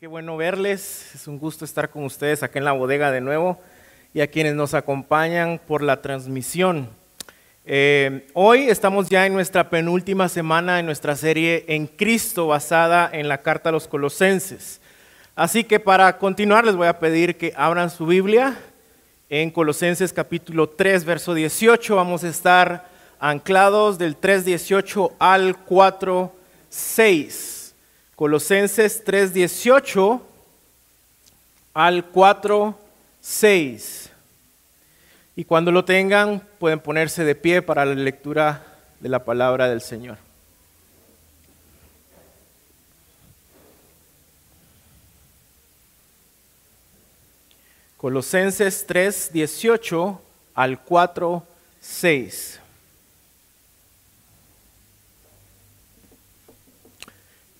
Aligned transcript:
qué 0.00 0.06
bueno 0.06 0.36
verles. 0.38 1.10
Es 1.14 1.28
un 1.28 1.38
gusto 1.38 1.66
estar 1.66 1.90
con 1.90 2.04
ustedes 2.04 2.42
acá 2.42 2.58
en 2.58 2.64
la 2.64 2.72
bodega 2.72 3.10
de 3.10 3.20
nuevo 3.20 3.60
y 4.14 4.22
a 4.22 4.28
quienes 4.28 4.54
nos 4.54 4.72
acompañan 4.72 5.60
por 5.68 5.82
la 5.82 6.00
transmisión. 6.00 6.88
Eh, 7.66 8.26
hoy 8.32 8.70
estamos 8.70 9.10
ya 9.10 9.26
en 9.26 9.34
nuestra 9.34 9.68
penúltima 9.68 10.30
semana 10.30 10.80
en 10.80 10.86
nuestra 10.86 11.16
serie 11.16 11.66
En 11.68 11.86
Cristo 11.86 12.46
basada 12.46 13.10
en 13.12 13.28
la 13.28 13.42
carta 13.42 13.68
a 13.68 13.72
los 13.72 13.86
colosenses. 13.88 14.80
Así 15.36 15.64
que 15.64 15.78
para 15.78 16.16
continuar 16.16 16.64
les 16.64 16.76
voy 16.76 16.86
a 16.86 16.98
pedir 16.98 17.36
que 17.36 17.52
abran 17.54 17.90
su 17.90 18.06
Biblia 18.06 18.56
en 19.28 19.50
Colosenses 19.50 20.14
capítulo 20.14 20.70
3, 20.70 21.04
verso 21.04 21.34
18. 21.34 21.94
Vamos 21.94 22.24
a 22.24 22.28
estar 22.30 22.88
anclados 23.18 23.98
del 23.98 24.18
3.18 24.18 25.12
al 25.18 25.62
4.6. 25.66 27.59
Colosenses 28.20 29.02
3:18 29.02 30.20
al 31.72 32.12
4:6. 32.12 34.10
Y 35.36 35.46
cuando 35.46 35.72
lo 35.72 35.86
tengan, 35.86 36.46
pueden 36.58 36.80
ponerse 36.80 37.24
de 37.24 37.34
pie 37.34 37.62
para 37.62 37.86
la 37.86 37.94
lectura 37.94 38.62
de 39.00 39.08
la 39.08 39.24
palabra 39.24 39.70
del 39.70 39.80
Señor. 39.80 40.18
Colosenses 47.96 48.86
3:18 48.86 50.20
al 50.54 50.84
4:6. 50.84 52.59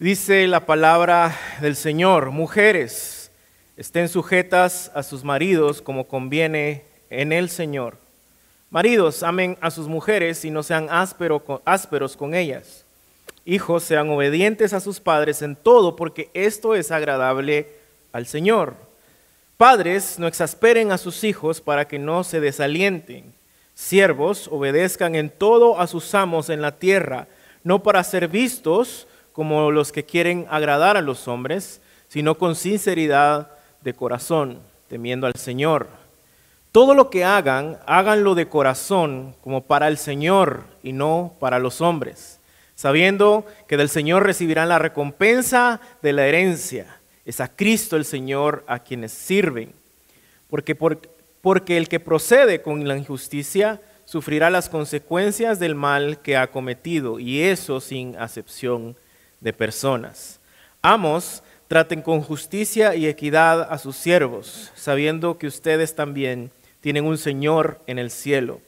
Dice 0.00 0.46
la 0.46 0.64
palabra 0.64 1.36
del 1.60 1.77
Señor, 1.77 2.30
mujeres, 2.30 3.30
estén 3.77 4.08
sujetas 4.08 4.91
a 4.95 5.02
sus 5.02 5.24
maridos 5.24 5.82
como 5.82 6.08
conviene 6.08 6.84
en 7.11 7.33
el 7.33 7.50
Señor. 7.50 7.98
Maridos, 8.70 9.22
amen 9.22 9.58
a 9.60 9.70
sus 9.70 9.88
mujeres 9.88 10.42
y 10.47 10.50
no 10.50 10.62
sean 10.62 10.88
ásperos 10.88 12.16
con 12.16 12.33
ellas. 12.33 12.86
Hijos, 13.44 13.84
sean 13.84 14.08
obedientes 14.08 14.72
a 14.72 14.80
sus 14.80 15.00
padres 15.00 15.42
en 15.42 15.55
todo, 15.55 15.97
porque 15.97 16.30
esto 16.32 16.75
es 16.75 16.91
agradable 16.91 17.66
al 18.12 18.25
Señor. 18.25 18.77
Padres, 19.58 20.19
no 20.19 20.27
exasperen 20.28 20.92
a 20.92 20.97
sus 20.97 21.25
hijos 21.25 21.60
para 21.60 21.86
que 21.86 21.98
no 21.98 22.25
se 22.25 22.41
desalienten. 22.41 23.34
Siervos, 23.75 24.48
obedezcan 24.50 25.14
en 25.14 25.28
todo 25.28 25.78
a 25.78 25.86
sus 25.86 26.14
amos 26.14 26.48
en 26.48 26.62
la 26.62 26.78
tierra, 26.78 27.28
no 27.64 27.82
para 27.82 28.03
ser 28.03 28.28
vistos, 28.28 29.06
como 29.41 29.70
los 29.70 29.91
que 29.91 30.05
quieren 30.05 30.46
agradar 30.50 30.98
a 30.98 31.00
los 31.00 31.27
hombres, 31.27 31.80
sino 32.08 32.36
con 32.36 32.55
sinceridad 32.55 33.48
de 33.80 33.94
corazón, 33.94 34.58
temiendo 34.86 35.27
al 35.27 35.36
Señor. 35.36 35.86
Todo 36.72 36.92
lo 36.92 37.08
que 37.08 37.24
hagan, 37.24 37.78
háganlo 37.86 38.34
de 38.34 38.48
corazón, 38.48 39.34
como 39.41 39.62
para 39.62 39.88
el 39.88 39.97
Señor 39.97 40.64
y 40.82 40.92
no 40.92 41.32
para 41.41 41.58
los 41.58 41.80
hombres, 41.80 42.38
sabiendo 42.74 43.47
que 43.66 43.78
del 43.78 43.88
Señor 43.88 44.27
recibirán 44.27 44.69
la 44.69 44.78
recompensa 44.78 45.80
de 46.02 46.12
la 46.12 46.27
herencia. 46.27 47.00
Es 47.25 47.41
a 47.41 47.48
Cristo 47.48 47.97
el 47.97 48.04
Señor 48.04 48.62
a 48.66 48.80
quienes 48.80 49.10
sirven. 49.10 49.72
Porque, 50.50 50.75
porque 50.75 51.78
el 51.78 51.88
que 51.88 51.98
procede 51.98 52.60
con 52.60 52.86
la 52.86 52.98
injusticia 52.98 53.80
sufrirá 54.04 54.50
las 54.50 54.69
consecuencias 54.69 55.58
del 55.58 55.77
mal 55.77 56.19
que 56.19 56.36
ha 56.36 56.50
cometido, 56.50 57.19
y 57.19 57.41
eso 57.41 57.80
sin 57.80 58.16
acepción 58.16 58.97
de 59.41 59.52
personas. 59.52 60.41
Amos, 60.83 61.42
traten 61.69 62.02
con 62.02 62.22
justicia 62.22 62.94
y 62.94 63.06
equidad 63.06 63.62
a 63.62 63.78
sus 63.78 63.97
siervos, 63.97 64.72
sabiendo 64.74 65.38
que 65.38 65.47
ustedes 65.47 65.94
también 65.94 66.50
tienen 66.80 67.05
un 67.05 67.19
Señor 67.19 67.80
en 67.86 67.98
el 67.98 68.10
cielo. 68.10 68.60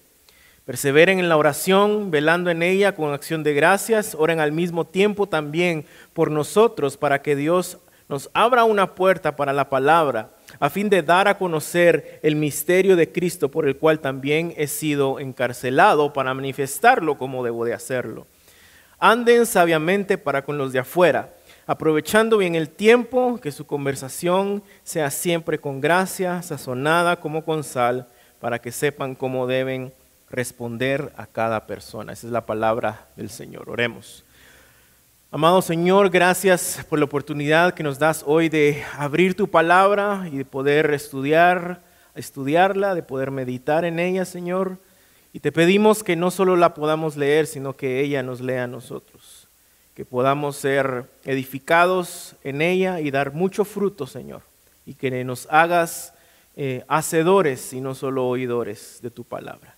Perseveren 0.64 1.18
en 1.18 1.28
la 1.28 1.36
oración, 1.36 2.10
velando 2.10 2.50
en 2.50 2.62
ella 2.62 2.94
con 2.94 3.12
acción 3.12 3.42
de 3.42 3.54
gracias. 3.54 4.14
Oren 4.16 4.38
al 4.38 4.52
mismo 4.52 4.86
tiempo 4.86 5.28
también 5.28 5.84
por 6.12 6.30
nosotros 6.30 6.96
para 6.96 7.20
que 7.20 7.34
Dios 7.34 7.78
nos 8.08 8.30
abra 8.34 8.64
una 8.64 8.94
puerta 8.94 9.34
para 9.34 9.52
la 9.52 9.70
palabra, 9.70 10.30
a 10.60 10.70
fin 10.70 10.88
de 10.90 11.02
dar 11.02 11.28
a 11.28 11.38
conocer 11.38 12.20
el 12.22 12.36
misterio 12.36 12.94
de 12.94 13.10
Cristo 13.10 13.50
por 13.50 13.66
el 13.66 13.76
cual 13.76 14.00
también 14.00 14.54
he 14.56 14.66
sido 14.66 15.18
encarcelado 15.18 16.12
para 16.12 16.34
manifestarlo 16.34 17.16
como 17.16 17.42
debo 17.42 17.64
de 17.64 17.74
hacerlo. 17.74 18.26
Anden 19.04 19.46
sabiamente 19.46 20.16
para 20.16 20.44
con 20.44 20.58
los 20.58 20.72
de 20.72 20.78
afuera, 20.78 21.34
aprovechando 21.66 22.38
bien 22.38 22.54
el 22.54 22.68
tiempo, 22.68 23.40
que 23.42 23.50
su 23.50 23.66
conversación 23.66 24.62
sea 24.84 25.10
siempre 25.10 25.58
con 25.58 25.80
gracia, 25.80 26.40
sazonada 26.40 27.18
como 27.18 27.44
con 27.44 27.64
sal, 27.64 28.06
para 28.38 28.60
que 28.60 28.70
sepan 28.70 29.16
cómo 29.16 29.48
deben 29.48 29.92
responder 30.30 31.12
a 31.16 31.26
cada 31.26 31.66
persona. 31.66 32.12
Esa 32.12 32.28
es 32.28 32.32
la 32.32 32.46
palabra 32.46 33.08
del 33.16 33.28
Señor. 33.28 33.68
Oremos. 33.70 34.24
Amado 35.32 35.62
Señor, 35.62 36.08
gracias 36.08 36.86
por 36.88 37.00
la 37.00 37.06
oportunidad 37.06 37.74
que 37.74 37.82
nos 37.82 37.98
das 37.98 38.22
hoy 38.24 38.48
de 38.48 38.84
abrir 38.96 39.34
tu 39.34 39.50
palabra 39.50 40.28
y 40.30 40.36
de 40.36 40.44
poder 40.44 40.94
estudiar, 40.94 41.82
estudiarla, 42.14 42.94
de 42.94 43.02
poder 43.02 43.32
meditar 43.32 43.84
en 43.84 43.98
ella, 43.98 44.24
Señor. 44.24 44.78
Y 45.32 45.40
te 45.40 45.52
pedimos 45.52 46.02
que 46.04 46.16
no 46.16 46.30
solo 46.30 46.56
la 46.56 46.74
podamos 46.74 47.16
leer, 47.16 47.46
sino 47.46 47.74
que 47.74 48.00
ella 48.00 48.22
nos 48.22 48.40
lea 48.40 48.64
a 48.64 48.68
nosotros. 48.68 49.48
Que 49.94 50.04
podamos 50.04 50.56
ser 50.56 51.06
edificados 51.24 52.36
en 52.44 52.60
ella 52.60 53.00
y 53.00 53.10
dar 53.10 53.32
mucho 53.32 53.64
fruto, 53.64 54.06
Señor. 54.06 54.42
Y 54.84 54.94
que 54.94 55.24
nos 55.24 55.46
hagas 55.50 56.12
eh, 56.54 56.84
hacedores 56.88 57.72
y 57.72 57.80
no 57.80 57.94
solo 57.94 58.26
oidores 58.26 58.98
de 59.00 59.10
tu 59.10 59.24
palabra. 59.24 59.76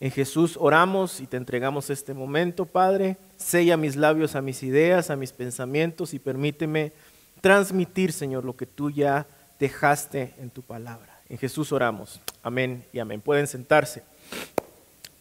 En 0.00 0.10
Jesús 0.10 0.58
oramos 0.60 1.20
y 1.20 1.26
te 1.26 1.36
entregamos 1.36 1.88
este 1.88 2.12
momento, 2.12 2.66
Padre. 2.66 3.16
Sella 3.36 3.76
mis 3.76 3.96
labios 3.96 4.34
a 4.34 4.42
mis 4.42 4.62
ideas, 4.62 5.10
a 5.10 5.16
mis 5.16 5.32
pensamientos 5.32 6.14
y 6.14 6.18
permíteme 6.18 6.92
transmitir, 7.40 8.12
Señor, 8.12 8.44
lo 8.44 8.56
que 8.56 8.66
tú 8.66 8.90
ya 8.90 9.26
dejaste 9.58 10.34
en 10.38 10.50
tu 10.50 10.62
palabra. 10.62 11.20
En 11.28 11.38
Jesús 11.38 11.72
oramos. 11.72 12.20
Amén 12.42 12.84
y 12.92 12.98
amén. 12.98 13.20
Pueden 13.20 13.46
sentarse. 13.46 14.02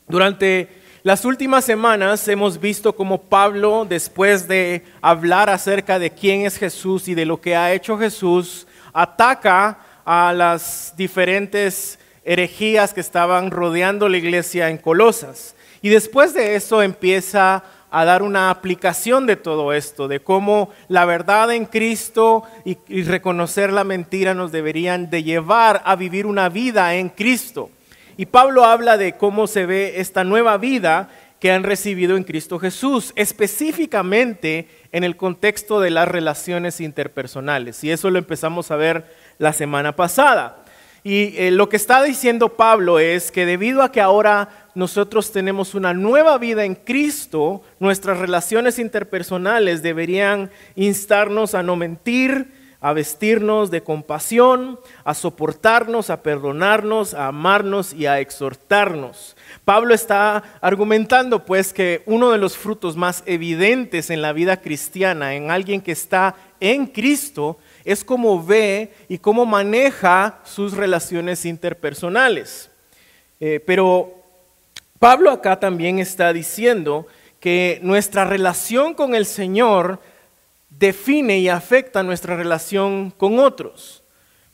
Durante 0.07 0.69
las 1.01 1.25
últimas 1.25 1.65
semanas 1.65 2.27
hemos 2.27 2.59
visto 2.59 2.95
cómo 2.95 3.23
Pablo, 3.23 3.85
después 3.89 4.47
de 4.47 4.83
hablar 5.01 5.49
acerca 5.49 5.97
de 5.97 6.11
quién 6.11 6.45
es 6.45 6.57
Jesús 6.57 7.07
y 7.07 7.15
de 7.15 7.25
lo 7.25 7.41
que 7.41 7.55
ha 7.55 7.73
hecho 7.73 7.97
Jesús, 7.97 8.67
ataca 8.93 9.79
a 10.05 10.31
las 10.33 10.93
diferentes 10.95 11.97
herejías 12.23 12.93
que 12.93 13.01
estaban 13.01 13.49
rodeando 13.49 14.07
la 14.07 14.17
iglesia 14.17 14.69
en 14.69 14.77
Colosas. 14.77 15.55
Y 15.81 15.89
después 15.89 16.33
de 16.33 16.55
eso 16.55 16.81
empieza 16.83 17.63
a 17.89 18.05
dar 18.05 18.23
una 18.23 18.49
aplicación 18.49 19.25
de 19.25 19.37
todo 19.37 19.73
esto, 19.73 20.07
de 20.07 20.19
cómo 20.19 20.69
la 20.87 21.05
verdad 21.05 21.51
en 21.51 21.65
Cristo 21.65 22.43
y, 22.63 22.77
reconocer 23.03 23.71
la 23.71 23.83
mentira 23.83 24.33
nos 24.33 24.51
deberían 24.51 25.09
de 25.09 25.23
llevar 25.23 25.81
a 25.85 25.95
vivir 25.95 26.25
una 26.25 26.49
vida 26.49 26.95
en 26.95 27.09
Cristo. 27.09 27.69
Y 28.17 28.27
Pablo 28.27 28.65
habla 28.65 28.97
de 28.97 29.17
cómo 29.17 29.47
se 29.47 29.65
ve 29.65 29.99
esta 29.99 30.23
nueva 30.23 30.57
vida 30.57 31.09
que 31.39 31.51
han 31.51 31.63
recibido 31.63 32.15
en 32.15 32.23
Cristo 32.23 32.59
Jesús, 32.59 33.11
específicamente 33.15 34.67
en 34.91 35.03
el 35.03 35.17
contexto 35.17 35.81
de 35.81 35.89
las 35.89 36.07
relaciones 36.07 36.79
interpersonales. 36.79 37.83
Y 37.83 37.91
eso 37.91 38.09
lo 38.09 38.17
empezamos 38.17 38.71
a 38.71 38.77
ver 38.77 39.05
la 39.37 39.53
semana 39.53 39.95
pasada. 39.95 40.63
Y 41.03 41.35
eh, 41.37 41.51
lo 41.51 41.69
que 41.69 41.75
está 41.75 42.01
diciendo 42.01 42.55
Pablo 42.55 42.97
es 42.97 43.31
que 43.31 43.45
debido 43.45 43.83
a 43.83 43.91
que 43.91 44.01
ahora 44.01 44.49
nosotros 44.73 45.31
tenemos 45.31 45.75
una 45.75 45.93
nueva 45.93 46.39
vida 46.39 46.65
en 46.65 46.73
Cristo, 46.73 47.61
nuestras 47.79 48.17
relaciones 48.17 48.79
interpersonales 48.79 49.83
deberían 49.83 50.49
instarnos 50.75 51.53
a 51.53 51.61
no 51.61 51.75
mentir, 51.75 52.64
a 52.81 52.93
vestirnos 52.93 53.71
de 53.71 53.81
compasión, 53.81 54.79
a 55.03 55.13
soportarnos, 55.13 56.09
a 56.09 56.21
perdonarnos, 56.21 57.13
a 57.13 57.27
amarnos 57.27 57.93
y 57.93 58.05
a 58.05 58.19
exhortarnos. 58.19 59.35
Pablo 59.63 59.93
está 59.93 60.43
argumentando 60.61 61.45
pues 61.45 61.73
que 61.73 62.03
uno 62.05 62.31
de 62.31 62.37
los 62.37 62.57
frutos 62.57 62.95
más 62.95 63.23
evidentes 63.25 64.09
en 64.09 64.21
la 64.21 64.33
vida 64.33 64.57
cristiana, 64.57 65.35
en 65.35 65.51
alguien 65.51 65.81
que 65.81 65.91
está 65.91 66.35
en 66.59 66.85
Cristo, 66.85 67.57
es 67.83 68.03
cómo 68.03 68.43
ve 68.43 68.93
y 69.09 69.17
cómo 69.17 69.45
maneja 69.45 70.39
sus 70.43 70.73
relaciones 70.73 71.45
interpersonales. 71.45 72.69
Eh, 73.39 73.59
pero 73.65 74.13
Pablo 74.99 75.31
acá 75.31 75.59
también 75.59 75.99
está 75.99 76.33
diciendo 76.33 77.05
que 77.39 77.79
nuestra 77.83 78.25
relación 78.25 78.93
con 78.93 79.13
el 79.13 79.25
Señor 79.25 79.99
define 80.77 81.39
y 81.39 81.49
afecta 81.49 82.03
nuestra 82.03 82.35
relación 82.35 83.11
con 83.11 83.39
otros. 83.39 84.03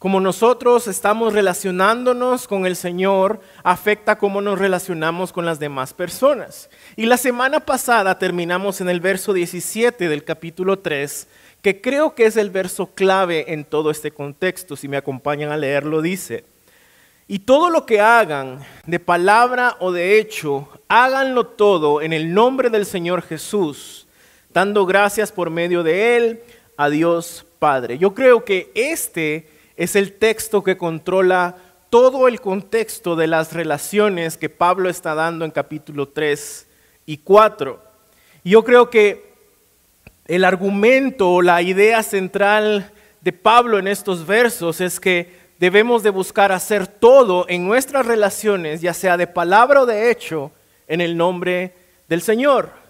Como 0.02 0.20
nosotros 0.20 0.88
estamos 0.88 1.34
relacionándonos 1.34 2.48
con 2.48 2.66
el 2.66 2.76
Señor, 2.76 3.40
afecta 3.64 4.18
cómo 4.18 4.42
nos 4.42 4.58
relacionamos 4.58 5.32
con 5.32 5.46
las 5.46 5.60
demás 5.60 5.94
personas. 5.94 6.72
Y 6.96 7.06
la 7.06 7.18
semana 7.18 7.60
pasada 7.60 8.18
terminamos 8.18 8.82
en 8.82 8.90
el 8.90 9.00
verso 9.00 9.32
17 9.32 10.10
del 10.10 10.24
capítulo 10.24 10.80
3, 10.80 11.28
que 11.62 11.82
creo 11.82 12.16
que 12.16 12.26
es 12.26 12.36
el 12.36 12.50
verso 12.50 12.88
clave 12.88 13.54
en 13.54 13.64
todo 13.64 13.92
este 13.92 14.10
contexto. 14.10 14.76
Si 14.76 14.88
me 14.88 14.98
acompañan 14.98 15.52
a 15.52 15.58
leerlo, 15.58 16.02
dice, 16.02 16.46
y 17.28 17.40
todo 17.40 17.70
lo 17.70 17.86
que 17.86 18.02
hagan, 18.02 18.66
de 18.88 19.00
palabra 19.00 19.78
o 19.80 19.92
de 19.92 20.18
hecho, 20.18 20.68
háganlo 20.88 21.46
todo 21.46 22.02
en 22.02 22.12
el 22.12 22.34
nombre 22.34 22.72
del 22.72 22.88
Señor 22.88 23.22
Jesús, 23.22 24.01
dando 24.54 24.86
gracias 24.86 25.32
por 25.32 25.50
medio 25.50 25.84
de 25.84 26.18
Él 26.18 26.42
a 26.78 26.90
Dios 26.90 27.46
Padre. 27.60 27.98
Yo 27.98 28.14
creo 28.14 28.44
que 28.44 28.72
este 28.76 29.48
es 29.78 29.96
el 29.96 30.14
texto 30.14 30.64
que 30.64 30.78
controla 30.78 31.56
todo 31.90 32.28
el 32.28 32.42
contexto 32.42 33.16
de 33.16 33.28
las 33.28 33.54
relaciones 33.54 34.38
que 34.38 34.50
Pablo 34.50 34.90
está 34.90 35.14
dando 35.14 35.46
en 35.46 35.52
capítulo 35.52 36.08
3 36.08 36.68
y 37.06 37.18
4. 37.18 37.82
Yo 38.44 38.64
creo 38.64 38.90
que 38.90 39.32
el 40.26 40.46
argumento 40.46 41.30
o 41.30 41.42
la 41.42 41.62
idea 41.62 42.04
central 42.04 42.92
de 43.22 43.34
Pablo 43.34 43.78
en 43.78 43.88
estos 43.88 44.26
versos 44.26 44.82
es 44.82 45.00
que 45.00 45.42
debemos 45.60 46.02
de 46.02 46.10
buscar 46.10 46.52
hacer 46.52 46.88
todo 46.88 47.46
en 47.48 47.68
nuestras 47.68 48.06
relaciones, 48.06 48.82
ya 48.82 48.94
sea 48.94 49.18
de 49.18 49.28
palabra 49.28 49.82
o 49.82 49.86
de 49.86 50.10
hecho, 50.10 50.52
en 50.88 51.02
el 51.02 51.16
nombre 51.16 51.76
del 52.08 52.22
Señor. 52.22 52.81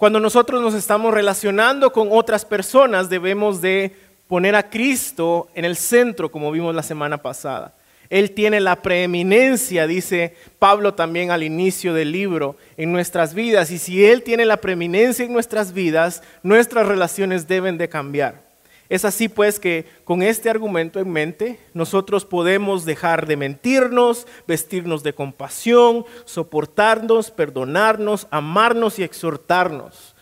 Cuando 0.00 0.18
nosotros 0.18 0.62
nos 0.62 0.72
estamos 0.72 1.12
relacionando 1.12 1.92
con 1.92 2.08
otras 2.10 2.46
personas, 2.46 3.10
debemos 3.10 3.60
de 3.60 3.94
poner 4.28 4.54
a 4.54 4.70
Cristo 4.70 5.50
en 5.54 5.66
el 5.66 5.76
centro, 5.76 6.30
como 6.30 6.50
vimos 6.50 6.74
la 6.74 6.82
semana 6.82 7.18
pasada. 7.18 7.74
Él 8.08 8.30
tiene 8.30 8.60
la 8.60 8.76
preeminencia, 8.80 9.86
dice 9.86 10.34
Pablo 10.58 10.94
también 10.94 11.30
al 11.30 11.42
inicio 11.42 11.92
del 11.92 12.12
libro, 12.12 12.56
en 12.78 12.92
nuestras 12.92 13.34
vidas. 13.34 13.70
Y 13.70 13.76
si 13.76 14.02
Él 14.02 14.22
tiene 14.22 14.46
la 14.46 14.56
preeminencia 14.56 15.22
en 15.22 15.34
nuestras 15.34 15.74
vidas, 15.74 16.22
nuestras 16.42 16.88
relaciones 16.88 17.46
deben 17.46 17.76
de 17.76 17.90
cambiar. 17.90 18.49
Es 18.90 19.04
así 19.04 19.28
pues 19.28 19.60
que 19.60 19.86
con 20.02 20.20
este 20.20 20.50
argumento 20.50 20.98
en 20.98 21.08
mente, 21.10 21.60
nosotros 21.74 22.24
podemos 22.24 22.84
dejar 22.84 23.28
de 23.28 23.36
mentirnos, 23.36 24.26
vestirnos 24.48 25.04
de 25.04 25.14
compasión, 25.14 26.04
soportarnos, 26.24 27.30
perdonarnos, 27.30 28.26
amarnos 28.32 28.98
y 28.98 29.04
exhortarnos. 29.04 30.16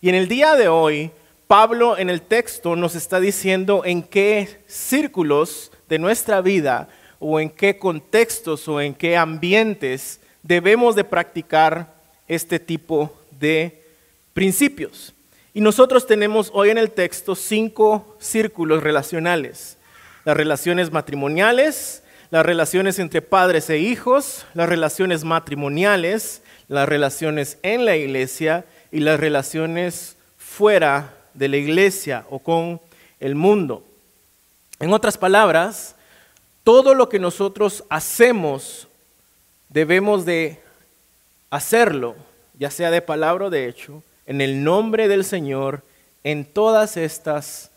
Y 0.00 0.08
en 0.08 0.14
el 0.14 0.26
día 0.26 0.56
de 0.56 0.68
hoy, 0.68 1.10
Pablo 1.46 1.98
en 1.98 2.08
el 2.08 2.22
texto 2.22 2.76
nos 2.76 2.94
está 2.94 3.20
diciendo 3.20 3.82
en 3.84 4.02
qué 4.02 4.62
círculos 4.66 5.70
de 5.90 5.98
nuestra 5.98 6.40
vida 6.40 6.88
o 7.18 7.38
en 7.38 7.50
qué 7.50 7.76
contextos 7.76 8.66
o 8.68 8.80
en 8.80 8.94
qué 8.94 9.18
ambientes 9.18 10.18
debemos 10.42 10.96
de 10.96 11.04
practicar 11.04 11.92
este 12.26 12.58
tipo 12.58 13.14
de 13.38 13.82
principios. 14.32 15.12
Y 15.56 15.60
nosotros 15.60 16.08
tenemos 16.08 16.50
hoy 16.52 16.70
en 16.70 16.78
el 16.78 16.90
texto 16.90 17.36
cinco 17.36 18.16
círculos 18.18 18.82
relacionales. 18.82 19.78
Las 20.24 20.36
relaciones 20.36 20.90
matrimoniales, 20.90 22.02
las 22.30 22.44
relaciones 22.44 22.98
entre 22.98 23.22
padres 23.22 23.70
e 23.70 23.78
hijos, 23.78 24.46
las 24.54 24.68
relaciones 24.68 25.22
matrimoniales, 25.22 26.42
las 26.66 26.88
relaciones 26.88 27.58
en 27.62 27.84
la 27.84 27.94
iglesia 27.94 28.64
y 28.90 28.98
las 28.98 29.20
relaciones 29.20 30.16
fuera 30.36 31.14
de 31.34 31.46
la 31.46 31.56
iglesia 31.56 32.26
o 32.30 32.40
con 32.40 32.80
el 33.20 33.36
mundo. 33.36 33.84
En 34.80 34.92
otras 34.92 35.16
palabras, 35.16 35.94
todo 36.64 36.94
lo 36.94 37.08
que 37.08 37.20
nosotros 37.20 37.84
hacemos 37.90 38.88
debemos 39.68 40.24
de 40.24 40.60
hacerlo, 41.48 42.16
ya 42.58 42.72
sea 42.72 42.90
de 42.90 43.02
palabra 43.02 43.46
o 43.46 43.50
de 43.50 43.68
hecho, 43.68 44.02
en 44.26 44.40
el 44.40 44.64
nombre 44.64 45.08
del 45.08 45.24
Señor 45.24 45.82
en 46.22 46.44
todas 46.44 46.96
estas 46.96 47.70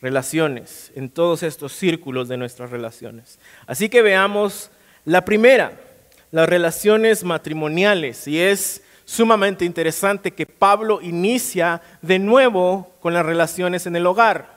relaciones, 0.00 0.90
en 0.96 1.08
todos 1.08 1.42
estos 1.42 1.72
círculos 1.72 2.28
de 2.28 2.36
nuestras 2.36 2.70
relaciones. 2.70 3.38
Así 3.66 3.88
que 3.88 4.02
veamos 4.02 4.70
la 5.04 5.24
primera, 5.24 5.80
las 6.32 6.48
relaciones 6.48 7.22
matrimoniales, 7.22 8.26
y 8.26 8.40
es 8.40 8.82
sumamente 9.04 9.64
interesante 9.64 10.32
que 10.32 10.46
Pablo 10.46 11.00
inicia 11.00 11.80
de 12.02 12.18
nuevo 12.18 12.92
con 13.00 13.14
las 13.14 13.24
relaciones 13.24 13.86
en 13.86 13.96
el 13.96 14.06
hogar. 14.06 14.51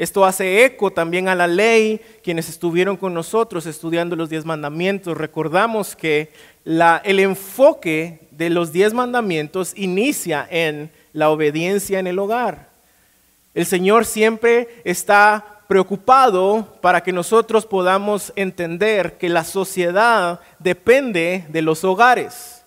Esto 0.00 0.24
hace 0.24 0.64
eco 0.64 0.90
también 0.90 1.28
a 1.28 1.34
la 1.34 1.46
ley, 1.46 2.00
quienes 2.24 2.48
estuvieron 2.48 2.96
con 2.96 3.12
nosotros 3.12 3.66
estudiando 3.66 4.16
los 4.16 4.30
diez 4.30 4.46
mandamientos. 4.46 5.14
Recordamos 5.14 5.94
que 5.94 6.32
el 6.64 7.20
enfoque 7.20 8.20
de 8.30 8.48
los 8.48 8.72
diez 8.72 8.94
mandamientos 8.94 9.74
inicia 9.76 10.48
en 10.50 10.90
la 11.12 11.28
obediencia 11.28 11.98
en 11.98 12.06
el 12.06 12.18
hogar. 12.18 12.70
El 13.52 13.66
Señor 13.66 14.06
siempre 14.06 14.80
está 14.84 15.60
preocupado 15.68 16.78
para 16.80 17.02
que 17.02 17.12
nosotros 17.12 17.66
podamos 17.66 18.32
entender 18.36 19.18
que 19.18 19.28
la 19.28 19.44
sociedad 19.44 20.40
depende 20.58 21.44
de 21.50 21.60
los 21.60 21.84
hogares. 21.84 22.64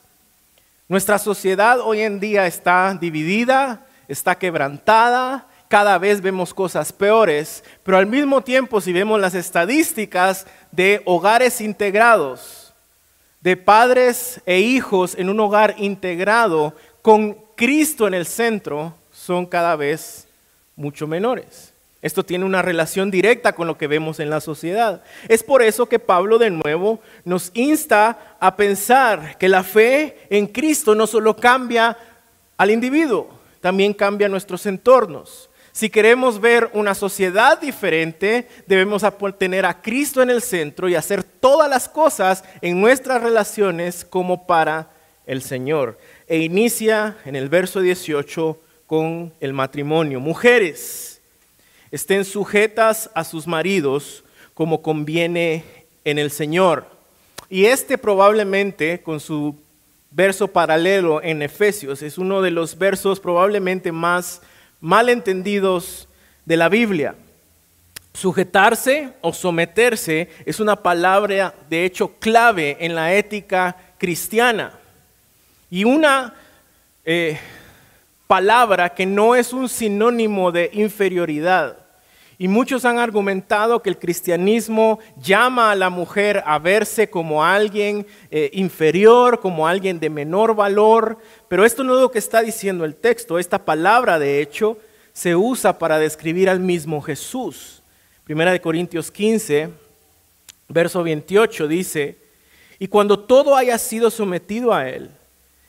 Nuestra 0.87 1.17
sociedad 1.17 1.79
hoy 1.79 2.01
en 2.01 2.19
día 2.19 2.45
está 2.45 2.95
dividida, 3.01 3.87
está 4.07 4.35
quebrantada, 4.35 5.47
cada 5.73 5.97
vez 5.97 6.21
vemos 6.21 6.53
cosas 6.53 6.93
peores, 6.93 7.63
pero 7.81 7.97
al 7.97 8.05
mismo 8.05 8.41
tiempo 8.43 8.79
si 8.79 8.93
vemos 8.93 9.19
las 9.19 9.33
estadísticas 9.33 10.45
de 10.71 11.01
hogares 11.03 11.61
integrados, 11.61 12.75
de 13.41 13.57
padres 13.57 14.39
e 14.45 14.59
hijos 14.59 15.15
en 15.17 15.29
un 15.29 15.39
hogar 15.39 15.73
integrado 15.79 16.75
con 17.01 17.35
Cristo 17.55 18.05
en 18.07 18.13
el 18.13 18.27
centro 18.27 18.93
son 19.11 19.47
cada 19.47 19.75
vez 19.75 20.27
mucho 20.75 21.07
menores. 21.07 21.73
Esto 22.03 22.23
tiene 22.23 22.45
una 22.45 22.61
relación 22.61 23.09
directa 23.09 23.53
con 23.53 23.65
lo 23.65 23.75
que 23.75 23.87
vemos 23.87 24.19
en 24.19 24.29
la 24.29 24.41
sociedad. 24.41 25.01
Es 25.27 25.41
por 25.41 25.63
eso 25.63 25.87
que 25.87 25.97
Pablo 25.97 26.37
de 26.37 26.51
nuevo 26.51 26.99
nos 27.25 27.49
insta 27.55 28.35
a 28.39 28.55
pensar 28.55 29.39
que 29.39 29.49
la 29.49 29.63
fe 29.63 30.19
en 30.29 30.45
Cristo 30.45 30.93
no 30.93 31.07
solo 31.07 31.35
cambia 31.35 31.97
al 32.57 32.69
individuo, 32.69 33.27
también 33.59 33.95
cambia 33.95 34.29
nuestros 34.29 34.67
entornos. 34.67 35.49
Si 35.73 35.89
queremos 35.89 36.39
ver 36.39 36.69
una 36.73 36.93
sociedad 36.93 37.59
diferente, 37.59 38.47
debemos 38.67 39.03
tener 39.39 39.65
a 39.65 39.81
Cristo 39.81 40.21
en 40.21 40.29
el 40.29 40.43
centro 40.43 40.87
y 40.87 40.93
hacer 40.93 41.23
todas 41.23 41.67
las 41.67 41.89
cosas 41.89 42.43
en 42.61 42.79
nuestras 42.79 43.23
relaciones 43.23 44.05
como 44.05 44.45
para 44.45 44.91
el 45.25 45.41
Señor. 45.41 45.97
E 46.27 46.37
inicia 46.37 47.17
en 47.25 47.35
el 47.35 47.49
verso 47.49 47.81
18 47.81 48.55
con 48.85 49.33
el 49.39 49.53
matrimonio. 49.53 50.19
Mujeres, 50.19 51.19
estén 51.89 52.23
sujetas 52.23 53.09
a 53.15 53.23
sus 53.23 53.47
maridos 53.47 54.23
como 54.53 54.83
conviene 54.83 55.65
en 56.05 56.19
el 56.19 56.29
Señor. 56.29 56.85
Y 57.49 57.65
este 57.65 57.97
probablemente, 57.97 59.01
con 59.01 59.19
su 59.19 59.55
verso 60.11 60.49
paralelo 60.49 61.19
en 61.23 61.41
Efesios, 61.41 62.03
es 62.03 62.19
uno 62.19 62.43
de 62.43 62.51
los 62.51 62.77
versos 62.77 63.19
probablemente 63.19 63.91
más 63.91 64.43
malentendidos 64.83 66.09
de 66.43 66.57
la 66.57 66.67
Biblia. 66.67 67.15
Sujetarse 68.13 69.13
o 69.21 69.31
someterse 69.31 70.29
es 70.45 70.59
una 70.59 70.75
palabra 70.75 71.55
de 71.69 71.85
hecho 71.85 72.11
clave 72.19 72.75
en 72.81 72.93
la 72.93 73.13
ética 73.13 73.77
cristiana 73.97 74.73
y 75.71 75.85
una 75.85 76.33
eh, 77.05 77.39
palabra 78.27 78.93
que 78.93 79.05
no 79.05 79.35
es 79.35 79.53
un 79.53 79.69
sinónimo 79.69 80.51
de 80.51 80.69
inferioridad. 80.73 81.77
Y 82.37 82.47
muchos 82.47 82.83
han 82.85 82.97
argumentado 82.97 83.81
que 83.81 83.89
el 83.89 83.99
cristianismo 83.99 84.99
llama 85.17 85.71
a 85.71 85.75
la 85.75 85.89
mujer 85.89 86.43
a 86.45 86.57
verse 86.59 87.09
como 87.09 87.43
alguien 87.43 88.07
eh, 88.31 88.49
inferior, 88.53 89.39
como 89.39 89.67
alguien 89.67 89.99
de 89.99 90.09
menor 90.09 90.55
valor, 90.55 91.19
pero 91.47 91.63
esto 91.63 91.83
no 91.83 91.95
es 91.95 92.01
lo 92.01 92.11
que 92.11 92.19
está 92.19 92.41
diciendo 92.41 92.85
el 92.85 92.95
texto. 92.95 93.37
Esta 93.37 93.63
palabra, 93.63 94.17
de 94.17 94.41
hecho, 94.41 94.77
se 95.13 95.35
usa 95.35 95.77
para 95.77 95.99
describir 95.99 96.49
al 96.49 96.59
mismo 96.59 97.01
Jesús. 97.01 97.83
Primera 98.23 98.51
de 98.51 98.61
Corintios 98.61 99.11
15, 99.11 99.69
verso 100.69 101.03
28 101.03 101.67
dice, 101.67 102.17
y 102.79 102.87
cuando 102.87 103.19
todo 103.19 103.55
haya 103.55 103.77
sido 103.77 104.09
sometido 104.09 104.73
a 104.73 104.89
él, 104.89 105.11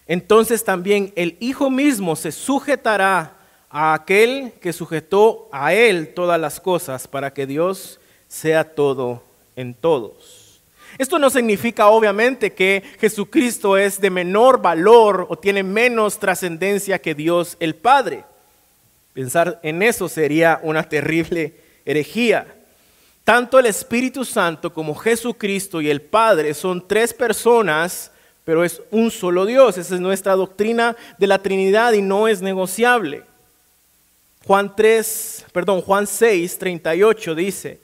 entonces 0.06 0.64
también 0.64 1.12
el 1.16 1.36
Hijo 1.40 1.70
mismo 1.70 2.16
se 2.16 2.32
sujetará 2.32 3.36
a 3.76 3.92
aquel 3.92 4.52
que 4.60 4.72
sujetó 4.72 5.48
a 5.50 5.74
él 5.74 6.14
todas 6.14 6.40
las 6.40 6.60
cosas 6.60 7.08
para 7.08 7.34
que 7.34 7.44
Dios 7.44 7.98
sea 8.28 8.62
todo 8.62 9.24
en 9.56 9.74
todos. 9.74 10.60
Esto 10.96 11.18
no 11.18 11.28
significa 11.28 11.88
obviamente 11.88 12.52
que 12.52 12.84
Jesucristo 13.00 13.76
es 13.76 14.00
de 14.00 14.10
menor 14.10 14.62
valor 14.62 15.26
o 15.28 15.36
tiene 15.36 15.64
menos 15.64 16.20
trascendencia 16.20 17.00
que 17.00 17.16
Dios 17.16 17.56
el 17.58 17.74
Padre. 17.74 18.24
Pensar 19.12 19.58
en 19.64 19.82
eso 19.82 20.08
sería 20.08 20.60
una 20.62 20.88
terrible 20.88 21.54
herejía. 21.84 22.46
Tanto 23.24 23.58
el 23.58 23.66
Espíritu 23.66 24.24
Santo 24.24 24.72
como 24.72 24.94
Jesucristo 24.94 25.80
y 25.80 25.90
el 25.90 26.00
Padre 26.00 26.54
son 26.54 26.86
tres 26.86 27.12
personas, 27.12 28.12
pero 28.44 28.62
es 28.62 28.80
un 28.92 29.10
solo 29.10 29.44
Dios. 29.46 29.78
Esa 29.78 29.96
es 29.96 30.00
nuestra 30.00 30.36
doctrina 30.36 30.94
de 31.18 31.26
la 31.26 31.40
Trinidad 31.40 31.92
y 31.94 32.02
no 32.02 32.28
es 32.28 32.40
negociable. 32.40 33.24
Juan 34.46 34.76
3, 34.76 35.46
perdón, 35.52 35.80
Juan 35.80 36.06
6, 36.06 36.58
38 36.58 37.34
dice, 37.34 37.80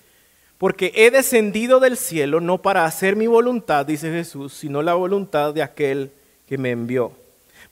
porque 0.58 0.92
he 0.94 1.10
descendido 1.10 1.80
del 1.80 1.96
cielo 1.96 2.40
no 2.40 2.58
para 2.58 2.84
hacer 2.84 3.16
mi 3.16 3.26
voluntad, 3.26 3.86
dice 3.86 4.10
Jesús, 4.10 4.52
sino 4.52 4.82
la 4.82 4.92
voluntad 4.92 5.54
de 5.54 5.62
aquel 5.62 6.12
que 6.46 6.58
me 6.58 6.70
envió. 6.70 7.12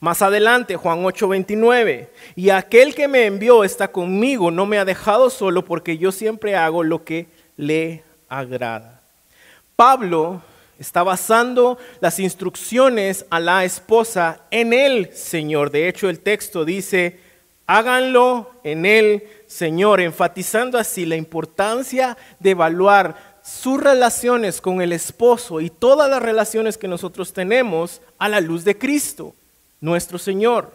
Más 0.01 0.23
adelante, 0.23 0.77
Juan 0.77 1.05
8, 1.05 1.29
29, 1.29 2.09
y 2.35 2.51
aquel 2.51 2.95
que 2.95 3.09
me 3.09 3.27
envió 3.27 3.63
está 3.63 3.89
conmigo, 3.89 4.51
no 4.51 4.65
me 4.65 4.79
ha 4.79 4.85
dejado 4.85 5.29
solo 5.29 5.65
porque 5.65 5.99
yo 5.99 6.11
siempre 6.13 6.57
hago 6.57 6.83
lo 6.83 7.05
que 7.05 7.27
le 7.57 8.05
agrada. 8.29 9.03
Pablo 9.77 10.41
está 10.79 11.03
basando 11.03 11.79
las 12.01 12.19
instrucciones 12.19 13.27
a 13.29 13.39
la 13.39 13.65
esposa 13.65 14.41
en 14.51 14.73
el 14.73 15.13
Señor. 15.15 15.71
De 15.71 15.89
hecho, 15.89 16.09
el 16.09 16.21
texto 16.21 16.65
dice, 16.65 17.19
háganlo 17.69 18.51
en 18.65 18.87
el 18.87 19.23
Señor, 19.47 20.01
enfatizando 20.01 20.79
así 20.79 21.07
la 21.07 21.17
importancia 21.17 22.17
de 22.41 22.51
evaluar 22.51 23.39
sus 23.43 23.81
relaciones 23.81 24.61
con 24.61 24.81
el 24.81 24.93
esposo 24.93 25.61
y 25.61 25.71
todas 25.71 26.11
las 26.11 26.23
relaciones 26.23 26.79
que 26.79 26.89
nosotros 26.89 27.33
tenemos 27.33 28.01
a 28.19 28.29
la 28.29 28.41
luz 28.41 28.65
de 28.65 28.77
Cristo, 28.77 29.35
nuestro 29.81 30.19
Señor. 30.19 30.73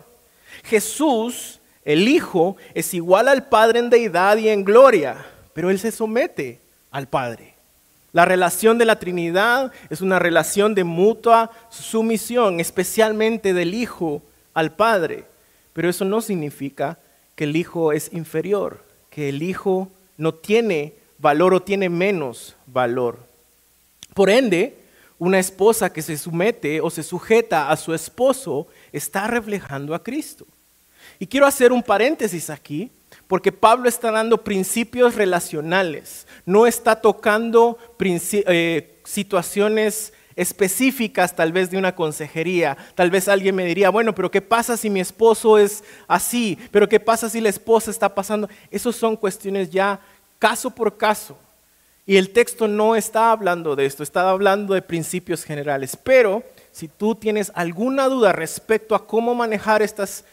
Jesús, 0.63 1.59
el 1.83 2.07
Hijo, 2.07 2.57
es 2.75 2.93
igual 2.93 3.27
al 3.27 3.47
Padre 3.47 3.79
en 3.79 3.89
deidad 3.89 4.37
y 4.37 4.49
en 4.49 4.63
gloria, 4.63 5.25
pero 5.53 5.71
Él 5.71 5.79
se 5.79 5.91
somete 5.91 6.61
al 6.91 7.07
Padre. 7.07 7.55
La 8.11 8.25
relación 8.25 8.77
de 8.77 8.85
la 8.85 8.99
Trinidad 8.99 9.71
es 9.89 10.01
una 10.01 10.19
relación 10.19 10.75
de 10.75 10.83
mutua 10.83 11.49
sumisión, 11.69 12.59
especialmente 12.59 13.55
del 13.55 13.73
Hijo 13.73 14.21
al 14.53 14.75
Padre. 14.75 15.32
Pero 15.73 15.89
eso 15.89 16.05
no 16.05 16.21
significa 16.21 16.99
que 17.35 17.45
el 17.45 17.55
Hijo 17.55 17.91
es 17.91 18.11
inferior, 18.13 18.83
que 19.09 19.29
el 19.29 19.41
Hijo 19.43 19.91
no 20.17 20.33
tiene 20.33 20.93
valor 21.17 21.53
o 21.53 21.61
tiene 21.61 21.89
menos 21.89 22.55
valor. 22.67 23.19
Por 24.13 24.29
ende, 24.29 24.77
una 25.17 25.39
esposa 25.39 25.91
que 25.91 26.01
se 26.01 26.17
somete 26.17 26.81
o 26.81 26.89
se 26.89 27.03
sujeta 27.03 27.69
a 27.69 27.77
su 27.77 27.93
esposo 27.93 28.67
está 28.91 29.27
reflejando 29.27 29.95
a 29.95 30.03
Cristo. 30.03 30.45
Y 31.19 31.27
quiero 31.27 31.45
hacer 31.45 31.71
un 31.71 31.81
paréntesis 31.81 32.49
aquí 32.49 32.91
porque 33.27 33.51
Pablo 33.51 33.87
está 33.87 34.11
dando 34.11 34.43
principios 34.43 35.15
relacionales, 35.15 36.27
no 36.45 36.67
está 36.67 36.99
tocando 36.99 37.77
eh, 37.99 38.99
situaciones 39.05 40.13
específicas 40.35 41.35
tal 41.35 41.51
vez 41.51 41.69
de 41.69 41.77
una 41.77 41.95
consejería. 41.95 42.77
Tal 42.95 43.11
vez 43.11 43.27
alguien 43.27 43.55
me 43.55 43.65
diría, 43.65 43.89
bueno, 43.89 44.13
pero 44.15 44.31
¿qué 44.31 44.41
pasa 44.41 44.77
si 44.77 44.89
mi 44.89 44.99
esposo 44.99 45.57
es 45.57 45.83
así? 46.07 46.57
¿Pero 46.71 46.87
qué 46.89 46.99
pasa 46.99 47.29
si 47.29 47.41
la 47.41 47.49
esposa 47.49 47.91
está 47.91 48.13
pasando? 48.13 48.49
Esas 48.71 48.95
son 48.95 49.15
cuestiones 49.15 49.69
ya 49.69 49.99
caso 50.39 50.69
por 50.71 50.97
caso. 50.97 51.37
Y 52.05 52.17
el 52.17 52.31
texto 52.31 52.67
no 52.67 52.95
está 52.95 53.31
hablando 53.31 53.75
de 53.75 53.85
esto, 53.85 54.03
está 54.03 54.29
hablando 54.29 54.73
de 54.73 54.81
principios 54.81 55.45
generales. 55.45 55.95
Pero 55.95 56.43
si 56.71 56.87
tú 56.87 57.15
tienes 57.15 57.51
alguna 57.55 58.09
duda 58.09 58.33
respecto 58.33 58.93
a 58.93 59.07
cómo 59.07 59.33
manejar 59.35 59.81
estas 59.81 60.25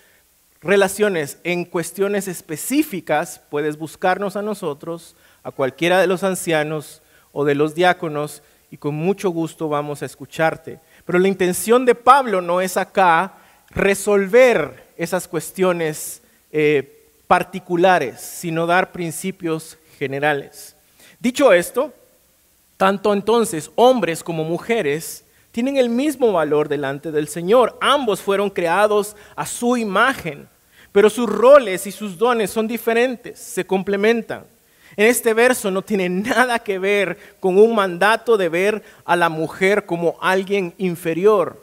relaciones 0.61 1.38
en 1.45 1.64
cuestiones 1.64 2.28
específicas, 2.28 3.40
puedes 3.50 3.78
buscarnos 3.78 4.37
a 4.37 4.42
nosotros, 4.42 5.16
a 5.42 5.52
cualquiera 5.52 6.00
de 6.00 6.07
los 6.07 6.25
ancianos 6.25 7.02
o 7.33 7.45
de 7.45 7.54
los 7.54 7.75
diáconos, 7.75 8.42
y 8.70 8.76
con 8.76 8.94
mucho 8.94 9.30
gusto 9.30 9.68
vamos 9.68 10.02
a 10.02 10.06
escucharte. 10.06 10.78
Pero 11.04 11.18
la 11.18 11.28
intención 11.28 11.84
de 11.84 11.94
Pablo 11.94 12.40
no 12.40 12.60
es 12.60 12.76
acá 12.76 13.34
resolver 13.70 14.88
esas 14.96 15.26
cuestiones 15.26 16.22
eh, 16.52 17.08
particulares, 17.26 18.20
sino 18.20 18.66
dar 18.66 18.92
principios 18.92 19.78
generales. 19.98 20.76
Dicho 21.18 21.52
esto, 21.52 21.92
tanto 22.76 23.12
entonces 23.12 23.70
hombres 23.74 24.22
como 24.22 24.44
mujeres 24.44 25.24
tienen 25.52 25.76
el 25.76 25.88
mismo 25.88 26.32
valor 26.32 26.68
delante 26.68 27.10
del 27.10 27.28
Señor. 27.28 27.76
Ambos 27.80 28.20
fueron 28.20 28.50
creados 28.50 29.16
a 29.36 29.46
su 29.46 29.76
imagen, 29.76 30.48
pero 30.92 31.10
sus 31.10 31.28
roles 31.28 31.86
y 31.86 31.92
sus 31.92 32.16
dones 32.18 32.50
son 32.50 32.66
diferentes, 32.66 33.38
se 33.38 33.66
complementan. 33.66 34.44
En 34.97 35.06
este 35.06 35.35
verso 35.35 35.70
no 35.70 35.82
tiene 35.82 36.09
nada 36.09 36.59
que 36.59 36.78
ver 36.78 37.16
con 37.38 37.59
un 37.59 37.75
mandato 37.75 38.37
de 38.37 38.49
ver 38.49 38.82
a 39.04 39.16
la 39.16 39.28
mujer 39.28 39.87
como 39.87 40.16
alguien 40.20 40.75
inferior. 40.78 41.62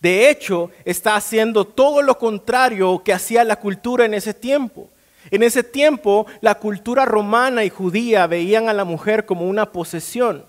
De 0.00 0.30
hecho, 0.30 0.70
está 0.84 1.16
haciendo 1.16 1.64
todo 1.64 2.02
lo 2.02 2.18
contrario 2.18 3.02
que 3.04 3.12
hacía 3.12 3.44
la 3.44 3.56
cultura 3.56 4.04
en 4.04 4.14
ese 4.14 4.34
tiempo. 4.34 4.88
En 5.30 5.42
ese 5.42 5.62
tiempo, 5.62 6.26
la 6.40 6.54
cultura 6.54 7.04
romana 7.04 7.64
y 7.64 7.70
judía 7.70 8.26
veían 8.26 8.68
a 8.68 8.74
la 8.74 8.84
mujer 8.84 9.26
como 9.26 9.48
una 9.48 9.72
posesión. 9.72 10.44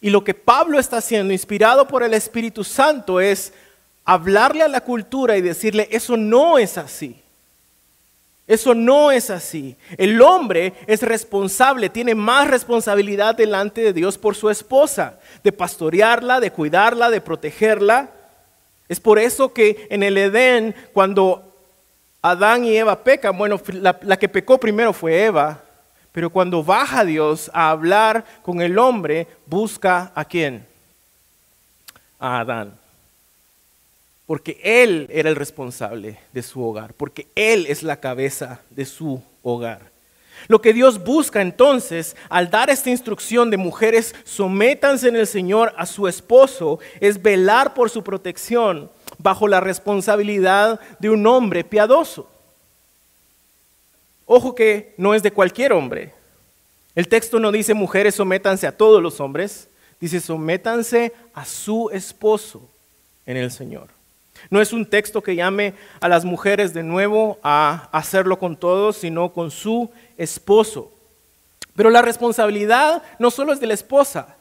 Y 0.00 0.10
lo 0.10 0.24
que 0.24 0.34
Pablo 0.34 0.78
está 0.78 0.98
haciendo, 0.98 1.32
inspirado 1.32 1.86
por 1.86 2.02
el 2.02 2.12
Espíritu 2.12 2.64
Santo, 2.64 3.20
es 3.20 3.52
hablarle 4.04 4.62
a 4.62 4.68
la 4.68 4.82
cultura 4.82 5.36
y 5.36 5.40
decirle, 5.40 5.88
eso 5.90 6.16
no 6.16 6.58
es 6.58 6.76
así. 6.76 7.23
Eso 8.46 8.74
no 8.74 9.10
es 9.10 9.30
así. 9.30 9.76
El 9.96 10.20
hombre 10.20 10.74
es 10.86 11.00
responsable, 11.02 11.88
tiene 11.88 12.14
más 12.14 12.48
responsabilidad 12.48 13.34
delante 13.34 13.80
de 13.80 13.92
Dios 13.94 14.18
por 14.18 14.34
su 14.34 14.50
esposa, 14.50 15.18
de 15.42 15.52
pastorearla, 15.52 16.40
de 16.40 16.50
cuidarla, 16.50 17.08
de 17.08 17.22
protegerla. 17.22 18.10
Es 18.88 19.00
por 19.00 19.18
eso 19.18 19.52
que 19.54 19.86
en 19.88 20.02
el 20.02 20.18
Edén, 20.18 20.74
cuando 20.92 21.54
Adán 22.20 22.66
y 22.66 22.76
Eva 22.76 23.02
pecan, 23.02 23.36
bueno, 23.38 23.60
la, 23.72 24.18
que 24.18 24.28
pecó 24.28 24.60
primero 24.60 24.92
fue 24.92 25.24
Eva, 25.24 25.62
pero 26.12 26.28
cuando 26.28 26.62
baja 26.62 27.04
Dios 27.04 27.50
a 27.54 27.70
hablar 27.70 28.24
con 28.42 28.60
el 28.60 28.78
hombre, 28.78 29.26
busca 29.46 30.12
a 30.14 30.24
quién? 30.24 30.66
A 32.18 32.40
Adán. 32.40 32.83
Porque 34.26 34.58
Él 34.62 35.08
era 35.10 35.28
el 35.28 35.36
responsable 35.36 36.18
de 36.32 36.42
su 36.42 36.62
hogar, 36.62 36.94
porque 36.94 37.28
Él 37.34 37.66
es 37.68 37.82
la 37.82 38.00
cabeza 38.00 38.62
de 38.70 38.84
su 38.84 39.22
hogar. 39.42 39.94
Lo 40.48 40.60
que 40.60 40.72
Dios 40.72 41.02
busca 41.02 41.40
entonces 41.40 42.16
al 42.28 42.50
dar 42.50 42.68
esta 42.68 42.90
instrucción 42.90 43.50
de 43.50 43.56
mujeres 43.56 44.14
sométanse 44.24 45.08
en 45.08 45.16
el 45.16 45.26
Señor 45.26 45.72
a 45.76 45.86
su 45.86 46.06
esposo 46.06 46.78
es 47.00 47.22
velar 47.22 47.72
por 47.74 47.88
su 47.88 48.02
protección 48.02 48.90
bajo 49.18 49.48
la 49.48 49.60
responsabilidad 49.60 50.80
de 50.98 51.10
un 51.10 51.26
hombre 51.26 51.64
piadoso. 51.64 52.28
Ojo 54.26 54.54
que 54.54 54.94
no 54.96 55.14
es 55.14 55.22
de 55.22 55.30
cualquier 55.30 55.72
hombre. 55.72 56.12
El 56.94 57.08
texto 57.08 57.38
no 57.38 57.50
dice 57.50 57.74
mujeres 57.74 58.14
sométanse 58.14 58.66
a 58.66 58.76
todos 58.76 59.02
los 59.02 59.20
hombres, 59.20 59.68
dice 59.98 60.20
sométanse 60.20 61.12
a 61.32 61.44
su 61.44 61.90
esposo 61.90 62.68
en 63.26 63.36
el 63.36 63.50
Señor. 63.50 63.93
No 64.50 64.60
es 64.60 64.72
un 64.72 64.86
texto 64.86 65.22
que 65.22 65.36
llame 65.36 65.74
a 66.00 66.08
las 66.08 66.24
mujeres 66.24 66.74
de 66.74 66.82
nuevo 66.82 67.38
a 67.42 67.88
hacerlo 67.92 68.38
con 68.38 68.56
todos, 68.56 68.96
sino 68.96 69.32
con 69.32 69.50
su 69.50 69.90
esposo. 70.16 70.92
Pero 71.76 71.90
la 71.90 72.02
responsabilidad 72.02 73.02
no 73.18 73.30
solo 73.30 73.52
es 73.52 73.60
de 73.60 73.66
la 73.66 73.74
esposa. 73.74 74.36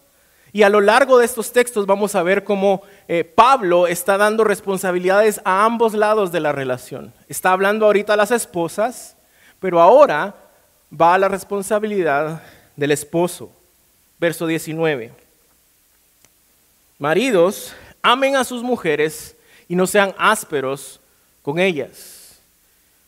Y 0.52 0.62
a 0.62 0.70
lo 0.70 0.82
largo 0.82 1.18
de 1.18 1.26
estos 1.26 1.52
textos 1.52 1.88
vamos 1.88 2.14
a 2.14 2.22
ver 2.22 2.44
cómo 2.44 2.84
eh, 3.08 3.24
Pablo 3.24 3.88
está 3.88 4.18
dando 4.18 4.44
responsabilidades 4.44 5.42
a 5.46 5.66
ambos 5.66 5.96
lados 5.96 6.32
de 6.32 6.40
la 6.40 6.52
relación. 6.52 7.12
Está 7.28 7.52
hablando 7.52 7.88
ahorita 7.88 8.14
a 8.14 8.18
las 8.18 8.30
esposas, 8.30 9.16
pero 9.60 9.82
ahora 9.82 10.36
va 10.94 11.16
a 11.16 11.18
la 11.18 11.28
responsabilidad 11.28 12.44
del 12.76 12.92
esposo. 12.92 13.50
Verso 14.20 14.46
19. 14.46 15.12
Maridos, 17.00 17.74
amen 18.04 18.36
a 18.36 18.44
sus 18.44 18.62
mujeres 18.62 19.36
y 19.68 19.76
no 19.76 19.88
sean 19.88 20.14
ásperos 20.18 21.00
con 21.42 21.60
ellas. 21.60 22.40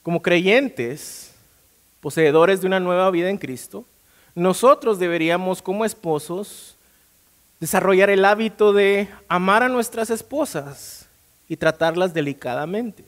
Como 0.03 0.21
creyentes, 0.21 1.33
poseedores 2.01 2.61
de 2.61 2.67
una 2.67 2.79
nueva 2.79 3.09
vida 3.11 3.29
en 3.29 3.37
Cristo, 3.37 3.85
nosotros 4.35 4.99
deberíamos 4.99 5.61
como 5.61 5.85
esposos 5.85 6.75
desarrollar 7.59 8.09
el 8.09 8.25
hábito 8.25 8.73
de 8.73 9.07
amar 9.27 9.63
a 9.63 9.69
nuestras 9.69 10.09
esposas 10.09 11.07
y 11.47 11.57
tratarlas 11.57 12.13
delicadamente. 12.13 13.03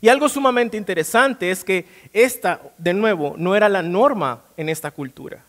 Y 0.00 0.08
algo 0.08 0.28
sumamente 0.28 0.76
interesante 0.76 1.50
es 1.50 1.64
que 1.64 1.86
esta, 2.12 2.60
de 2.76 2.92
nuevo, 2.92 3.34
no 3.38 3.56
era 3.56 3.68
la 3.68 3.82
norma 3.82 4.42
en 4.56 4.68
esta 4.68 4.90
cultura. 4.90 5.44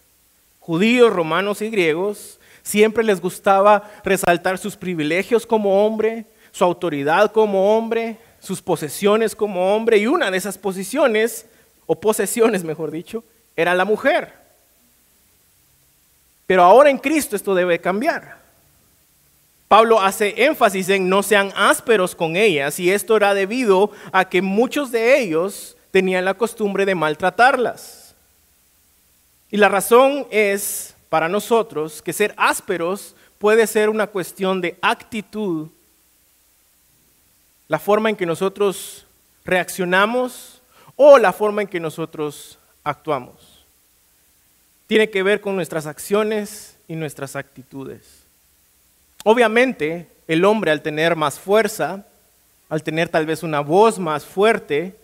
Judíos, 0.59 1.11
romanos 1.11 1.61
y 1.61 1.69
griegos 1.69 2.39
siempre 2.63 3.03
les 3.03 3.19
gustaba 3.19 3.91
resaltar 4.03 4.57
sus 4.57 4.75
privilegios 4.75 5.45
como 5.45 5.85
hombre, 5.85 6.25
su 6.51 6.63
autoridad 6.63 7.31
como 7.31 7.77
hombre, 7.77 8.17
sus 8.39 8.61
posesiones 8.61 9.35
como 9.35 9.75
hombre, 9.75 9.97
y 9.97 10.07
una 10.07 10.31
de 10.31 10.37
esas 10.37 10.57
posiciones, 10.57 11.45
o 11.85 11.99
posesiones 11.99 12.63
mejor 12.63 12.91
dicho, 12.91 13.23
era 13.55 13.73
la 13.73 13.85
mujer. 13.85 14.33
Pero 16.47 16.63
ahora 16.63 16.89
en 16.89 16.97
Cristo 16.97 17.35
esto 17.35 17.53
debe 17.53 17.79
cambiar. 17.79 18.39
Pablo 19.67 20.01
hace 20.01 20.33
énfasis 20.45 20.89
en 20.89 21.07
no 21.07 21.21
sean 21.21 21.53
ásperos 21.55 22.15
con 22.15 22.35
ellas 22.35 22.79
y 22.79 22.91
esto 22.91 23.15
era 23.15 23.35
debido 23.35 23.91
a 24.11 24.27
que 24.27 24.41
muchos 24.41 24.91
de 24.91 25.19
ellos 25.19 25.77
tenían 25.91 26.25
la 26.25 26.33
costumbre 26.33 26.87
de 26.87 26.95
maltratarlas. 26.95 28.15
Y 29.51 29.57
la 29.57 29.69
razón 29.69 30.25
es 30.31 30.95
para 31.09 31.29
nosotros 31.29 32.01
que 32.01 32.13
ser 32.13 32.33
ásperos 32.35 33.15
puede 33.37 33.67
ser 33.67 33.89
una 33.89 34.07
cuestión 34.07 34.59
de 34.59 34.77
actitud, 34.81 35.67
la 37.69 37.79
forma 37.79 38.09
en 38.09 38.17
que 38.17 38.25
nosotros 38.25 39.05
reaccionamos 39.45 40.61
o 40.97 41.17
la 41.17 41.31
forma 41.31 41.61
en 41.61 41.67
que 41.69 41.79
nosotros 41.79 42.57
actuamos. 42.83 43.63
Tiene 44.87 45.09
que 45.09 45.23
ver 45.23 45.39
con 45.39 45.55
nuestras 45.55 45.85
acciones 45.85 46.75
y 46.87 46.95
nuestras 46.95 47.35
actitudes. 47.35 48.01
Obviamente, 49.23 50.07
el 50.27 50.43
hombre 50.43 50.71
al 50.71 50.81
tener 50.81 51.15
más 51.15 51.39
fuerza, 51.39 52.05
al 52.69 52.83
tener 52.83 53.07
tal 53.07 53.25
vez 53.25 53.43
una 53.43 53.59
voz 53.59 53.99
más 53.99 54.25
fuerte, 54.25 54.95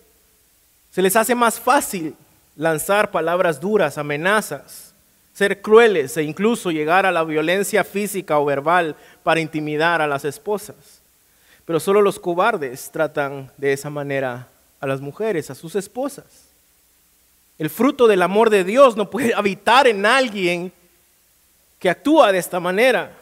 se 0.92 1.02
les 1.02 1.16
hace 1.16 1.36
más 1.36 1.60
fácil 1.60 2.16
lanzar 2.56 3.12
palabras 3.12 3.60
duras, 3.60 3.98
amenazas, 3.98 4.94
ser 5.34 5.62
crueles 5.62 6.18
e 6.18 6.24
incluso 6.24 6.72
llegar 6.72 7.06
a 7.06 7.12
la 7.12 7.24
violencia 7.24 7.84
física 7.84 8.40
o 8.40 8.46
verbal 8.46 8.96
para 9.22 9.40
intimidar 9.40 10.02
a 10.02 10.08
las 10.08 10.26
esposas. 10.26 10.95
Pero 11.66 11.80
solo 11.80 12.02
los 12.02 12.20
cobardes 12.20 12.90
tratan 12.92 13.52
de 13.58 13.74
esa 13.74 13.90
manera 13.90 14.48
a 14.80 14.88
las 14.88 15.02
mujeres, 15.02 15.50
a 15.50 15.56
sus 15.56 15.76
esposas. 15.76 16.26
El 17.58 17.70
fruto 17.70 18.08
del 18.08 18.22
amor 18.22 18.50
de 18.50 18.64
Dios 18.64 18.96
no 18.96 19.10
puede 19.10 19.34
habitar 19.36 19.88
en 19.88 20.06
alguien 20.06 20.72
que 21.80 21.90
actúa 21.90 22.32
de 22.32 22.38
esta 22.38 22.60
manera. 22.60 23.18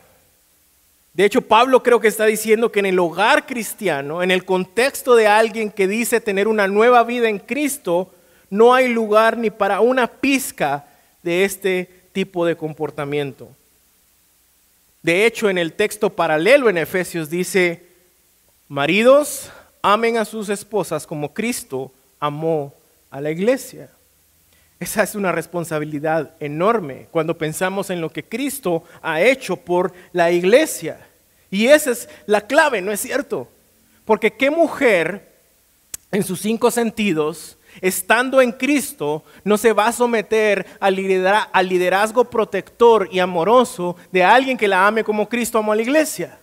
De 1.13 1.25
hecho, 1.25 1.41
Pablo 1.41 1.83
creo 1.83 1.99
que 1.99 2.07
está 2.07 2.25
diciendo 2.25 2.71
que 2.71 2.79
en 2.79 2.87
el 2.87 2.99
hogar 2.99 3.45
cristiano, 3.45 4.23
en 4.23 4.31
el 4.31 4.45
contexto 4.45 5.15
de 5.15 5.27
alguien 5.27 5.69
que 5.69 5.87
dice 5.87 6.19
tener 6.19 6.47
una 6.47 6.67
nueva 6.67 7.03
vida 7.03 7.29
en 7.29 7.37
Cristo, 7.37 8.11
no 8.49 8.73
hay 8.73 8.87
lugar 8.87 9.37
ni 9.37 9.51
para 9.51 9.79
una 9.79 10.07
pizca 10.07 10.85
de 11.21 11.45
este 11.45 11.89
tipo 12.13 12.45
de 12.45 12.55
comportamiento. 12.55 13.47
De 15.03 15.25
hecho, 15.25 15.49
en 15.49 15.57
el 15.57 15.73
texto 15.73 16.09
paralelo 16.09 16.69
en 16.69 16.77
Efesios 16.77 17.29
dice, 17.29 17.92
maridos, 18.73 19.51
amen 19.83 20.17
a 20.17 20.25
sus 20.25 20.49
esposas 20.49 21.05
como 21.05 21.31
Cristo 21.31 21.91
amó 22.19 22.73
a 23.11 23.21
la 23.21 23.29
iglesia. 23.29 23.87
Esa 24.79 25.03
es 25.03 25.13
una 25.13 25.31
responsabilidad 25.31 26.31
enorme 26.39 27.05
cuando 27.11 27.37
pensamos 27.37 27.91
en 27.91 28.01
lo 28.01 28.09
que 28.09 28.23
Cristo 28.23 28.83
ha 29.03 29.21
hecho 29.21 29.57
por 29.57 29.93
la 30.11 30.31
iglesia. 30.31 30.99
Y 31.51 31.67
esa 31.67 31.91
es 31.91 32.09
la 32.25 32.41
clave, 32.41 32.81
¿no 32.81 32.91
es 32.91 32.99
cierto? 32.99 33.47
Porque 34.05 34.33
qué 34.33 34.49
mujer 34.49 35.31
en 36.11 36.23
sus 36.23 36.41
cinco 36.41 36.71
sentidos 36.71 37.59
estando 37.79 38.41
en 38.41 38.51
Cristo, 38.51 39.23
no 39.43 39.59
se 39.59 39.71
va 39.71 39.85
a 39.85 39.91
someter 39.91 40.65
al 40.79 40.95
liderazgo 40.95 42.25
protector 42.25 43.07
y 43.11 43.19
amoroso 43.19 43.95
de 44.11 44.23
alguien 44.23 44.57
que 44.57 44.67
la 44.67 44.87
ame 44.87 45.03
como 45.03 45.29
Cristo 45.29 45.59
amó 45.59 45.73
a 45.73 45.75
la 45.75 45.83
iglesia. 45.83 46.39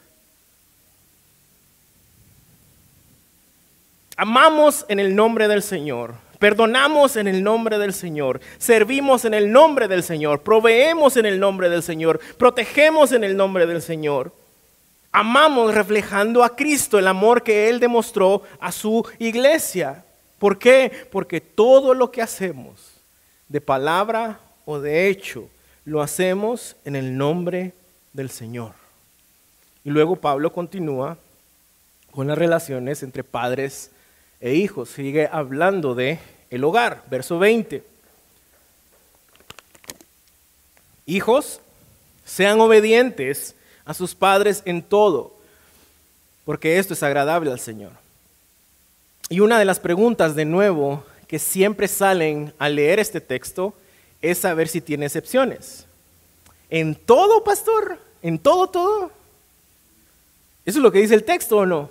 Amamos 4.22 4.84
en 4.90 5.00
el 5.00 5.16
nombre 5.16 5.48
del 5.48 5.62
Señor, 5.62 6.12
perdonamos 6.38 7.16
en 7.16 7.26
el 7.26 7.42
nombre 7.42 7.78
del 7.78 7.94
Señor, 7.94 8.42
servimos 8.58 9.24
en 9.24 9.32
el 9.32 9.50
nombre 9.50 9.88
del 9.88 10.02
Señor, 10.02 10.42
proveemos 10.42 11.16
en 11.16 11.24
el 11.24 11.40
nombre 11.40 11.70
del 11.70 11.82
Señor, 11.82 12.20
protegemos 12.36 13.12
en 13.12 13.24
el 13.24 13.34
nombre 13.34 13.64
del 13.64 13.80
Señor. 13.80 14.30
Amamos 15.10 15.74
reflejando 15.74 16.44
a 16.44 16.54
Cristo 16.54 16.98
el 16.98 17.06
amor 17.06 17.42
que 17.42 17.70
Él 17.70 17.80
demostró 17.80 18.42
a 18.60 18.70
su 18.72 19.08
iglesia. 19.18 20.04
¿Por 20.38 20.58
qué? 20.58 20.92
Porque 21.10 21.40
todo 21.40 21.94
lo 21.94 22.10
que 22.10 22.20
hacemos, 22.20 22.92
de 23.48 23.62
palabra 23.62 24.38
o 24.66 24.80
de 24.80 25.08
hecho, 25.08 25.48
lo 25.86 26.02
hacemos 26.02 26.76
en 26.84 26.94
el 26.94 27.16
nombre 27.16 27.72
del 28.12 28.28
Señor. 28.28 28.72
Y 29.82 29.88
luego 29.88 30.16
Pablo 30.16 30.52
continúa 30.52 31.16
con 32.10 32.26
las 32.26 32.36
relaciones 32.36 33.02
entre 33.02 33.24
padres 33.24 33.92
e 34.40 34.54
hijos. 34.54 34.88
Sigue 34.90 35.28
hablando 35.30 35.94
de 35.94 36.18
el 36.50 36.64
hogar, 36.64 37.04
verso 37.10 37.38
20. 37.38 37.84
Hijos, 41.06 41.60
sean 42.24 42.60
obedientes 42.60 43.54
a 43.84 43.94
sus 43.94 44.14
padres 44.14 44.62
en 44.64 44.82
todo, 44.82 45.34
porque 46.44 46.78
esto 46.78 46.94
es 46.94 47.02
agradable 47.02 47.50
al 47.50 47.60
Señor. 47.60 47.92
Y 49.28 49.40
una 49.40 49.58
de 49.58 49.64
las 49.64 49.78
preguntas, 49.78 50.34
de 50.34 50.44
nuevo, 50.44 51.04
que 51.26 51.38
siempre 51.38 51.86
salen 51.86 52.52
al 52.58 52.76
leer 52.76 52.98
este 52.98 53.20
texto 53.20 53.74
es 54.20 54.38
saber 54.38 54.68
si 54.68 54.80
tiene 54.80 55.06
excepciones. 55.06 55.86
¿En 56.68 56.94
todo, 56.94 57.42
pastor? 57.44 57.98
¿En 58.22 58.38
todo, 58.38 58.68
todo? 58.68 59.12
¿Eso 60.64 60.78
es 60.78 60.82
lo 60.82 60.92
que 60.92 61.00
dice 61.00 61.14
el 61.14 61.24
texto 61.24 61.58
o 61.58 61.66
no? 61.66 61.90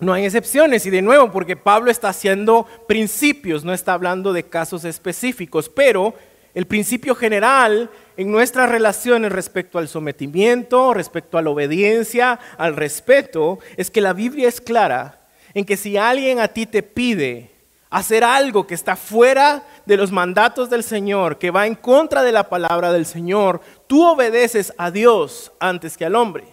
No 0.00 0.14
hay 0.14 0.24
excepciones 0.24 0.86
y 0.86 0.90
de 0.90 1.02
nuevo 1.02 1.30
porque 1.30 1.56
Pablo 1.56 1.90
está 1.90 2.08
haciendo 2.08 2.66
principios, 2.88 3.64
no 3.64 3.74
está 3.74 3.92
hablando 3.92 4.32
de 4.32 4.44
casos 4.44 4.84
específicos, 4.84 5.68
pero 5.68 6.14
el 6.54 6.66
principio 6.66 7.14
general 7.14 7.90
en 8.16 8.32
nuestras 8.32 8.68
relaciones 8.68 9.30
respecto 9.30 9.78
al 9.78 9.88
sometimiento, 9.88 10.94
respecto 10.94 11.38
a 11.38 11.42
la 11.42 11.50
obediencia, 11.50 12.40
al 12.56 12.76
respeto, 12.76 13.58
es 13.76 13.90
que 13.90 14.00
la 14.00 14.14
Biblia 14.14 14.48
es 14.48 14.60
clara 14.60 15.20
en 15.54 15.64
que 15.64 15.76
si 15.76 15.96
alguien 15.96 16.40
a 16.40 16.48
ti 16.48 16.66
te 16.66 16.82
pide 16.82 17.50
hacer 17.90 18.24
algo 18.24 18.66
que 18.66 18.74
está 18.74 18.96
fuera 18.96 19.64
de 19.84 19.96
los 19.96 20.12
mandatos 20.12 20.70
del 20.70 20.84
Señor, 20.84 21.38
que 21.38 21.50
va 21.50 21.66
en 21.66 21.74
contra 21.74 22.22
de 22.22 22.32
la 22.32 22.48
palabra 22.48 22.92
del 22.92 23.04
Señor, 23.04 23.60
tú 23.86 24.06
obedeces 24.06 24.72
a 24.78 24.90
Dios 24.90 25.52
antes 25.58 25.96
que 25.96 26.04
al 26.04 26.14
hombre. 26.14 26.44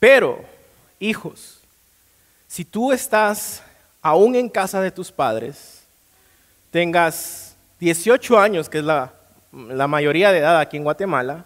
Pero, 0.00 0.51
hijos, 1.02 1.60
si 2.46 2.64
tú 2.64 2.92
estás 2.92 3.62
aún 4.00 4.34
en 4.34 4.48
casa 4.48 4.80
de 4.80 4.90
tus 4.90 5.10
padres, 5.10 5.82
tengas 6.70 7.56
18 7.80 8.38
años, 8.38 8.68
que 8.68 8.78
es 8.78 8.84
la, 8.84 9.12
mayoría 9.50 10.32
de 10.32 10.38
edad 10.38 10.58
aquí 10.58 10.76
en 10.76 10.84
Guatemala, 10.84 11.44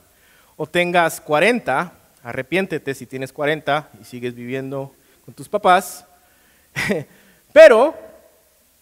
o 0.57 0.67
tengas 0.67 1.21
40, 1.21 1.93
arrepiéntete 2.23 2.95
si 2.95 3.07
tienes 3.07 3.33
40 3.33 3.89
y 4.01 4.05
sigues 4.05 4.35
viviendo 4.35 4.95
con 5.25 5.35
tus 5.35 5.49
papás. 5.49 6.05
Pero 7.53 7.95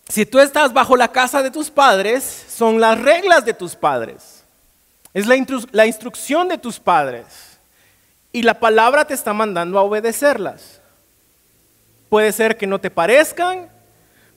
si 0.08 0.26
tú 0.26 0.38
estás 0.38 0.72
bajo 0.72 0.96
la 0.96 1.08
casa 1.08 1.42
de 1.42 1.50
tus 1.50 1.70
padres, 1.70 2.46
son 2.48 2.80
las 2.80 3.00
reglas 3.00 3.44
de 3.44 3.54
tus 3.54 3.74
padres. 3.74 4.44
Es 5.12 5.26
la 5.26 5.86
instrucción 5.86 6.48
de 6.48 6.58
tus 6.58 6.80
padres. 6.80 7.53
Y 8.34 8.42
la 8.42 8.60
palabra 8.60 9.06
te 9.06 9.14
está 9.14 9.32
mandando 9.32 9.78
a 9.78 9.82
obedecerlas. 9.82 10.82
Puede 12.10 12.32
ser 12.32 12.58
que 12.58 12.66
no 12.66 12.78
te 12.78 12.90
parezcan, 12.90 13.70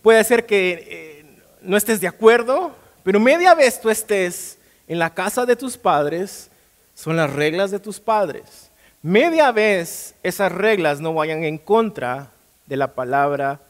puede 0.02 0.24
ser 0.24 0.46
que 0.46 0.88
eh, 0.88 1.26
no 1.62 1.76
estés 1.76 2.00
de 2.00 2.08
acuerdo, 2.08 2.74
pero 3.04 3.20
media 3.20 3.54
vez 3.54 3.82
tú 3.82 3.90
estés 3.90 4.58
en 4.88 5.00
la 5.00 5.14
casa 5.14 5.46
de 5.46 5.58
tus 5.58 5.78
padres, 5.78 6.50
son 6.96 7.18
las 7.18 7.34
reglas 7.34 7.72
de 7.72 7.80
tus 7.80 8.00
padres 8.00 8.68
media 9.02 9.52
vez 9.54 10.16
esas 10.24 10.52
reglas 10.52 11.00
no 11.00 11.14
vayan 11.14 11.44
en 11.44 11.58
contra 11.58 12.30
de 12.66 12.76
la 12.76 12.94
palabra 12.94 13.62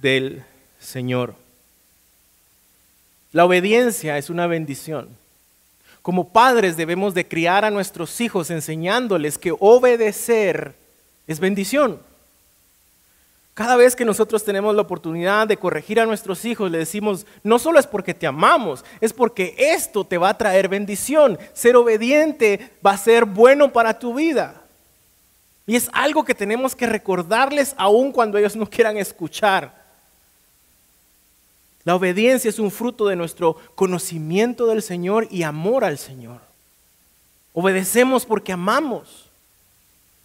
del 0.00 0.42
Señor. 0.78 1.34
La 3.32 3.44
obediencia 3.44 4.16
es 4.16 4.30
una 4.30 4.46
bendición. 4.46 5.08
Como 6.02 6.28
padres 6.28 6.76
debemos 6.76 7.14
de 7.14 7.28
criar 7.28 7.64
a 7.64 7.70
nuestros 7.70 8.20
hijos 8.20 8.50
enseñándoles 8.50 9.36
que 9.36 9.54
obedecer 9.58 10.74
es 11.26 11.40
bendición. 11.40 12.00
Cada 13.52 13.76
vez 13.76 13.94
que 13.94 14.06
nosotros 14.06 14.42
tenemos 14.42 14.74
la 14.74 14.82
oportunidad 14.82 15.46
de 15.46 15.58
corregir 15.58 16.00
a 16.00 16.06
nuestros 16.06 16.46
hijos, 16.46 16.70
le 16.70 16.78
decimos, 16.78 17.26
no 17.42 17.58
solo 17.58 17.78
es 17.78 17.86
porque 17.86 18.14
te 18.14 18.26
amamos, 18.26 18.84
es 19.02 19.12
porque 19.12 19.54
esto 19.58 20.04
te 20.04 20.16
va 20.16 20.30
a 20.30 20.38
traer 20.38 20.68
bendición. 20.68 21.38
Ser 21.52 21.76
obediente 21.76 22.70
va 22.84 22.92
a 22.92 22.98
ser 22.98 23.26
bueno 23.26 23.70
para 23.70 23.98
tu 23.98 24.14
vida. 24.14 24.62
Y 25.66 25.76
es 25.76 25.90
algo 25.92 26.24
que 26.24 26.34
tenemos 26.34 26.74
que 26.74 26.86
recordarles 26.86 27.74
aún 27.76 28.12
cuando 28.12 28.38
ellos 28.38 28.56
no 28.56 28.64
quieran 28.66 28.96
escuchar. 28.96 29.79
La 31.84 31.94
obediencia 31.94 32.48
es 32.48 32.58
un 32.58 32.70
fruto 32.70 33.06
de 33.06 33.16
nuestro 33.16 33.56
conocimiento 33.74 34.66
del 34.66 34.82
Señor 34.82 35.26
y 35.30 35.42
amor 35.42 35.84
al 35.84 35.98
Señor. 35.98 36.40
Obedecemos 37.52 38.26
porque 38.26 38.52
amamos. 38.52 39.26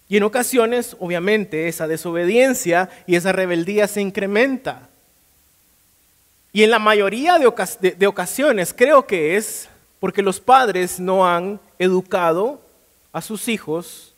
Y 0.07 0.17
en 0.17 0.23
ocasiones, 0.23 0.95
obviamente, 0.99 1.67
esa 1.67 1.87
desobediencia 1.87 2.89
y 3.07 3.15
esa 3.15 3.31
rebeldía 3.31 3.87
se 3.87 4.01
incrementa. 4.01 4.89
Y 6.55 6.63
en 6.63 6.71
la 6.71 6.79
mayoría 6.79 7.37
de, 7.37 8.07
ocasiones 8.07 8.73
creo 8.73 9.05
que 9.05 9.35
es 9.35 9.67
porque 9.99 10.21
los 10.21 10.39
padres 10.39 10.99
no 10.99 11.27
han 11.27 11.59
educado 11.79 12.61
a 13.11 13.21
sus 13.21 13.47
hijos 13.47 14.13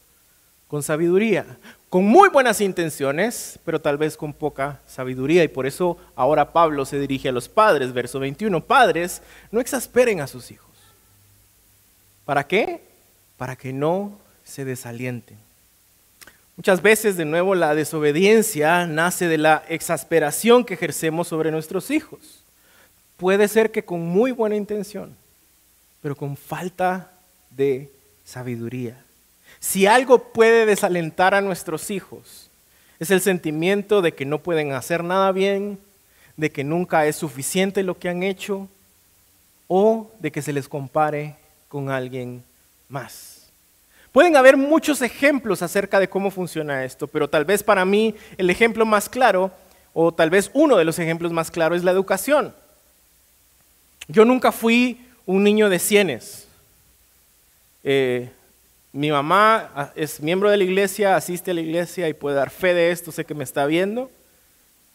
con 0.68 0.84
sabiduría. 0.84 1.58
Con 1.90 2.04
muy 2.06 2.30
buenas 2.30 2.60
intenciones, 2.60 3.60
pero 3.64 3.80
tal 3.80 3.98
vez 3.98 4.18
con 4.18 4.34
poca 4.34 4.82
sabiduría. 4.88 5.44
Y 5.44 5.48
por 5.48 5.66
eso 5.66 5.98
ahora 6.16 6.52
Pablo 6.52 6.86
se 6.86 7.00
dirige 7.00 7.30
a 7.30 7.32
los 7.32 7.48
padres, 7.48 7.94
verso 7.94 8.20
21. 8.20 8.64
Padres, 8.64 9.22
no 9.52 9.62
exasperen 9.62 10.20
a 10.20 10.28
sus 10.28 10.52
hijos. 10.52 10.68
¿Para 12.26 12.46
qué? 12.46 12.82
Para 13.38 13.56
que 13.56 13.72
no 13.72 14.18
se 14.44 14.66
desalienten. 14.66 15.38
Muchas 16.58 16.82
veces, 16.82 17.16
de 17.16 17.26
nuevo, 17.26 17.56
la 17.56 17.76
desobediencia 17.76 18.86
nace 18.88 19.28
de 19.28 19.38
la 19.38 19.64
exasperación 19.70 20.66
que 20.66 20.74
ejercemos 20.74 21.28
sobre 21.28 21.52
nuestros 21.52 21.92
hijos. 21.92 22.44
Puede 23.16 23.48
ser 23.48 23.72
que 23.72 23.86
con 23.86 24.02
muy 24.02 24.32
buena 24.32 24.56
intención, 24.56 25.16
pero 26.02 26.16
con 26.16 26.36
falta 26.36 27.12
de 27.52 27.92
sabiduría. 28.26 28.98
Si 29.60 29.88
algo 29.88 30.20
puede 30.20 30.66
desalentar 30.66 31.34
a 31.34 31.42
nuestros 31.42 31.90
hijos, 31.92 32.50
es 33.00 33.12
el 33.12 33.22
sentimiento 33.22 34.02
de 34.02 34.14
que 34.14 34.26
no 34.26 34.40
pueden 34.40 34.72
hacer 34.72 35.04
nada 35.04 35.32
bien, 35.32 35.80
de 36.36 36.52
que 36.52 36.64
nunca 36.64 37.06
es 37.06 37.16
suficiente 37.16 37.84
lo 37.84 37.98
que 37.98 38.10
han 38.10 38.24
hecho 38.24 38.68
o 39.68 40.12
de 40.20 40.32
que 40.32 40.42
se 40.42 40.54
les 40.54 40.68
compare 40.68 41.36
con 41.68 41.90
alguien 41.90 42.44
más. 42.90 43.50
Pueden 44.12 44.36
haber 44.36 44.58
muchos 44.58 45.02
ejemplos 45.02 45.62
acerca 45.62 46.00
de 46.00 46.10
cómo 46.10 46.32
funciona 46.32 46.86
esto, 46.86 47.08
pero 47.08 47.30
tal 47.30 47.46
vez 47.46 47.62
para 47.62 47.86
mí 47.86 48.16
el 48.38 48.50
ejemplo 48.50 48.86
más 48.86 49.10
claro, 49.10 49.52
o 49.94 50.12
tal 50.12 50.30
vez 50.30 50.50
uno 50.54 50.78
de 50.78 50.86
los 50.86 50.98
ejemplos 51.00 51.32
más 51.32 51.52
claros, 51.52 51.80
es 51.80 51.84
la 51.84 51.92
educación. 51.92 52.56
Yo 54.08 54.26
nunca 54.26 54.52
fui 54.52 55.06
un 55.26 55.44
niño 55.44 55.70
de 55.70 55.80
cienes. 55.80 56.48
Eh, 57.84 58.32
mi 58.98 59.12
mamá 59.12 59.70
ah, 59.76 59.92
es 59.96 60.20
miembro 60.22 60.50
de 60.50 60.58
la 60.58 60.64
iglesia, 60.64 61.16
asiste 61.16 61.52
a 61.52 61.54
la 61.54 61.62
iglesia 61.62 62.10
y 62.10 62.16
puede 62.16 62.36
dar 62.36 62.50
fe 62.50 62.74
de 62.74 62.90
esto, 62.90 63.12
sé 63.12 63.26
que 63.26 63.36
me 63.36 63.44
está 63.44 63.68
viendo. 63.68 64.10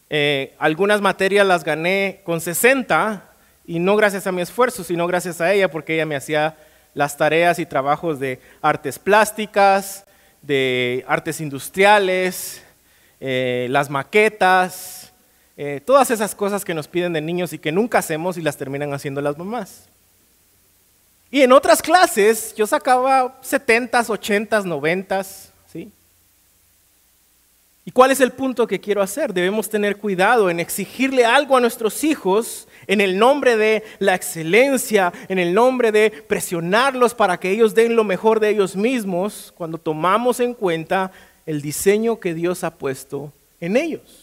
Eh, 0.09 0.53
algunas 0.59 0.99
materias 0.99 1.47
las 1.47 1.63
gané 1.63 2.19
con 2.25 2.41
60 2.41 3.23
y 3.65 3.79
no 3.79 3.95
gracias 3.95 4.27
a 4.27 4.33
mi 4.33 4.41
esfuerzo, 4.41 4.83
sino 4.83 5.07
gracias 5.07 5.39
a 5.39 5.53
ella 5.53 5.71
porque 5.71 5.95
ella 5.95 6.05
me 6.05 6.17
hacía 6.17 6.57
las 6.93 7.15
tareas 7.15 7.59
y 7.59 7.65
trabajos 7.65 8.19
de 8.19 8.41
artes 8.61 8.99
plásticas, 8.99 10.03
de 10.41 11.05
artes 11.07 11.39
industriales, 11.39 12.61
eh, 13.21 13.67
las 13.69 13.89
maquetas, 13.89 15.13
eh, 15.55 15.79
todas 15.85 16.11
esas 16.11 16.35
cosas 16.35 16.65
que 16.65 16.73
nos 16.73 16.89
piden 16.89 17.13
de 17.13 17.21
niños 17.21 17.53
y 17.53 17.57
que 17.57 17.71
nunca 17.71 17.99
hacemos 17.99 18.37
y 18.37 18.41
las 18.41 18.57
terminan 18.57 18.93
haciendo 18.93 19.21
las 19.21 19.37
mamás. 19.37 19.87
Y 21.33 21.41
en 21.41 21.51
otras 21.51 21.81
clases 21.81 22.53
yo 22.53 22.67
sacaba 22.67 23.41
70s, 23.41 23.89
80s, 23.89 24.65
90s, 24.65 25.49
¿sí? 25.65 25.91
¿Y 27.83 27.89
cuál 27.89 28.11
es 28.11 28.21
el 28.21 28.31
punto 28.31 28.67
que 28.67 28.79
quiero 28.79 29.01
hacer? 29.01 29.33
Debemos 29.33 29.67
tener 29.67 29.97
cuidado 29.97 30.51
en 30.51 30.59
exigirle 30.59 31.25
algo 31.25 31.57
a 31.57 31.59
nuestros 31.59 32.03
hijos 32.03 32.67
en 32.85 33.01
el 33.01 33.17
nombre 33.17 33.57
de 33.57 33.83
la 33.97 34.13
excelencia, 34.13 35.11
en 35.27 35.39
el 35.39 35.55
nombre 35.55 35.91
de 35.91 36.11
presionarlos 36.11 37.15
para 37.15 37.39
que 37.39 37.49
ellos 37.49 37.73
den 37.73 37.95
lo 37.95 38.03
mejor 38.03 38.39
de 38.39 38.49
ellos 38.49 38.75
mismos, 38.75 39.51
cuando 39.57 39.79
tomamos 39.79 40.39
en 40.39 40.53
cuenta 40.53 41.11
el 41.47 41.63
diseño 41.63 42.19
que 42.19 42.35
Dios 42.35 42.63
ha 42.63 42.75
puesto 42.75 43.33
en 43.59 43.75
ellos. 43.75 44.22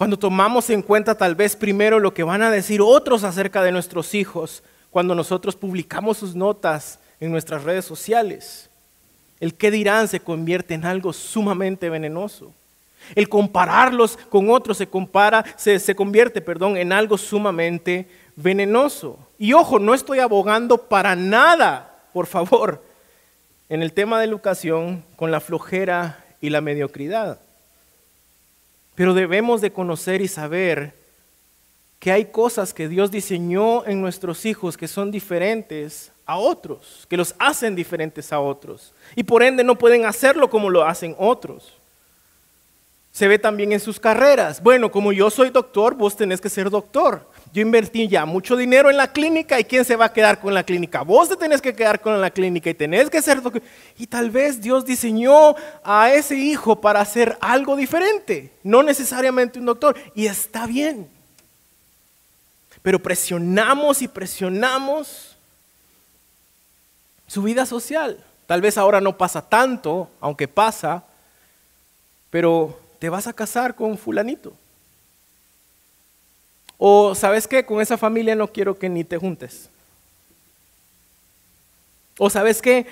Cuando 0.00 0.18
tomamos 0.18 0.70
en 0.70 0.80
cuenta 0.80 1.14
tal 1.14 1.34
vez 1.34 1.54
primero 1.54 2.00
lo 2.00 2.14
que 2.14 2.22
van 2.22 2.40
a 2.40 2.50
decir 2.50 2.80
otros 2.80 3.22
acerca 3.22 3.62
de 3.62 3.70
nuestros 3.70 4.14
hijos, 4.14 4.62
cuando 4.90 5.14
nosotros 5.14 5.56
publicamos 5.56 6.16
sus 6.16 6.34
notas 6.34 6.98
en 7.20 7.30
nuestras 7.30 7.64
redes 7.64 7.84
sociales. 7.84 8.70
El 9.40 9.54
qué 9.54 9.70
dirán 9.70 10.08
se 10.08 10.18
convierte 10.18 10.72
en 10.72 10.86
algo 10.86 11.12
sumamente 11.12 11.90
venenoso. 11.90 12.54
El 13.14 13.28
compararlos 13.28 14.16
con 14.30 14.48
otros 14.48 14.78
se 14.78 14.86
compara, 14.86 15.44
se, 15.58 15.78
se 15.78 15.94
convierte, 15.94 16.40
perdón, 16.40 16.78
en 16.78 16.94
algo 16.94 17.18
sumamente 17.18 18.08
venenoso. 18.36 19.18
Y 19.38 19.52
ojo, 19.52 19.78
no 19.78 19.92
estoy 19.92 20.20
abogando 20.20 20.78
para 20.78 21.14
nada, 21.14 22.04
por 22.14 22.26
favor, 22.26 22.82
en 23.68 23.82
el 23.82 23.92
tema 23.92 24.18
de 24.18 24.24
educación 24.24 25.04
con 25.16 25.30
la 25.30 25.40
flojera 25.40 26.24
y 26.40 26.48
la 26.48 26.62
mediocridad. 26.62 27.38
Pero 29.00 29.14
debemos 29.14 29.62
de 29.62 29.72
conocer 29.72 30.20
y 30.20 30.28
saber 30.28 30.92
que 31.98 32.12
hay 32.12 32.26
cosas 32.26 32.74
que 32.74 32.86
Dios 32.86 33.10
diseñó 33.10 33.86
en 33.86 33.98
nuestros 34.02 34.44
hijos 34.44 34.76
que 34.76 34.88
son 34.88 35.10
diferentes 35.10 36.12
a 36.26 36.36
otros, 36.36 37.06
que 37.08 37.16
los 37.16 37.34
hacen 37.38 37.74
diferentes 37.74 38.30
a 38.30 38.40
otros. 38.40 38.92
Y 39.16 39.22
por 39.22 39.42
ende 39.42 39.64
no 39.64 39.76
pueden 39.76 40.04
hacerlo 40.04 40.50
como 40.50 40.68
lo 40.68 40.84
hacen 40.84 41.16
otros. 41.18 41.80
Se 43.10 43.26
ve 43.26 43.38
también 43.38 43.72
en 43.72 43.80
sus 43.80 43.98
carreras. 43.98 44.62
Bueno, 44.62 44.90
como 44.90 45.12
yo 45.12 45.30
soy 45.30 45.48
doctor, 45.48 45.94
vos 45.94 46.14
tenés 46.14 46.38
que 46.38 46.50
ser 46.50 46.68
doctor. 46.68 47.26
Yo 47.52 47.62
invertí 47.62 48.06
ya 48.06 48.26
mucho 48.26 48.56
dinero 48.56 48.90
en 48.90 48.96
la 48.96 49.12
clínica 49.12 49.58
y 49.58 49.64
¿quién 49.64 49.84
se 49.84 49.96
va 49.96 50.04
a 50.06 50.12
quedar 50.12 50.40
con 50.40 50.54
la 50.54 50.62
clínica? 50.62 51.02
Vos 51.02 51.28
te 51.28 51.36
tenés 51.36 51.60
que 51.60 51.74
quedar 51.74 52.00
con 52.00 52.20
la 52.20 52.30
clínica 52.30 52.70
y 52.70 52.74
tenés 52.74 53.10
que 53.10 53.20
ser 53.20 53.42
doctor. 53.42 53.62
Y 53.98 54.06
tal 54.06 54.30
vez 54.30 54.60
Dios 54.60 54.84
diseñó 54.84 55.56
a 55.82 56.12
ese 56.12 56.36
hijo 56.36 56.80
para 56.80 57.00
hacer 57.00 57.36
algo 57.40 57.74
diferente, 57.74 58.52
no 58.62 58.84
necesariamente 58.84 59.58
un 59.58 59.66
doctor. 59.66 59.96
Y 60.14 60.26
está 60.26 60.66
bien. 60.66 61.08
Pero 62.82 63.00
presionamos 63.00 64.00
y 64.00 64.06
presionamos 64.06 65.36
su 67.26 67.42
vida 67.42 67.66
social. 67.66 68.24
Tal 68.46 68.60
vez 68.60 68.78
ahora 68.78 69.00
no 69.00 69.18
pasa 69.18 69.42
tanto, 69.48 70.08
aunque 70.20 70.46
pasa, 70.46 71.04
pero 72.30 72.78
te 73.00 73.08
vas 73.08 73.26
a 73.26 73.32
casar 73.32 73.74
con 73.74 73.98
fulanito. 73.98 74.52
O 76.82 77.14
sabes 77.14 77.46
qué, 77.46 77.66
con 77.66 77.82
esa 77.82 77.98
familia 77.98 78.34
no 78.34 78.48
quiero 78.48 78.78
que 78.78 78.88
ni 78.88 79.04
te 79.04 79.18
juntes. 79.18 79.68
O 82.16 82.30
sabes 82.30 82.62
qué, 82.62 82.86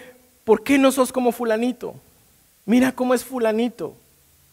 ¿por 0.44 0.62
qué 0.62 0.77
no 0.77 0.92
sos 0.92 1.11
como 1.11 1.33
fulanito? 1.33 1.94
Mira 2.66 2.92
cómo 2.92 3.14
es 3.14 3.24
fulanito. 3.24 3.96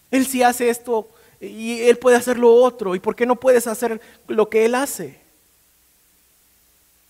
Él 0.09 0.25
sí 0.25 0.41
hace 0.41 0.69
esto 0.69 1.09
y 1.41 1.81
él 1.81 1.97
puede 1.97 2.15
hacer 2.15 2.37
lo 2.37 2.53
otro. 2.53 2.95
¿Y 2.95 3.01
por 3.01 3.13
qué 3.13 3.25
no 3.25 3.35
puedes 3.35 3.67
hacer 3.67 3.99
lo 4.29 4.49
que 4.49 4.63
él 4.63 4.73
hace? 4.73 5.19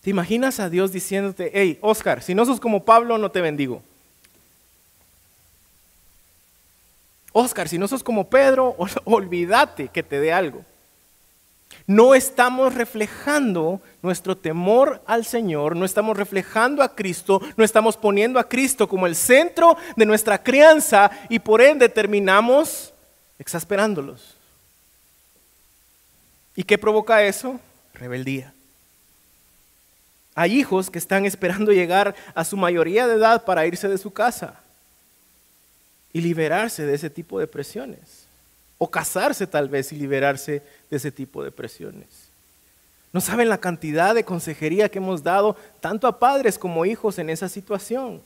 ¿Te 0.02 0.10
imaginas 0.10 0.58
a 0.58 0.68
Dios 0.68 0.90
diciéndote, 0.90 1.52
hey, 1.54 1.78
Oscar, 1.80 2.24
si 2.24 2.34
no 2.34 2.44
sos 2.44 2.58
como 2.58 2.84
Pablo, 2.84 3.18
no 3.18 3.30
te 3.30 3.40
bendigo? 3.40 3.82
Oscar, 7.30 7.68
si 7.68 7.78
no 7.78 7.86
sos 7.86 8.02
como 8.02 8.28
Pedro, 8.28 8.74
olvídate 9.04 9.86
que 9.86 10.02
te 10.02 10.18
dé 10.18 10.32
algo 10.32 10.64
no 11.86 12.14
estamos 12.14 12.74
reflejando 12.74 13.80
nuestro 14.02 14.36
temor 14.36 15.02
al 15.06 15.24
Señor, 15.24 15.76
no 15.76 15.84
estamos 15.84 16.16
reflejando 16.16 16.82
a 16.82 16.94
Cristo, 16.94 17.40
no 17.56 17.64
estamos 17.64 17.96
poniendo 17.96 18.38
a 18.38 18.48
Cristo 18.48 18.88
como 18.88 19.06
el 19.06 19.14
centro 19.14 19.76
de 19.96 20.06
nuestra 20.06 20.42
crianza 20.42 21.10
y 21.28 21.38
por 21.38 21.62
ende 21.62 21.88
terminamos 21.88 22.92
exasperándolos. 23.38 24.34
¿Y 26.56 26.64
qué 26.64 26.78
provoca 26.78 27.22
eso? 27.22 27.60
Rebeldía. 27.94 28.52
Hay 30.34 30.58
hijos 30.58 30.90
que 30.90 30.98
están 30.98 31.24
esperando 31.24 31.72
llegar 31.72 32.14
a 32.34 32.44
su 32.44 32.56
mayoría 32.56 33.06
de 33.06 33.14
edad 33.14 33.44
para 33.44 33.66
irse 33.66 33.88
de 33.88 33.98
su 33.98 34.12
casa 34.12 34.60
y 36.12 36.20
liberarse 36.20 36.84
de 36.84 36.94
ese 36.94 37.10
tipo 37.10 37.38
de 37.38 37.46
presiones. 37.46 38.25
O 38.78 38.90
casarse 38.90 39.46
tal 39.46 39.68
vez 39.68 39.92
y 39.92 39.96
liberarse 39.96 40.62
de 40.90 40.96
ese 40.96 41.10
tipo 41.10 41.42
de 41.42 41.50
presiones. 41.50 42.08
No 43.12 43.20
saben 43.20 43.48
la 43.48 43.58
cantidad 43.58 44.14
de 44.14 44.24
consejería 44.24 44.90
que 44.90 44.98
hemos 44.98 45.22
dado 45.22 45.56
tanto 45.80 46.06
a 46.06 46.18
padres 46.18 46.58
como 46.58 46.84
hijos 46.84 47.18
en 47.18 47.30
esa 47.30 47.48
situación. 47.48 48.20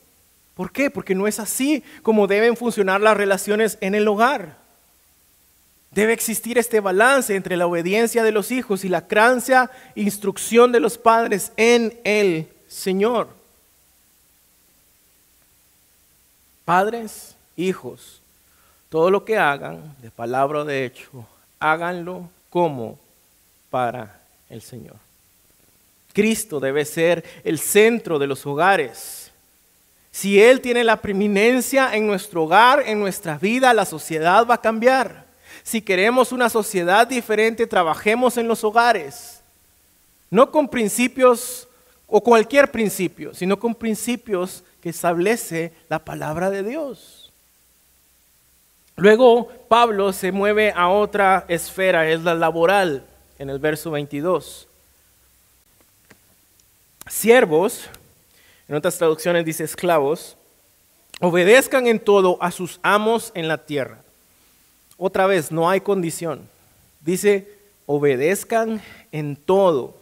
¿Por 0.55 0.73
qué? 0.73 0.91
Porque 0.91 1.15
no 1.15 1.27
es 1.27 1.39
así 1.39 1.85
como 2.03 2.27
deben 2.27 2.57
funcionar 2.57 3.01
las 3.01 3.17
relaciones 3.17 3.79
en 3.81 3.95
el 3.95 4.09
hogar. 4.09 4.57
Debe 5.91 6.13
existir 6.13 6.59
este 6.59 6.81
balance 6.81 7.35
entre 7.35 7.57
la 7.57 7.67
obediencia 7.67 8.23
de 8.23 8.33
los 8.33 8.51
hijos 8.51 8.85
y 8.85 8.89
la 8.89 9.07
crancia 9.09 9.71
e 9.95 10.03
instrucción 10.03 10.71
de 10.71 10.81
los 10.81 10.99
padres 10.99 11.53
en 11.57 11.99
el 12.05 12.49
Señor. 12.69 13.29
Padres, 16.65 17.35
hijos, 17.57 18.20
todo 18.91 19.11
lo 19.11 19.25
que 19.25 19.39
hagan, 19.39 19.97
de 20.03 20.11
palabra 20.11 20.61
o 20.61 20.65
de 20.65 20.85
hecho, 20.85 21.25
háganlo 21.59 22.29
como 22.51 22.99
para 23.71 24.21
el 24.51 24.61
Señor. 24.61 24.97
Cristo 26.13 26.59
debe 26.59 26.85
ser 26.85 27.25
el 27.45 27.59
centro 27.61 28.19
de 28.19 28.27
los 28.27 28.45
hogares. 28.45 29.31
Si 30.11 30.43
Él 30.43 30.61
tiene 30.61 30.83
la 30.83 31.01
preeminencia 31.01 31.95
en 31.95 32.07
nuestro 32.07 32.45
hogar, 32.45 32.83
en 32.85 32.99
nuestra 32.99 33.39
vida, 33.39 33.73
la 33.73 33.85
sociedad 33.85 34.45
va 34.45 34.55
a 34.55 34.61
cambiar. 34.61 35.25
Si 35.63 35.81
queremos 35.81 36.33
una 36.33 36.51
sociedad 36.51 37.07
diferente, 37.07 37.69
trabajemos 37.69 38.37
en 38.37 38.49
los 38.49 38.65
hogares. 38.65 39.41
No 40.31 40.51
con 40.51 40.69
principios 40.69 41.69
o 42.09 42.21
cualquier 42.21 42.73
principio, 42.73 43.33
sino 43.35 43.57
con 43.57 43.73
principios 43.73 44.65
que 44.83 44.89
establece 44.89 45.73
la 45.89 46.01
palabra 46.01 46.51
de 46.51 46.65
Dios. 46.65 47.20
Luego 49.01 49.49
Pablo 49.69 50.13
se 50.13 50.31
mueve 50.31 50.73
a 50.77 50.91
otra 50.91 51.47
esfera, 51.49 52.11
es 52.11 52.21
la 52.21 52.35
laboral, 52.35 53.03
en 53.39 53.49
el 53.49 53.59
verso 53.59 53.91
22. 53.91 54.69
Siervos, 57.09 57.89
en 58.69 58.75
otras 58.75 58.99
traducciones 58.99 59.47
dice 59.47 59.65
esclavos, 59.65 60.37
obedezcan 61.19 61.87
en 61.87 61.99
todo 61.99 62.37
a 62.43 62.51
sus 62.51 62.79
amos 62.83 63.33
en 63.35 63.49
la 63.49 63.65
tierra. 63.65 64.03
Otra 64.99 65.27
vez, 65.27 65.51
no 65.51 65.71
hay 65.71 65.81
condición. 65.81 66.47
Dice, 67.01 67.49
obedezcan 67.87 68.83
en 69.13 69.35
todo. 69.35 69.97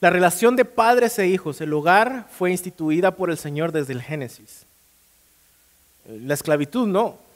La 0.00 0.10
relación 0.10 0.54
de 0.54 0.64
padres 0.64 1.18
e 1.18 1.26
hijos, 1.26 1.60
el 1.60 1.72
hogar 1.72 2.28
fue 2.30 2.52
instituida 2.52 3.16
por 3.16 3.30
el 3.30 3.36
Señor 3.36 3.72
desde 3.72 3.94
el 3.94 4.02
Génesis. 4.02 4.64
La 6.06 6.34
esclavitud 6.34 6.86
no. 6.86 7.26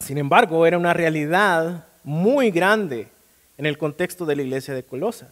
Sin 0.00 0.18
embargo, 0.18 0.66
era 0.66 0.78
una 0.78 0.92
realidad 0.92 1.84
muy 2.02 2.50
grande 2.50 3.08
en 3.56 3.66
el 3.66 3.78
contexto 3.78 4.26
de 4.26 4.36
la 4.36 4.42
iglesia 4.42 4.74
de 4.74 4.82
Colosas. 4.82 5.28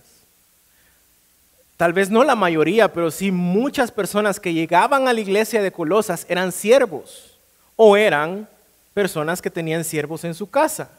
Tal 1.76 1.92
vez 1.92 2.10
no 2.10 2.24
la 2.24 2.34
mayoría, 2.34 2.92
pero 2.92 3.10
sí 3.10 3.30
muchas 3.30 3.90
personas 3.90 4.40
que 4.40 4.52
llegaban 4.52 5.08
a 5.08 5.12
la 5.12 5.20
iglesia 5.20 5.62
de 5.62 5.72
Colosas 5.72 6.26
eran 6.28 6.52
siervos 6.52 7.38
o 7.76 7.96
eran 7.96 8.48
personas 8.92 9.40
que 9.40 9.50
tenían 9.50 9.84
siervos 9.84 10.24
en 10.24 10.34
su 10.34 10.50
casa. 10.50 10.90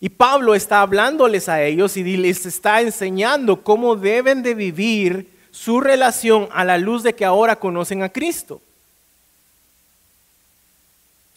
Y 0.00 0.08
Pablo 0.08 0.54
está 0.54 0.80
hablándoles 0.80 1.48
a 1.48 1.62
ellos 1.62 1.96
y 1.96 2.16
les 2.16 2.46
está 2.46 2.80
enseñando 2.80 3.62
cómo 3.62 3.96
deben 3.96 4.42
de 4.42 4.54
vivir 4.54 5.30
su 5.50 5.80
relación 5.80 6.48
a 6.52 6.64
la 6.64 6.78
luz 6.78 7.02
de 7.02 7.14
que 7.14 7.24
ahora 7.24 7.56
conocen 7.56 8.02
a 8.02 8.08
Cristo. 8.08 8.62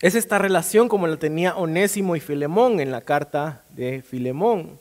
Es 0.01 0.15
esta 0.15 0.37
relación 0.37 0.87
como 0.89 1.07
la 1.07 1.17
tenía 1.17 1.55
Onésimo 1.55 2.15
y 2.15 2.19
Filemón 2.19 2.79
en 2.79 2.91
la 2.91 3.01
carta 3.01 3.63
de 3.69 4.01
Filemón. 4.01 4.79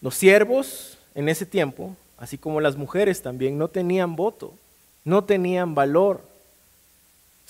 Los 0.00 0.16
siervos 0.16 0.98
en 1.14 1.28
ese 1.28 1.46
tiempo, 1.46 1.96
así 2.18 2.38
como 2.38 2.60
las 2.60 2.76
mujeres 2.76 3.22
también, 3.22 3.56
no 3.56 3.68
tenían 3.68 4.16
voto, 4.16 4.54
no 5.04 5.24
tenían 5.24 5.74
valor 5.74 6.32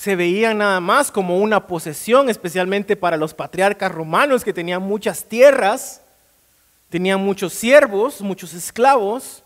se 0.02 0.16
veían 0.16 0.58
nada 0.58 0.80
más 0.80 1.12
como 1.12 1.38
una 1.38 1.66
posesión, 1.66 2.28
especialmente 2.28 2.96
para 2.96 3.16
los 3.16 3.34
patriarcas 3.34 3.92
romanos 3.92 4.42
que 4.42 4.52
tenían 4.52 4.82
muchas 4.82 5.24
tierras, 5.24 6.00
tenían 6.88 7.20
muchos 7.20 7.52
siervos, 7.52 8.20
muchos 8.20 8.52
esclavos, 8.54 9.41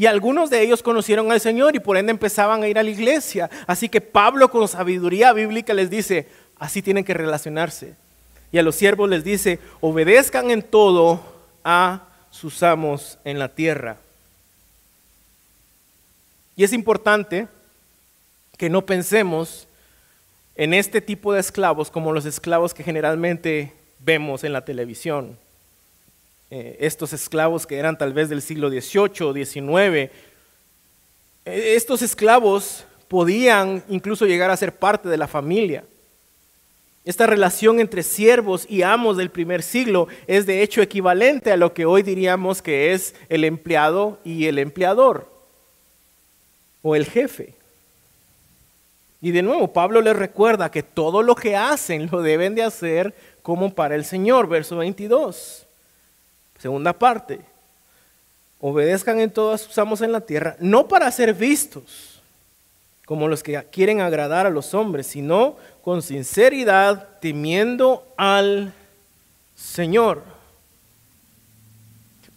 y 0.00 0.06
algunos 0.06 0.48
de 0.48 0.62
ellos 0.62 0.82
conocieron 0.82 1.30
al 1.30 1.42
Señor 1.42 1.76
y 1.76 1.78
por 1.78 1.98
ende 1.98 2.10
empezaban 2.10 2.62
a 2.62 2.68
ir 2.68 2.78
a 2.78 2.82
la 2.82 2.88
iglesia. 2.88 3.50
Así 3.66 3.90
que 3.90 4.00
Pablo 4.00 4.50
con 4.50 4.66
sabiduría 4.66 5.34
bíblica 5.34 5.74
les 5.74 5.90
dice, 5.90 6.26
así 6.58 6.80
tienen 6.80 7.04
que 7.04 7.12
relacionarse. 7.12 7.96
Y 8.50 8.56
a 8.56 8.62
los 8.62 8.76
siervos 8.76 9.10
les 9.10 9.24
dice, 9.24 9.58
obedezcan 9.82 10.50
en 10.50 10.62
todo 10.62 11.22
a 11.64 12.08
sus 12.30 12.62
amos 12.62 13.18
en 13.24 13.38
la 13.38 13.50
tierra. 13.50 13.98
Y 16.56 16.64
es 16.64 16.72
importante 16.72 17.46
que 18.56 18.70
no 18.70 18.86
pensemos 18.86 19.68
en 20.54 20.72
este 20.72 21.02
tipo 21.02 21.34
de 21.34 21.40
esclavos 21.40 21.90
como 21.90 22.14
los 22.14 22.24
esclavos 22.24 22.72
que 22.72 22.84
generalmente 22.84 23.74
vemos 23.98 24.44
en 24.44 24.54
la 24.54 24.64
televisión. 24.64 25.36
Eh, 26.50 26.78
estos 26.80 27.12
esclavos 27.12 27.64
que 27.64 27.76
eran 27.76 27.96
tal 27.96 28.12
vez 28.12 28.28
del 28.28 28.42
siglo 28.42 28.70
XVIII 28.70 29.22
o 29.22 29.32
XIX. 29.32 29.70
Eh, 29.70 30.10
estos 31.44 32.02
esclavos 32.02 32.84
podían 33.06 33.84
incluso 33.88 34.26
llegar 34.26 34.50
a 34.50 34.56
ser 34.56 34.74
parte 34.74 35.08
de 35.08 35.16
la 35.16 35.28
familia. 35.28 35.84
Esta 37.04 37.26
relación 37.26 37.78
entre 37.78 38.02
siervos 38.02 38.66
y 38.68 38.82
amos 38.82 39.16
del 39.16 39.30
primer 39.30 39.62
siglo 39.62 40.08
es 40.26 40.44
de 40.44 40.62
hecho 40.62 40.82
equivalente 40.82 41.52
a 41.52 41.56
lo 41.56 41.72
que 41.72 41.86
hoy 41.86 42.02
diríamos 42.02 42.62
que 42.62 42.92
es 42.92 43.14
el 43.28 43.44
empleado 43.44 44.18
y 44.24 44.46
el 44.46 44.58
empleador 44.58 45.30
o 46.82 46.96
el 46.96 47.06
jefe. 47.06 47.54
Y 49.22 49.30
de 49.30 49.42
nuevo, 49.42 49.72
Pablo 49.72 50.00
les 50.00 50.16
recuerda 50.16 50.70
que 50.70 50.82
todo 50.82 51.22
lo 51.22 51.36
que 51.36 51.54
hacen 51.54 52.08
lo 52.10 52.22
deben 52.22 52.54
de 52.54 52.64
hacer 52.64 53.14
como 53.42 53.72
para 53.72 53.94
el 53.94 54.04
Señor. 54.04 54.48
Verso 54.48 54.76
22. 54.76 55.66
Segunda 56.60 56.92
parte. 56.92 57.40
Obedezcan 58.60 59.18
en 59.20 59.30
todas 59.30 59.62
sus 59.62 59.78
amos 59.78 60.02
en 60.02 60.12
la 60.12 60.20
tierra, 60.20 60.56
no 60.60 60.86
para 60.86 61.10
ser 61.10 61.32
vistos 61.32 62.20
como 63.06 63.26
los 63.26 63.42
que 63.42 63.60
quieren 63.72 64.00
agradar 64.00 64.46
a 64.46 64.50
los 64.50 64.72
hombres, 64.72 65.06
sino 65.08 65.56
con 65.82 66.00
sinceridad, 66.00 67.18
temiendo 67.20 68.06
al 68.16 68.72
Señor. 69.56 70.22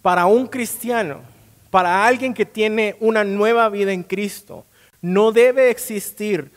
Para 0.02 0.26
un 0.26 0.48
cristiano, 0.48 1.20
para 1.70 2.04
alguien 2.04 2.34
que 2.34 2.44
tiene 2.44 2.96
una 2.98 3.22
nueva 3.22 3.68
vida 3.68 3.92
en 3.92 4.02
Cristo, 4.02 4.64
no 5.00 5.30
debe 5.30 5.70
existir 5.70 6.50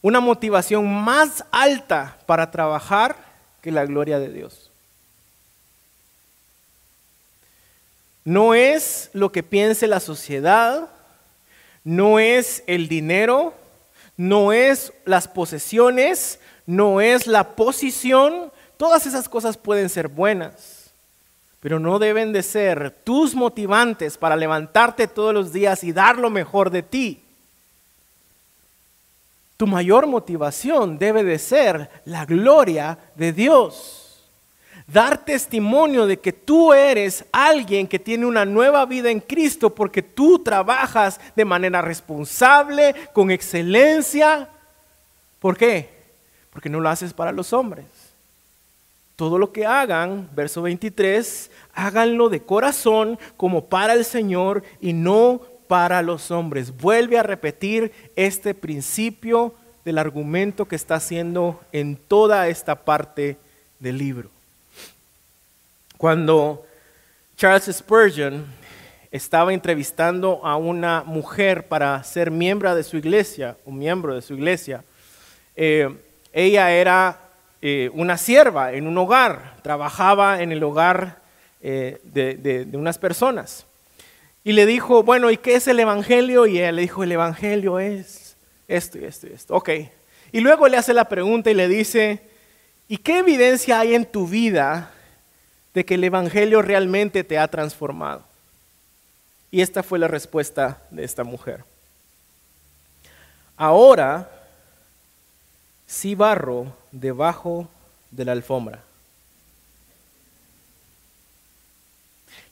una 0.00 0.20
motivación 0.20 0.86
más 0.86 1.44
alta 1.50 2.16
para 2.24 2.50
trabajar 2.50 3.16
que 3.60 3.70
la 3.70 3.84
gloria 3.84 4.18
de 4.18 4.32
Dios. 4.32 4.69
No 8.24 8.54
es 8.54 9.10
lo 9.12 9.32
que 9.32 9.42
piense 9.42 9.86
la 9.86 10.00
sociedad, 10.00 10.88
no 11.84 12.18
es 12.18 12.62
el 12.66 12.88
dinero, 12.88 13.54
no 14.16 14.52
es 14.52 14.92
las 15.06 15.28
posesiones, 15.28 16.38
no 16.66 17.00
es 17.00 17.26
la 17.26 17.56
posición. 17.56 18.52
Todas 18.76 19.06
esas 19.06 19.28
cosas 19.28 19.56
pueden 19.56 19.88
ser 19.88 20.08
buenas, 20.08 20.90
pero 21.60 21.78
no 21.78 21.98
deben 21.98 22.32
de 22.32 22.42
ser 22.42 22.90
tus 23.04 23.34
motivantes 23.34 24.18
para 24.18 24.36
levantarte 24.36 25.06
todos 25.08 25.32
los 25.32 25.52
días 25.52 25.82
y 25.84 25.92
dar 25.92 26.18
lo 26.18 26.30
mejor 26.30 26.70
de 26.70 26.82
ti. 26.82 27.22
Tu 29.56 29.66
mayor 29.66 30.06
motivación 30.06 30.98
debe 30.98 31.22
de 31.22 31.38
ser 31.38 31.90
la 32.06 32.24
gloria 32.24 32.98
de 33.14 33.32
Dios. 33.32 33.99
Dar 34.92 35.24
testimonio 35.24 36.06
de 36.06 36.18
que 36.18 36.32
tú 36.32 36.72
eres 36.72 37.24
alguien 37.30 37.86
que 37.86 38.00
tiene 38.00 38.26
una 38.26 38.44
nueva 38.44 38.84
vida 38.86 39.10
en 39.10 39.20
Cristo 39.20 39.72
porque 39.72 40.02
tú 40.02 40.40
trabajas 40.40 41.20
de 41.36 41.44
manera 41.44 41.80
responsable, 41.80 42.94
con 43.12 43.30
excelencia. 43.30 44.48
¿Por 45.38 45.56
qué? 45.56 45.90
Porque 46.50 46.68
no 46.68 46.80
lo 46.80 46.88
haces 46.88 47.12
para 47.12 47.30
los 47.30 47.52
hombres. 47.52 47.84
Todo 49.14 49.38
lo 49.38 49.52
que 49.52 49.64
hagan, 49.64 50.28
verso 50.34 50.62
23, 50.62 51.50
háganlo 51.74 52.28
de 52.28 52.40
corazón 52.40 53.18
como 53.36 53.66
para 53.66 53.92
el 53.92 54.04
Señor 54.04 54.64
y 54.80 54.92
no 54.92 55.40
para 55.68 56.02
los 56.02 56.32
hombres. 56.32 56.76
Vuelve 56.76 57.16
a 57.16 57.22
repetir 57.22 57.92
este 58.16 58.54
principio 58.54 59.54
del 59.84 59.98
argumento 59.98 60.66
que 60.66 60.74
está 60.74 60.96
haciendo 60.96 61.60
en 61.70 61.94
toda 61.96 62.48
esta 62.48 62.84
parte 62.84 63.36
del 63.78 63.98
libro. 63.98 64.39
Cuando 66.00 66.64
Charles 67.36 67.76
Spurgeon 67.76 68.46
estaba 69.10 69.52
entrevistando 69.52 70.40
a 70.42 70.56
una 70.56 71.02
mujer 71.04 71.68
para 71.68 72.02
ser 72.04 72.30
miembro 72.30 72.74
de 72.74 72.82
su 72.84 72.96
iglesia, 72.96 73.58
un 73.66 73.78
miembro 73.78 74.14
de 74.14 74.22
su 74.22 74.32
iglesia, 74.32 74.82
eh, 75.54 75.94
ella 76.32 76.72
era 76.72 77.20
eh, 77.60 77.90
una 77.92 78.16
sierva 78.16 78.72
en 78.72 78.86
un 78.86 78.96
hogar, 78.96 79.58
trabajaba 79.62 80.40
en 80.40 80.52
el 80.52 80.62
hogar 80.62 81.18
eh, 81.60 82.00
de 82.02 82.66
unas 82.72 82.96
personas. 82.96 83.66
Y 84.42 84.52
le 84.52 84.64
dijo, 84.64 85.02
bueno, 85.02 85.30
¿y 85.30 85.36
qué 85.36 85.56
es 85.56 85.68
el 85.68 85.80
Evangelio? 85.80 86.46
Y 86.46 86.60
él 86.60 86.76
le 86.76 86.80
dijo, 86.80 87.04
el 87.04 87.12
Evangelio 87.12 87.78
es 87.78 88.38
esto 88.68 88.98
y 88.98 89.04
esto 89.04 89.26
y 89.26 89.34
esto. 89.34 89.54
Ok. 89.54 89.68
Y 90.32 90.40
luego 90.40 90.66
le 90.66 90.78
hace 90.78 90.94
la 90.94 91.10
pregunta 91.10 91.50
y 91.50 91.54
le 91.54 91.68
dice, 91.68 92.22
¿y 92.88 92.96
qué 92.96 93.18
evidencia 93.18 93.80
hay 93.80 93.94
en 93.94 94.06
tu 94.06 94.26
vida 94.26 94.94
de 95.74 95.84
que 95.84 95.94
el 95.94 96.04
Evangelio 96.04 96.62
realmente 96.62 97.24
te 97.24 97.38
ha 97.38 97.48
transformado? 97.48 98.24
Y 99.50 99.60
esta 99.60 99.82
fue 99.82 99.98
la 99.98 100.08
respuesta 100.08 100.82
de 100.90 101.04
esta 101.04 101.24
mujer. 101.24 101.64
Ahora 103.56 104.30
sí 105.86 106.14
barro 106.14 106.72
debajo 106.92 107.68
de 108.10 108.24
la 108.24 108.32
alfombra 108.32 108.82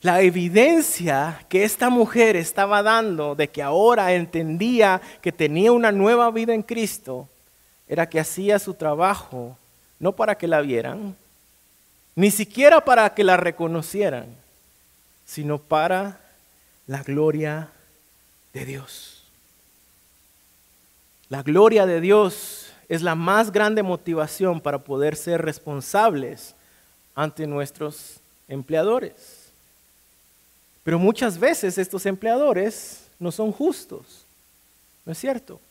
La 0.01 0.21
evidencia 0.21 1.45
que 1.49 1.65
esta 1.65 1.89
mujer 1.89 2.37
estaba 2.37 2.81
dando 2.81 3.35
de 3.35 3.49
que 3.49 3.61
ahora 3.61 4.13
entendía 4.13 5.01
que 5.21 5.33
tenía 5.33 5.73
una 5.73 5.91
nueva 5.91 6.31
vida 6.31 6.53
en 6.53 6.63
Cristo 6.63 7.27
era 7.85 8.07
que 8.07 8.19
hacía 8.19 8.59
su 8.59 8.73
trabajo 8.73 9.57
no 9.99 10.13
para 10.13 10.37
que 10.37 10.47
la 10.47 10.61
vieran, 10.61 11.17
ni 12.19 12.31
siquiera 12.31 12.83
para 12.83 13.13
que 13.15 13.23
la 13.23 13.37
reconocieran, 13.37 14.25
sino 15.25 15.57
para 15.57 16.19
la 16.85 17.01
gloria 17.01 17.69
de 18.51 18.65
Dios. 18.65 19.23
La 21.29 21.43
gloria 21.43 21.85
de 21.85 22.01
Dios 22.01 22.73
es 22.89 23.03
la 23.03 23.15
más 23.15 23.53
grande 23.53 23.83
motivación 23.83 24.59
para 24.59 24.79
poder 24.79 25.15
ser 25.15 25.41
responsables 25.41 26.55
ante 27.15 27.47
nuestros 27.47 28.15
empleadores. 28.49 29.45
Pero 30.83 30.99
muchas 30.99 31.39
veces 31.39 31.77
estos 31.77 32.05
empleadores 32.05 33.05
no 33.17 33.31
son 33.31 33.53
justos, 33.53 34.25
¿no 35.05 35.13
es 35.13 35.17
cierto? 35.17 35.61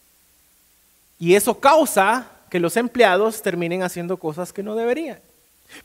Y 1.19 1.35
eso 1.35 1.61
causa 1.61 2.27
que 2.49 2.59
los 2.59 2.75
empleados 2.79 3.43
terminen 3.43 3.83
haciendo 3.83 4.17
cosas 4.17 4.51
que 4.51 4.63
no 4.63 4.75
deberían. 4.75 5.28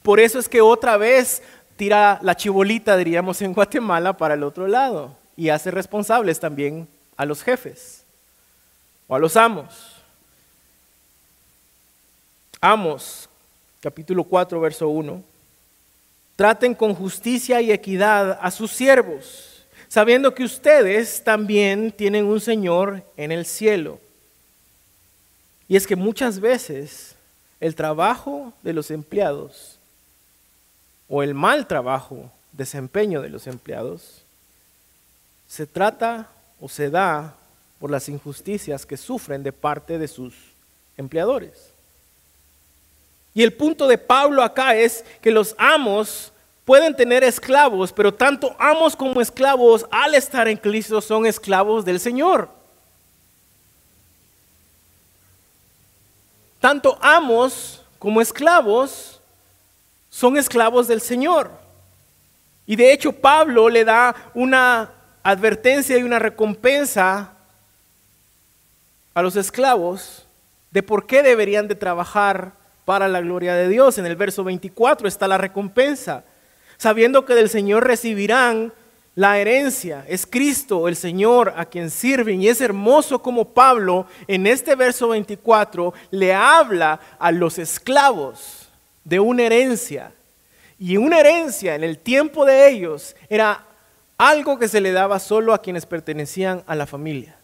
Por 0.02 0.20
eso 0.20 0.40
es 0.40 0.50
que 0.50 0.62
otra 0.62 0.98
vez 0.98 1.42
tira 1.76 2.20
la 2.22 2.36
chibolita, 2.36 2.98
diríamos 2.98 3.42
en 3.42 3.54
Guatemala, 3.54 4.14
para 4.18 4.36
el 4.36 4.44
otro 4.44 4.68
lado 4.68 5.16
y 5.36 5.50
hace 5.50 5.72
responsables 5.72 6.40
también 6.40 6.88
a 7.18 7.26
los 7.26 7.44
jefes 7.44 8.04
o 9.08 9.16
a 9.16 9.20
los 9.20 9.36
amos. 9.36 9.94
Amos, 12.62 13.28
capítulo 13.82 14.24
4, 14.24 14.60
verso 14.60 14.88
1. 14.88 15.22
Traten 16.36 16.74
con 16.74 16.96
justicia 16.96 17.62
y 17.62 17.72
equidad 17.72 18.40
a 18.42 18.50
sus 18.52 18.72
siervos, 18.72 19.66
sabiendo 19.88 20.34
que 20.34 20.44
ustedes 20.44 21.24
también 21.24 21.92
tienen 21.92 22.26
un 22.26 22.40
Señor 22.40 23.04
en 23.18 23.32
el 23.32 23.46
cielo. 23.46 24.00
Y 25.68 25.76
es 25.76 25.86
que 25.86 25.96
muchas 25.96 26.40
veces 26.40 27.16
el 27.60 27.76
trabajo 27.76 28.54
de 28.62 28.74
los 28.74 28.92
empleados 28.92 29.80
o 31.08 31.24
el 31.24 31.34
mal 31.34 31.68
trabajo, 31.68 32.32
desempeño 32.52 33.22
de 33.22 33.30
los 33.30 33.48
empleados, 33.48 34.24
se 35.48 35.66
trata 35.68 36.30
o 36.60 36.68
se 36.70 36.90
da 36.90 37.36
por 37.80 37.92
las 37.92 38.10
injusticias 38.10 38.86
que 38.86 38.98
sufren 38.98 39.44
de 39.44 39.52
parte 39.52 39.98
de 39.98 40.08
sus 40.08 40.34
empleadores. 40.98 41.74
Y 43.34 43.44
el 43.44 43.54
punto 43.54 43.88
de 43.88 43.98
Pablo 43.98 44.44
acá 44.44 44.76
es 44.76 45.04
que 45.22 45.32
los 45.32 45.56
amos 45.58 46.32
pueden 46.66 46.96
tener 46.96 47.24
esclavos, 47.24 47.92
pero 47.92 48.14
tanto 48.14 48.56
amos 48.60 48.96
como 48.96 49.22
esclavos 49.22 49.86
al 49.92 50.16
estar 50.16 50.48
en 50.48 50.58
Cristo 50.58 51.02
son 51.02 51.26
esclavos 51.26 51.84
del 51.84 52.00
Señor. 52.00 52.50
Tanto 56.64 56.98
amos 57.02 57.82
como 58.00 58.22
esclavos 58.22 59.20
son 60.10 60.38
esclavos 60.38 60.88
del 60.88 61.02
Señor. 61.02 61.52
Y 62.66 62.78
de 62.78 62.94
hecho 62.94 63.12
Pablo 63.12 63.68
le 63.68 63.84
da 63.84 64.16
una 64.34 64.90
advertencia 65.24 65.98
y 65.98 66.04
una 66.04 66.20
recompensa 66.20 67.34
a 69.14 69.22
los 69.22 69.36
esclavos 69.36 70.26
de 70.72 70.82
por 70.84 71.06
qué 71.06 71.22
deberían 71.22 71.68
de 71.68 71.76
trabajar 71.76 72.54
para 72.86 73.10
la 73.10 73.20
gloria 73.20 73.56
de 73.56 73.68
Dios. 73.68 73.98
En 73.98 74.06
el 74.06 74.16
verso 74.16 74.46
24 74.46 75.06
está 75.06 75.28
la 75.28 75.38
recompensa, 75.38 76.24
sabiendo 76.78 77.26
que 77.26 77.36
del 77.36 77.50
Señor 77.50 77.86
recibirán 77.86 78.72
la 79.16 79.38
herencia. 79.40 80.06
Es 80.08 80.26
Cristo 80.26 80.88
el 80.88 80.96
Señor 80.96 81.54
a 81.56 81.66
quien 81.66 81.90
sirven. 81.90 82.42
Y 82.42 82.48
es 82.48 82.62
hermoso 82.62 83.22
como 83.22 83.46
Pablo 83.46 84.08
en 84.28 84.48
este 84.48 84.76
verso 84.76 85.10
24 85.10 85.94
le 86.12 86.34
habla 86.34 87.00
a 87.20 87.32
los 87.32 87.58
esclavos 87.58 88.70
de 89.04 89.20
una 89.20 89.44
herencia. 89.44 90.12
Y 90.80 90.98
una 90.98 91.20
herencia 91.20 91.76
en 91.76 91.84
el 91.84 91.98
tiempo 91.98 92.46
de 92.46 92.70
ellos 92.70 93.16
era 93.30 93.66
algo 94.18 94.58
que 94.58 94.68
se 94.68 94.82
le 94.82 94.92
daba 94.92 95.20
solo 95.20 95.54
a 95.54 95.62
quienes 95.62 95.86
pertenecían 95.86 96.64
a 96.66 96.76
la 96.76 96.86
familia. 96.86 97.38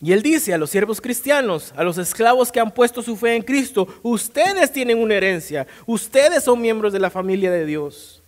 Y 0.00 0.12
él 0.12 0.22
dice 0.22 0.52
a 0.52 0.58
los 0.58 0.70
siervos 0.70 1.00
cristianos, 1.00 1.72
a 1.74 1.82
los 1.82 1.96
esclavos 1.96 2.52
que 2.52 2.60
han 2.60 2.70
puesto 2.70 3.02
su 3.02 3.16
fe 3.16 3.34
en 3.34 3.42
Cristo, 3.42 3.88
ustedes 4.02 4.70
tienen 4.70 4.98
una 4.98 5.14
herencia, 5.14 5.66
ustedes 5.86 6.44
son 6.44 6.60
miembros 6.60 6.92
de 6.92 7.00
la 7.00 7.08
familia 7.08 7.50
de 7.50 7.64
Dios. 7.64 8.22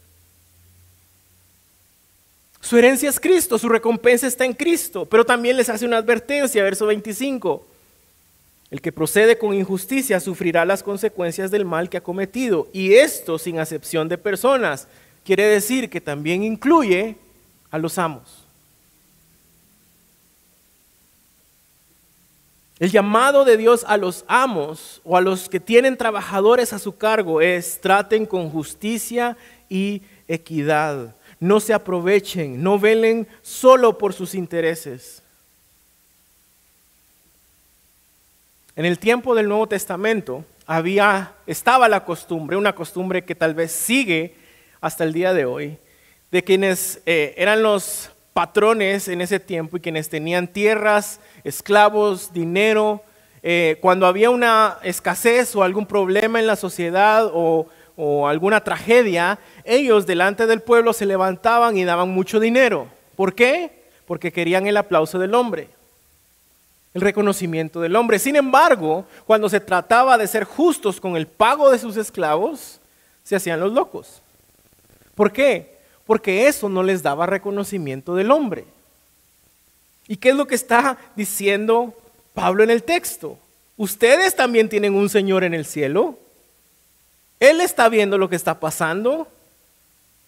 Su 2.69 2.77
herencia 2.77 3.09
es 3.09 3.19
Cristo, 3.19 3.59
su 3.59 3.67
recompensa 3.71 4.27
está 4.27 4.45
en 4.45 4.53
Cristo, 4.53 5.07
pero 5.07 5.25
también 5.25 5.57
les 5.57 5.71
hace 5.71 5.87
una 5.87 5.97
advertencia, 5.97 6.63
verso 6.63 6.85
25. 6.85 7.67
El 8.71 8.83
que 8.83 8.93
procede 8.93 9.39
con 9.39 9.55
injusticia 9.55 10.21
sufrirá 10.21 10.67
las 10.67 10.83
consecuencias 10.83 11.51
del 11.51 11.65
mal 11.65 11.89
que 11.89 11.97
ha 11.97 12.03
cometido, 12.03 12.69
y 12.75 12.93
esto 12.93 13.39
sin 13.39 13.59
acepción 13.59 14.07
de 14.07 14.19
personas. 14.19 14.87
Quiere 15.25 15.45
decir 15.45 15.89
que 15.89 16.03
también 16.03 16.43
incluye 16.43 17.17
a 17.71 17.79
los 17.79 17.97
amos. 17.97 18.45
El 22.79 22.91
llamado 22.91 23.47
de 23.47 23.57
Dios 23.57 23.83
a 23.89 23.97
los 23.97 24.27
amos 24.29 25.01
o 25.05 25.17
a 25.17 25.23
los 25.23 25.49
que 25.49 25.59
tienen 25.59 25.97
trabajadores 25.97 26.75
a 26.75 26.79
su 26.79 26.99
cargo 26.99 27.41
es 27.41 27.81
traten 27.81 28.27
con 28.27 28.51
justicia 28.51 29.39
y 29.71 30.03
equidad. 30.29 31.15
No 31.41 31.61
se 31.61 31.73
aprovechen, 31.73 32.63
no 32.63 32.79
velen 32.79 33.29
solo 33.43 33.97
por 33.99 34.13
sus 34.13 34.35
intereses. 34.35 35.23
En 38.75 38.85
el 38.85 38.99
tiempo 38.99 39.35
del 39.35 39.49
Nuevo 39.49 39.67
Testamento 39.67 40.45
había 40.67 41.33
estaba 41.47 41.89
la 41.89 42.05
costumbre, 42.05 42.57
una 42.57 42.75
costumbre 42.75 43.25
que 43.25 43.35
tal 43.35 43.55
vez 43.55 43.73
sigue 43.73 44.35
hasta 44.81 45.03
el 45.05 45.13
día 45.13 45.33
de 45.33 45.45
hoy, 45.45 45.79
de 46.31 46.45
quienes 46.45 47.01
eh, 47.07 47.35
eran 47.37 47.63
los 47.63 48.11
patrones 48.33 49.09
en 49.09 49.21
ese 49.21 49.41
tiempo 49.41 49.77
y 49.77 49.81
quienes 49.81 50.09
tenían 50.09 50.47
tierras, 50.47 51.19
esclavos, 51.43 52.33
dinero. 52.33 53.03
Eh, 53.43 53.79
cuando 53.81 54.07
había 54.07 54.31
una 54.31 54.79
escasez 54.85 55.57
o 55.57 55.65
algún 55.65 55.87
problema 55.87 56.39
en 56.39 56.47
la 56.47 56.55
sociedad 56.55 57.31
o, 57.33 57.67
o 57.99 58.27
alguna 58.27 58.65
tragedia, 58.65 59.39
ellos 59.65 60.07
delante 60.07 60.47
del 60.47 60.63
pueblo 60.63 60.95
se 60.95 61.05
levantaban 61.05 61.77
y 61.77 61.85
daban 61.85 62.09
mucho 62.09 62.41
dinero. 62.41 62.89
¿Por 63.15 63.35
qué? 63.35 63.83
Porque 64.07 64.33
querían 64.33 64.67
el 64.67 64.79
aplauso 64.79 65.19
del 65.19 65.35
hombre, 65.35 65.69
el 66.95 67.03
reconocimiento 67.03 67.83
del 67.83 67.97
hombre. 67.97 68.19
Sin 68.19 68.37
embargo, 68.37 69.05
cuando 69.27 69.51
se 69.51 69.61
trataba 69.61 70.17
de 70.17 70.27
ser 70.27 70.45
justos 70.45 70.99
con 70.99 71.15
el 71.15 71.27
pago 71.27 71.71
de 71.71 71.79
sus 71.79 71.99
esclavos, 71.99 72.81
se 73.23 73.37
hacían 73.37 73.61
los 73.61 73.75
locos. 73.75 74.23
¿Por 75.15 75.31
qué? 75.31 75.77
porque 76.09 76.49
eso 76.49 76.71
no 76.71 76.83
les 76.83 77.03
daba 77.03 77.27
reconocimiento 77.27 78.15
del 78.15 78.31
hombre. 78.31 78.65
¿Y 80.09 80.17
qué 80.17 80.31
es 80.31 80.35
lo 80.35 80.47
que 80.47 80.55
está 80.55 80.97
diciendo 81.15 81.95
Pablo 82.33 82.65
en 82.65 82.71
el 82.71 82.83
texto? 82.83 83.37
Ustedes 83.77 84.35
también 84.35 84.71
tienen 84.71 84.95
un 84.95 85.11
Señor 85.11 85.45
en 85.45 85.53
el 85.53 85.67
cielo. 85.67 86.19
Él 87.41 87.61
está 87.61 87.89
viendo 87.89 88.19
lo 88.19 88.29
que 88.29 88.37
está 88.37 88.59
pasando. 88.59 89.29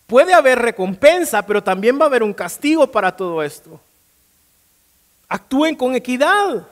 Puede 0.06 0.34
haber 0.34 0.58
recompensa, 0.58 1.42
pero 1.42 1.62
también 1.62 1.98
va 1.98 2.04
a 2.04 2.08
haber 2.08 2.22
un 2.22 2.34
castigo 2.34 2.90
para 2.90 3.16
todo 3.16 3.42
esto. 3.42 3.80
Actúen 5.28 5.76
con 5.76 5.94
equidad. 5.94 6.66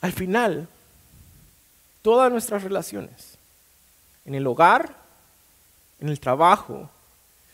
Al 0.00 0.12
final, 0.12 0.68
todas 2.02 2.30
nuestras 2.30 2.62
relaciones, 2.62 3.36
en 4.24 4.34
el 4.34 4.46
hogar, 4.46 4.94
en 6.00 6.08
el 6.08 6.20
trabajo, 6.20 6.88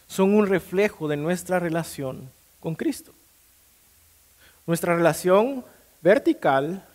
son 0.06 0.34
un 0.34 0.46
reflejo 0.46 1.08
de 1.08 1.16
nuestra 1.16 1.58
relación 1.58 2.30
con 2.60 2.74
Cristo. 2.74 3.12
Nuestra 4.66 4.94
relación 4.94 5.64
vertical 6.00 6.86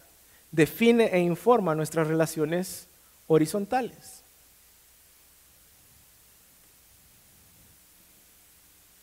define 0.52 1.06
e 1.14 1.20
informa 1.20 1.76
nuestras 1.76 2.08
relaciones 2.08 2.88
horizontales. 3.28 4.24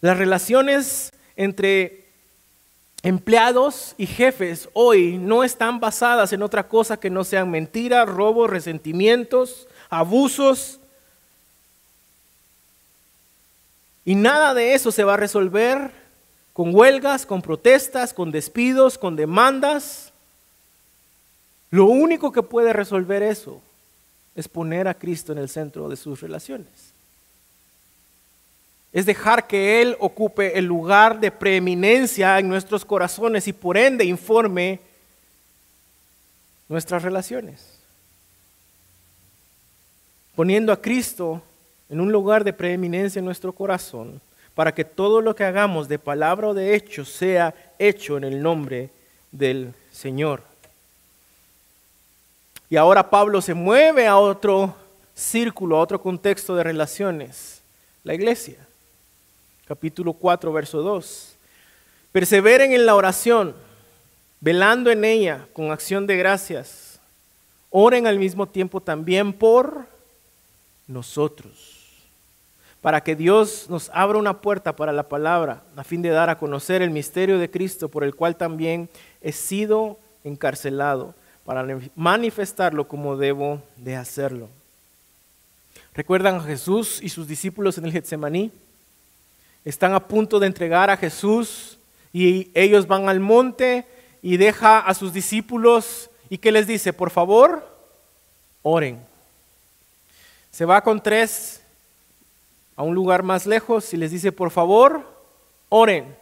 Las 0.00 0.18
relaciones 0.18 1.12
entre 1.36 2.06
empleados 3.02 3.94
y 3.98 4.06
jefes 4.06 4.68
hoy 4.72 5.18
no 5.18 5.44
están 5.44 5.80
basadas 5.80 6.32
en 6.32 6.42
otra 6.42 6.68
cosa 6.68 6.98
que 6.98 7.10
no 7.10 7.24
sean 7.24 7.50
mentiras, 7.50 8.08
robos, 8.08 8.50
resentimientos, 8.50 9.68
abusos, 9.88 10.80
Y 14.06 14.14
nada 14.14 14.54
de 14.54 14.72
eso 14.74 14.92
se 14.92 15.02
va 15.02 15.14
a 15.14 15.18
resolver 15.18 15.90
con 16.52 16.72
huelgas, 16.72 17.26
con 17.26 17.42
protestas, 17.42 18.14
con 18.14 18.30
despidos, 18.30 18.98
con 18.98 19.16
demandas. 19.16 20.12
Lo 21.76 21.84
único 21.84 22.32
que 22.32 22.42
puede 22.42 22.72
resolver 22.72 23.22
eso 23.22 23.60
es 24.34 24.48
poner 24.48 24.88
a 24.88 24.94
Cristo 24.94 25.32
en 25.32 25.36
el 25.36 25.50
centro 25.50 25.90
de 25.90 25.96
sus 25.96 26.22
relaciones. 26.22 26.94
Es 28.94 29.04
dejar 29.04 29.46
que 29.46 29.82
Él 29.82 29.94
ocupe 30.00 30.58
el 30.58 30.64
lugar 30.64 31.20
de 31.20 31.30
preeminencia 31.30 32.38
en 32.38 32.48
nuestros 32.48 32.82
corazones 32.82 33.46
y 33.46 33.52
por 33.52 33.76
ende 33.76 34.06
informe 34.06 34.80
nuestras 36.66 37.02
relaciones. 37.02 37.78
Poniendo 40.34 40.72
a 40.72 40.80
Cristo 40.80 41.42
en 41.90 42.00
un 42.00 42.10
lugar 42.10 42.42
de 42.42 42.54
preeminencia 42.54 43.18
en 43.18 43.26
nuestro 43.26 43.52
corazón, 43.52 44.22
para 44.54 44.72
que 44.74 44.86
todo 44.86 45.20
lo 45.20 45.36
que 45.36 45.44
hagamos 45.44 45.88
de 45.88 45.98
palabra 45.98 46.48
o 46.48 46.54
de 46.54 46.74
hecho 46.74 47.04
sea 47.04 47.54
hecho 47.78 48.16
en 48.16 48.24
el 48.24 48.42
nombre 48.42 48.88
del 49.30 49.74
Señor. 49.92 50.55
Y 52.68 52.76
ahora 52.76 53.10
Pablo 53.10 53.40
se 53.40 53.54
mueve 53.54 54.06
a 54.06 54.18
otro 54.18 54.74
círculo, 55.14 55.76
a 55.76 55.80
otro 55.80 56.00
contexto 56.00 56.54
de 56.56 56.64
relaciones, 56.64 57.62
la 58.04 58.14
iglesia. 58.14 58.56
Capítulo 59.66 60.12
4, 60.12 60.52
verso 60.52 60.82
2. 60.82 61.36
Perseveren 62.12 62.72
en 62.72 62.86
la 62.86 62.94
oración, 62.94 63.54
velando 64.40 64.90
en 64.90 65.04
ella 65.04 65.46
con 65.52 65.70
acción 65.70 66.06
de 66.06 66.16
gracias. 66.16 67.00
Oren 67.70 68.06
al 68.06 68.18
mismo 68.18 68.46
tiempo 68.46 68.80
también 68.80 69.32
por 69.32 69.86
nosotros 70.86 71.76
para 72.86 73.00
que 73.00 73.16
Dios 73.16 73.66
nos 73.68 73.90
abra 73.92 74.16
una 74.16 74.40
puerta 74.40 74.76
para 74.76 74.92
la 74.92 75.08
palabra, 75.08 75.64
a 75.74 75.82
fin 75.82 76.02
de 76.02 76.10
dar 76.10 76.30
a 76.30 76.38
conocer 76.38 76.82
el 76.82 76.92
misterio 76.92 77.36
de 77.36 77.50
Cristo, 77.50 77.88
por 77.88 78.04
el 78.04 78.14
cual 78.14 78.36
también 78.36 78.88
he 79.20 79.32
sido 79.32 79.98
encarcelado, 80.22 81.12
para 81.46 81.64
manifestarlo 81.94 82.88
como 82.88 83.16
debo 83.16 83.62
de 83.76 83.94
hacerlo. 83.96 84.48
¿Recuerdan 85.94 86.34
a 86.36 86.42
Jesús 86.42 86.98
y 87.00 87.08
sus 87.08 87.28
discípulos 87.28 87.78
en 87.78 87.86
el 87.86 87.92
Getsemaní? 87.92 88.50
Están 89.64 89.94
a 89.94 90.00
punto 90.00 90.40
de 90.40 90.48
entregar 90.48 90.90
a 90.90 90.96
Jesús 90.96 91.78
y 92.12 92.50
ellos 92.52 92.88
van 92.88 93.08
al 93.08 93.20
monte 93.20 93.86
y 94.22 94.36
deja 94.36 94.80
a 94.80 94.92
sus 94.92 95.12
discípulos 95.12 96.10
y 96.28 96.38
¿qué 96.38 96.50
les 96.50 96.66
dice? 96.66 96.92
Por 96.92 97.10
favor, 97.10 97.64
oren. 98.62 99.00
Se 100.50 100.64
va 100.64 100.82
con 100.82 101.00
tres 101.00 101.62
a 102.74 102.82
un 102.82 102.94
lugar 102.94 103.22
más 103.22 103.46
lejos 103.46 103.94
y 103.94 103.96
les 103.96 104.10
dice, 104.10 104.32
por 104.32 104.50
favor, 104.50 105.06
oren. 105.68 106.16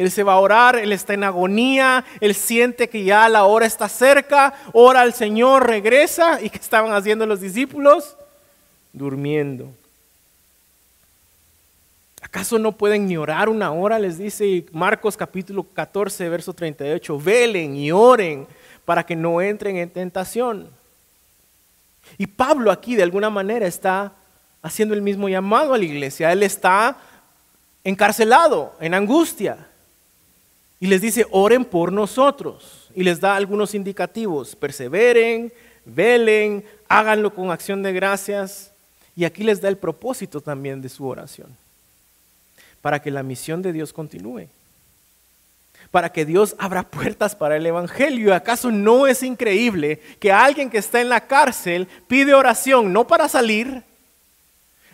Él 0.00 0.10
se 0.10 0.22
va 0.22 0.32
a 0.32 0.38
orar, 0.38 0.76
él 0.76 0.94
está 0.94 1.12
en 1.12 1.24
agonía, 1.24 2.06
él 2.22 2.34
siente 2.34 2.88
que 2.88 3.04
ya 3.04 3.28
la 3.28 3.44
hora 3.44 3.66
está 3.66 3.86
cerca, 3.86 4.54
ora 4.72 5.02
al 5.02 5.12
Señor, 5.12 5.66
regresa. 5.66 6.40
¿Y 6.40 6.48
qué 6.48 6.56
estaban 6.56 6.90
haciendo 6.94 7.26
los 7.26 7.42
discípulos? 7.42 8.16
Durmiendo. 8.94 9.68
¿Acaso 12.22 12.58
no 12.58 12.72
pueden 12.72 13.08
ni 13.08 13.18
orar 13.18 13.50
una 13.50 13.72
hora? 13.72 13.98
Les 13.98 14.16
dice 14.16 14.64
Marcos 14.72 15.18
capítulo 15.18 15.64
14, 15.64 16.30
verso 16.30 16.54
38. 16.54 17.20
Velen 17.20 17.76
y 17.76 17.92
oren 17.92 18.46
para 18.86 19.04
que 19.04 19.14
no 19.14 19.42
entren 19.42 19.76
en 19.76 19.90
tentación. 19.90 20.70
Y 22.16 22.26
Pablo 22.26 22.70
aquí 22.70 22.96
de 22.96 23.02
alguna 23.02 23.28
manera 23.28 23.66
está 23.66 24.14
haciendo 24.62 24.94
el 24.94 25.02
mismo 25.02 25.28
llamado 25.28 25.74
a 25.74 25.78
la 25.78 25.84
iglesia. 25.84 26.32
Él 26.32 26.42
está 26.42 26.96
encarcelado, 27.84 28.72
en 28.80 28.94
angustia. 28.94 29.66
Y 30.80 30.86
les 30.86 31.02
dice, 31.02 31.26
oren 31.30 31.66
por 31.66 31.92
nosotros. 31.92 32.90
Y 32.94 33.04
les 33.04 33.20
da 33.20 33.36
algunos 33.36 33.74
indicativos. 33.74 34.56
Perseveren, 34.56 35.52
velen, 35.84 36.64
háganlo 36.88 37.34
con 37.34 37.50
acción 37.50 37.82
de 37.82 37.92
gracias. 37.92 38.72
Y 39.14 39.26
aquí 39.26 39.44
les 39.44 39.60
da 39.60 39.68
el 39.68 39.76
propósito 39.76 40.40
también 40.40 40.80
de 40.80 40.88
su 40.88 41.06
oración. 41.06 41.54
Para 42.80 43.02
que 43.02 43.10
la 43.10 43.22
misión 43.22 43.60
de 43.60 43.74
Dios 43.74 43.92
continúe. 43.92 44.46
Para 45.90 46.10
que 46.10 46.24
Dios 46.24 46.56
abra 46.58 46.84
puertas 46.84 47.36
para 47.36 47.56
el 47.56 47.66
Evangelio. 47.66 48.34
¿Acaso 48.34 48.70
no 48.70 49.06
es 49.06 49.22
increíble 49.22 50.00
que 50.18 50.32
alguien 50.32 50.70
que 50.70 50.78
está 50.78 51.02
en 51.02 51.10
la 51.10 51.26
cárcel 51.26 51.88
pide 52.08 52.32
oración 52.32 52.90
no 52.90 53.06
para 53.06 53.28
salir, 53.28 53.82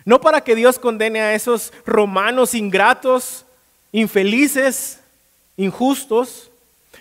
no 0.03 0.19
para 0.19 0.41
que 0.41 0.55
Dios 0.55 0.79
condene 0.79 1.21
a 1.21 1.33
esos 1.33 1.71
romanos 1.85 2.53
ingratos, 2.53 3.45
infelices, 3.93 4.99
injustos. 5.57 6.49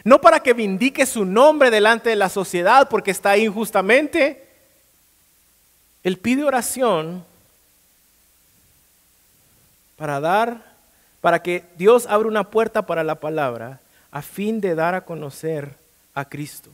No 0.02 0.20
para 0.20 0.40
que 0.40 0.52
vindique 0.52 1.06
su 1.06 1.24
nombre 1.24 1.70
delante 1.70 2.10
de 2.10 2.16
la 2.16 2.28
sociedad 2.28 2.88
porque 2.88 3.10
está 3.10 3.36
injustamente. 3.36 4.46
Él 6.02 6.18
pide 6.18 6.44
oración 6.44 7.24
para 9.96 10.20
dar, 10.20 10.76
para 11.20 11.42
que 11.42 11.64
Dios 11.76 12.06
abra 12.06 12.28
una 12.28 12.50
puerta 12.50 12.86
para 12.86 13.02
la 13.02 13.16
palabra 13.16 13.80
a 14.10 14.22
fin 14.22 14.60
de 14.60 14.74
dar 14.74 14.94
a 14.94 15.04
conocer 15.04 15.74
a 16.14 16.24
Cristo. 16.24 16.70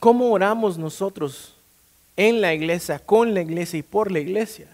¿Cómo 0.00 0.30
oramos 0.30 0.76
nosotros 0.76 1.54
en 2.16 2.40
la 2.40 2.52
iglesia, 2.52 2.98
con 2.98 3.32
la 3.32 3.40
iglesia 3.40 3.78
y 3.78 3.82
por 3.82 4.12
la 4.12 4.20
iglesia? 4.20 4.73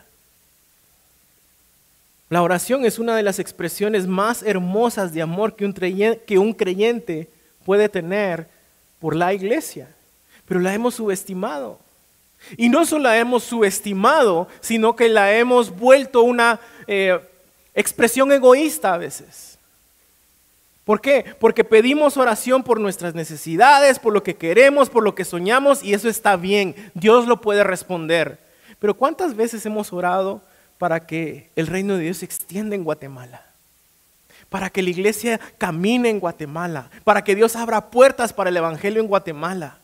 La 2.30 2.42
oración 2.42 2.84
es 2.84 3.00
una 3.00 3.16
de 3.16 3.24
las 3.24 3.40
expresiones 3.40 4.06
más 4.06 4.44
hermosas 4.44 5.12
de 5.12 5.20
amor 5.20 5.56
que 5.56 5.64
un, 6.38 6.52
creyente, 6.52 7.28
puede 7.64 7.88
tener 7.88 8.46
por 9.00 9.16
la 9.16 9.34
iglesia, 9.34 9.88
pero 10.46 10.60
la 10.60 10.72
hemos 10.72 10.94
subestimado. 10.94 11.80
Y 12.56 12.68
no 12.68 12.86
solo 12.86 13.02
la 13.04 13.18
hemos 13.18 13.42
subestimado, 13.42 14.46
sino 14.60 14.94
que 14.94 15.08
la 15.08 15.34
hemos 15.34 15.76
vuelto 15.76 16.22
una 16.22 16.60
eh, 16.86 17.18
expresión 17.74 18.30
egoísta 18.30 18.94
a 18.94 18.98
veces. 18.98 19.58
¿Por 20.84 21.00
qué? 21.00 21.34
Porque 21.40 21.64
pedimos 21.64 22.16
oración 22.16 22.62
por 22.62 22.78
nuestras 22.78 23.12
necesidades, 23.12 23.98
por 23.98 24.12
lo 24.12 24.22
que 24.22 24.36
queremos, 24.36 24.88
por 24.88 25.02
lo 25.02 25.16
que 25.16 25.24
soñamos 25.24 25.82
y 25.82 25.94
eso 25.94 26.08
está 26.08 26.36
bien. 26.36 26.76
Dios 26.94 27.26
lo 27.26 27.40
puede 27.40 27.64
responder. 27.64 28.38
Pero 28.78 28.94
¿cuántas 28.94 29.34
veces 29.34 29.66
hemos 29.66 29.92
orado 29.92 30.40
para 30.80 31.00
que 31.06 31.50
el 31.56 31.66
reino 31.66 31.98
de 31.98 32.04
Dios 32.04 32.16
se 32.16 32.24
extienda 32.24 32.74
en 32.74 32.84
Guatemala? 32.84 33.44
Para 34.48 34.70
que 34.70 34.82
la 34.82 34.88
iglesia 34.88 35.38
camine 35.58 36.08
en 36.08 36.20
Guatemala, 36.20 36.88
para 37.04 37.22
que 37.22 37.34
Dios 37.34 37.54
abra 37.54 37.90
puertas 37.90 38.32
para 38.32 38.48
el 38.48 38.56
Evangelio 38.56 39.02
en 39.02 39.06
Guatemala. 39.06 39.76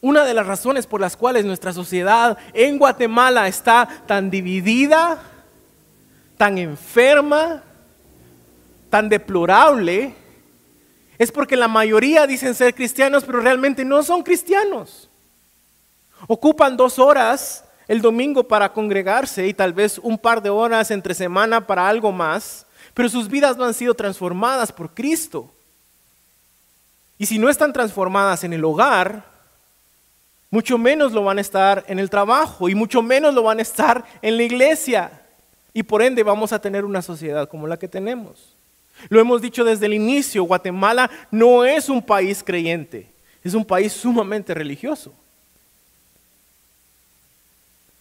Una 0.00 0.24
de 0.24 0.32
las 0.32 0.46
razones 0.46 0.86
por 0.86 1.02
las 1.02 1.18
cuales 1.18 1.44
nuestra 1.44 1.74
sociedad 1.74 2.38
en 2.54 2.78
Guatemala 2.78 3.46
está 3.46 3.86
tan 4.06 4.30
dividida, 4.30 5.22
tan 6.38 6.56
enferma, 6.56 7.62
tan 8.88 9.10
deplorable 9.10 10.14
es 11.18 11.30
porque 11.30 11.58
la 11.58 11.68
mayoría 11.68 12.26
dicen 12.26 12.54
ser 12.54 12.74
cristianos, 12.74 13.24
pero 13.24 13.40
realmente 13.40 13.84
no 13.84 14.02
son 14.02 14.22
cristianos. 14.22 15.10
Ocupan 16.26 16.74
dos 16.74 16.98
horas 16.98 17.64
el 17.88 18.02
domingo 18.02 18.44
para 18.44 18.72
congregarse 18.72 19.48
y 19.48 19.54
tal 19.54 19.72
vez 19.72 19.98
un 19.98 20.18
par 20.18 20.42
de 20.42 20.50
horas 20.50 20.90
entre 20.90 21.14
semana 21.14 21.66
para 21.66 21.88
algo 21.88 22.12
más, 22.12 22.66
pero 22.92 23.08
sus 23.08 23.28
vidas 23.28 23.56
no 23.56 23.64
han 23.64 23.74
sido 23.74 23.94
transformadas 23.94 24.70
por 24.70 24.92
Cristo. 24.92 25.50
Y 27.16 27.26
si 27.26 27.38
no 27.38 27.48
están 27.48 27.72
transformadas 27.72 28.44
en 28.44 28.52
el 28.52 28.64
hogar, 28.64 29.24
mucho 30.50 30.78
menos 30.78 31.12
lo 31.12 31.24
van 31.24 31.38
a 31.38 31.40
estar 31.40 31.84
en 31.88 31.98
el 31.98 32.10
trabajo 32.10 32.68
y 32.68 32.74
mucho 32.74 33.02
menos 33.02 33.34
lo 33.34 33.42
van 33.42 33.58
a 33.58 33.62
estar 33.62 34.04
en 34.20 34.36
la 34.36 34.42
iglesia. 34.42 35.22
Y 35.72 35.82
por 35.82 36.02
ende 36.02 36.22
vamos 36.22 36.52
a 36.52 36.60
tener 36.60 36.84
una 36.84 37.02
sociedad 37.02 37.48
como 37.48 37.66
la 37.66 37.78
que 37.78 37.88
tenemos. 37.88 38.54
Lo 39.08 39.20
hemos 39.20 39.40
dicho 39.40 39.64
desde 39.64 39.86
el 39.86 39.94
inicio, 39.94 40.44
Guatemala 40.44 41.10
no 41.30 41.64
es 41.64 41.88
un 41.88 42.02
país 42.02 42.42
creyente, 42.44 43.08
es 43.42 43.54
un 43.54 43.64
país 43.64 43.92
sumamente 43.92 44.54
religioso. 44.54 45.12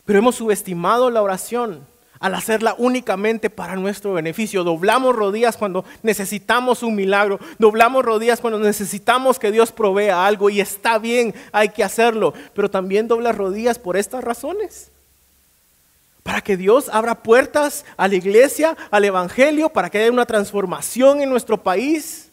Pero 0.07 0.17
hemos 0.17 0.35
subestimado 0.35 1.11
la 1.11 1.21
oración 1.21 1.85
al 2.19 2.33
hacerla 2.33 2.73
únicamente 2.79 3.51
para 3.51 3.75
nuestro 3.75 4.13
beneficio. 4.13 4.63
Doblamos 4.63 5.15
rodillas 5.15 5.55
cuando 5.55 5.85
necesitamos 6.01 6.81
un 6.81 6.95
milagro, 6.95 7.39
doblamos 7.59 8.03
rodillas 8.03 8.41
cuando 8.41 8.57
necesitamos 8.57 9.37
que 9.37 9.51
Dios 9.51 9.71
provea 9.71 10.25
algo 10.25 10.49
y 10.49 10.59
está 10.59 10.97
bien, 10.97 11.35
hay 11.51 11.69
que 11.69 11.83
hacerlo, 11.83 12.33
pero 12.55 12.71
también 12.71 13.07
doblas 13.07 13.37
rodillas 13.37 13.77
por 13.77 13.97
estas 13.97 14.23
razones 14.23 14.91
para 16.27 16.41
que 16.41 16.57
Dios 16.57 16.89
abra 16.91 17.15
puertas 17.15 17.85
a 17.95 18.09
la 18.09 18.15
iglesia, 18.15 18.75
al 18.91 19.05
Evangelio, 19.05 19.69
para 19.69 19.89
que 19.89 19.99
haya 19.99 20.11
una 20.11 20.25
transformación 20.25 21.21
en 21.21 21.29
nuestro 21.29 21.63
país, 21.63 22.27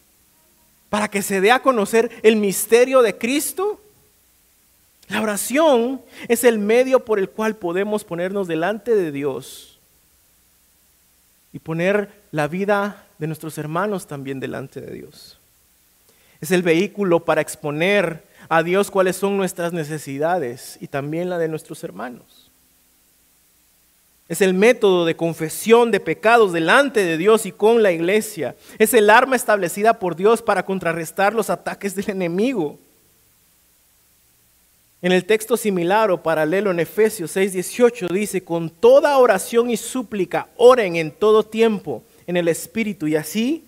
para 0.91 1.07
que 1.07 1.23
se 1.23 1.41
dé 1.41 1.53
a 1.53 1.63
conocer 1.63 2.11
el 2.25 2.35
misterio 2.35 3.03
de 3.03 3.17
Cristo. 3.17 3.81
La 5.15 5.23
oración 5.23 6.03
es 6.27 6.43
el 6.43 6.59
medio 6.59 7.05
por 7.05 7.21
el 7.21 7.31
cual 7.31 7.55
podemos 7.55 8.03
ponernos 8.03 8.49
delante 8.49 8.97
de 8.97 9.13
Dios 9.13 9.79
y 11.53 11.61
poner 11.61 12.11
la 12.33 12.49
vida 12.49 13.07
de 13.19 13.29
nuestros 13.29 13.57
hermanos 13.57 14.09
también 14.09 14.41
delante 14.41 14.81
de 14.81 14.93
Dios. 14.93 15.39
Es 16.41 16.51
el 16.51 16.65
vehículo 16.65 17.21
para 17.21 17.41
exponer 17.41 18.25
a 18.49 18.65
Dios 18.65 18.91
cuáles 18.91 19.15
son 19.15 19.37
nuestras 19.37 19.73
necesidades 19.73 20.79
y 20.81 20.89
también 20.89 21.31
la 21.31 21.39
de 21.39 21.47
nuestros 21.47 21.85
hermanos. 21.85 22.51
Es 24.29 24.41
el 24.41 24.53
método 24.53 25.05
de 25.05 25.15
confesión 25.15 25.93
de 25.93 26.01
pecados 26.01 26.53
delante 26.53 27.05
de 27.05 27.17
Dios 27.19 27.47
y 27.47 27.53
con 27.53 27.85
la 27.85 27.93
iglesia. 27.93 28.57
Es 28.81 28.93
el 28.95 29.09
arma 29.09 29.37
establecida 29.37 30.01
por 30.01 30.17
Dios 30.17 30.43
para 30.43 30.65
contrarrestar 30.65 31.35
los 31.35 31.51
ataques 31.51 31.95
del 31.95 32.11
enemigo. 32.11 32.81
En 35.05 35.13
el 35.13 35.27
texto 35.27 35.59
similar 35.59 36.11
o 36.11 36.23
paralelo 36.23 36.71
en 36.71 36.81
Efesios 36.81 37.37
6:18 37.37 38.09
dice, 38.09 38.43
con 38.43 38.71
toda 38.71 39.19
oración 39.19 39.69
y 39.69 39.77
súplica, 39.77 40.49
oren 40.57 40.97
en 40.97 41.11
todo 41.11 41.43
tiempo 41.43 42.03
en 42.27 42.39
el 42.39 42.49
Espíritu 42.49 43.07
y 43.07 43.15
así 43.15 43.67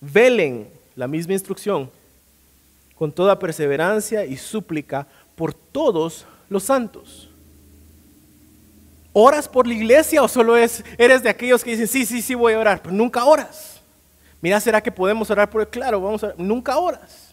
velen, 0.00 0.68
la 0.94 1.08
misma 1.08 1.32
instrucción, 1.32 1.90
con 2.94 3.10
toda 3.10 3.36
perseverancia 3.36 4.24
y 4.26 4.36
súplica 4.36 5.08
por 5.34 5.52
todos 5.52 6.24
los 6.48 6.62
santos. 6.62 7.28
¿Oras 9.12 9.48
por 9.48 9.66
la 9.66 9.74
iglesia 9.74 10.22
o 10.22 10.28
solo 10.28 10.56
es, 10.56 10.84
eres 10.98 11.20
de 11.20 11.30
aquellos 11.30 11.64
que 11.64 11.72
dicen, 11.72 11.88
sí, 11.88 12.06
sí, 12.06 12.22
sí 12.22 12.36
voy 12.36 12.52
a 12.52 12.60
orar, 12.60 12.80
pero 12.80 12.94
nunca 12.94 13.24
oras? 13.24 13.80
Mira, 14.40 14.60
¿será 14.60 14.80
que 14.80 14.92
podemos 14.92 15.28
orar 15.32 15.50
por 15.50 15.62
el 15.62 15.68
claro? 15.68 16.00
Vamos 16.00 16.22
a 16.22 16.32
Nunca 16.38 16.78
oras. 16.78 17.25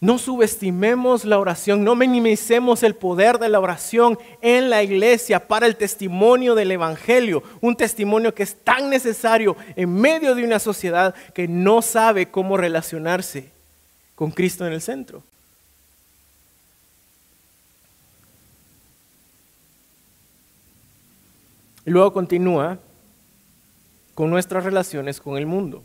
No 0.00 0.18
subestimemos 0.18 1.24
la 1.24 1.40
oración, 1.40 1.82
no 1.82 1.96
minimicemos 1.96 2.84
el 2.84 2.94
poder 2.94 3.38
de 3.38 3.48
la 3.48 3.58
oración 3.58 4.16
en 4.40 4.70
la 4.70 4.84
iglesia 4.84 5.48
para 5.48 5.66
el 5.66 5.74
testimonio 5.74 6.54
del 6.54 6.70
Evangelio, 6.70 7.42
un 7.60 7.74
testimonio 7.74 8.32
que 8.32 8.44
es 8.44 8.54
tan 8.62 8.90
necesario 8.90 9.56
en 9.74 9.92
medio 9.92 10.36
de 10.36 10.44
una 10.44 10.60
sociedad 10.60 11.16
que 11.34 11.48
no 11.48 11.82
sabe 11.82 12.30
cómo 12.30 12.56
relacionarse 12.56 13.50
con 14.14 14.30
Cristo 14.30 14.64
en 14.64 14.72
el 14.72 14.80
centro. 14.80 15.24
Y 21.84 21.90
luego 21.90 22.12
continúa 22.12 22.78
con 24.14 24.30
nuestras 24.30 24.62
relaciones 24.62 25.20
con 25.20 25.38
el 25.38 25.46
mundo 25.46 25.82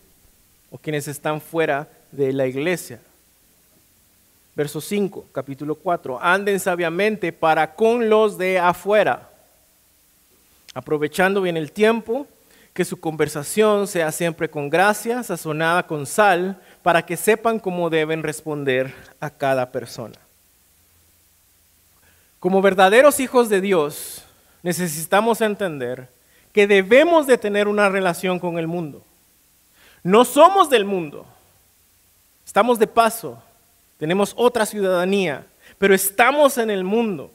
o 0.70 0.78
quienes 0.78 1.08
están 1.08 1.42
fuera 1.42 1.88
de 2.12 2.32
la 2.32 2.46
iglesia. 2.46 3.00
Verso 4.56 4.80
5, 4.80 5.26
capítulo 5.32 5.76
4. 5.76 6.20
Anden 6.22 6.60
sabiamente 6.60 7.32
para 7.32 7.74
con 7.74 8.10
los 8.10 8.38
de 8.38 8.60
afuera, 8.60 9.30
aprovechando 10.74 11.42
bien 11.42 11.58
el 11.58 11.72
tiempo, 11.72 12.28
que 12.74 12.86
su 12.86 13.00
conversación 13.00 13.88
sea 13.88 14.12
siempre 14.12 14.50
con 14.50 14.70
gracia, 14.70 15.24
sazonada 15.24 15.86
con 15.86 16.06
sal, 16.06 16.60
para 16.82 17.06
que 17.06 17.18
sepan 17.18 17.60
cómo 17.60 17.90
deben 17.90 18.24
responder 18.24 18.94
a 19.20 19.30
cada 19.30 19.72
persona. 19.72 20.18
Como 22.40 22.62
verdaderos 22.62 23.20
hijos 23.20 23.50
de 23.50 23.62
Dios, 23.62 24.24
necesitamos 24.64 25.42
entender 25.42 26.10
que 26.52 26.68
debemos 26.68 27.26
de 27.26 27.38
tener 27.38 27.68
una 27.68 27.90
relación 27.90 28.40
con 28.40 28.60
el 28.60 28.68
mundo. 28.68 29.04
No 30.04 30.26
somos 30.26 30.70
del 30.70 30.86
mundo, 30.86 31.26
estamos 32.46 32.78
de 32.78 32.88
paso, 32.88 33.42
tenemos 33.98 34.34
otra 34.36 34.66
ciudadanía, 34.66 35.46
pero 35.78 35.94
estamos 35.94 36.58
en 36.58 36.70
el 36.70 36.84
mundo 36.84 37.32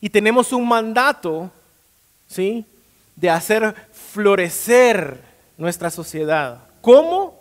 y 0.00 0.10
tenemos 0.10 0.52
un 0.52 0.68
mandato, 0.68 1.50
¿sí? 2.28 2.64
De 3.16 3.30
hacer 3.30 3.74
florecer 3.92 5.20
nuestra 5.56 5.90
sociedad. 5.90 6.60
¿Cómo? 6.80 7.38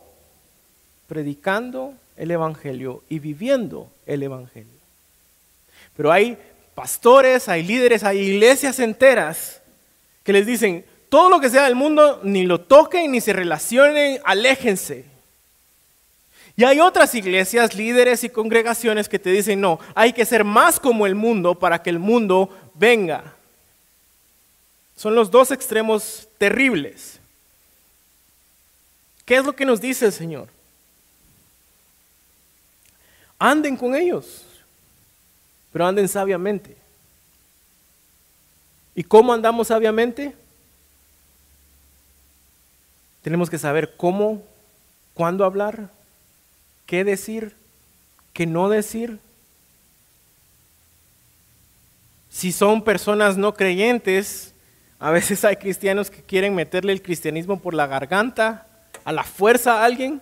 Predicando 1.07 1.93
el 2.15 2.31
Evangelio 2.31 3.03
y 3.09 3.19
viviendo 3.19 3.89
el 4.05 4.23
Evangelio. 4.23 4.69
Pero 5.95 6.11
hay 6.11 6.37
pastores, 6.75 7.49
hay 7.49 7.63
líderes, 7.63 8.03
hay 8.03 8.19
iglesias 8.19 8.79
enteras 8.79 9.61
que 10.23 10.33
les 10.33 10.45
dicen, 10.45 10.85
todo 11.09 11.29
lo 11.29 11.39
que 11.39 11.49
sea 11.49 11.65
del 11.65 11.75
mundo, 11.75 12.21
ni 12.23 12.45
lo 12.45 12.61
toquen, 12.61 13.11
ni 13.11 13.21
se 13.21 13.33
relacionen, 13.33 14.19
aléjense. 14.23 15.05
Y 16.55 16.63
hay 16.63 16.79
otras 16.79 17.15
iglesias, 17.15 17.73
líderes 17.73 18.23
y 18.23 18.29
congregaciones 18.29 19.09
que 19.09 19.19
te 19.19 19.31
dicen, 19.31 19.59
no, 19.59 19.79
hay 19.95 20.13
que 20.13 20.25
ser 20.25 20.43
más 20.43 20.79
como 20.79 21.05
el 21.05 21.15
mundo 21.15 21.55
para 21.55 21.81
que 21.81 21.89
el 21.89 21.99
mundo 21.99 22.49
venga. 22.75 23.35
Son 24.95 25.15
los 25.15 25.31
dos 25.31 25.51
extremos 25.51 26.27
terribles. 26.37 27.19
¿Qué 29.25 29.37
es 29.37 29.45
lo 29.45 29.55
que 29.55 29.65
nos 29.65 29.81
dice 29.81 30.05
el 30.05 30.13
Señor? 30.13 30.47
Anden 33.39 33.75
con 33.75 33.95
ellos, 33.95 34.43
pero 35.71 35.87
anden 35.87 36.07
sabiamente. 36.07 36.77
¿Y 38.95 39.03
cómo 39.03 39.33
andamos 39.33 39.67
sabiamente? 39.67 40.35
Tenemos 43.23 43.49
que 43.49 43.57
saber 43.57 43.95
cómo, 43.97 44.43
cuándo 45.13 45.45
hablar, 45.45 45.89
qué 46.85 47.03
decir, 47.03 47.55
qué 48.33 48.45
no 48.45 48.69
decir. 48.69 49.19
Si 52.29 52.51
son 52.51 52.83
personas 52.83 53.37
no 53.37 53.53
creyentes, 53.53 54.53
a 54.99 55.11
veces 55.11 55.43
hay 55.45 55.57
cristianos 55.57 56.09
que 56.09 56.23
quieren 56.23 56.55
meterle 56.55 56.93
el 56.93 57.01
cristianismo 57.01 57.59
por 57.59 57.73
la 57.73 57.87
garganta, 57.87 58.67
a 59.05 59.11
la 59.11 59.23
fuerza 59.23 59.81
a 59.81 59.85
alguien. 59.85 60.21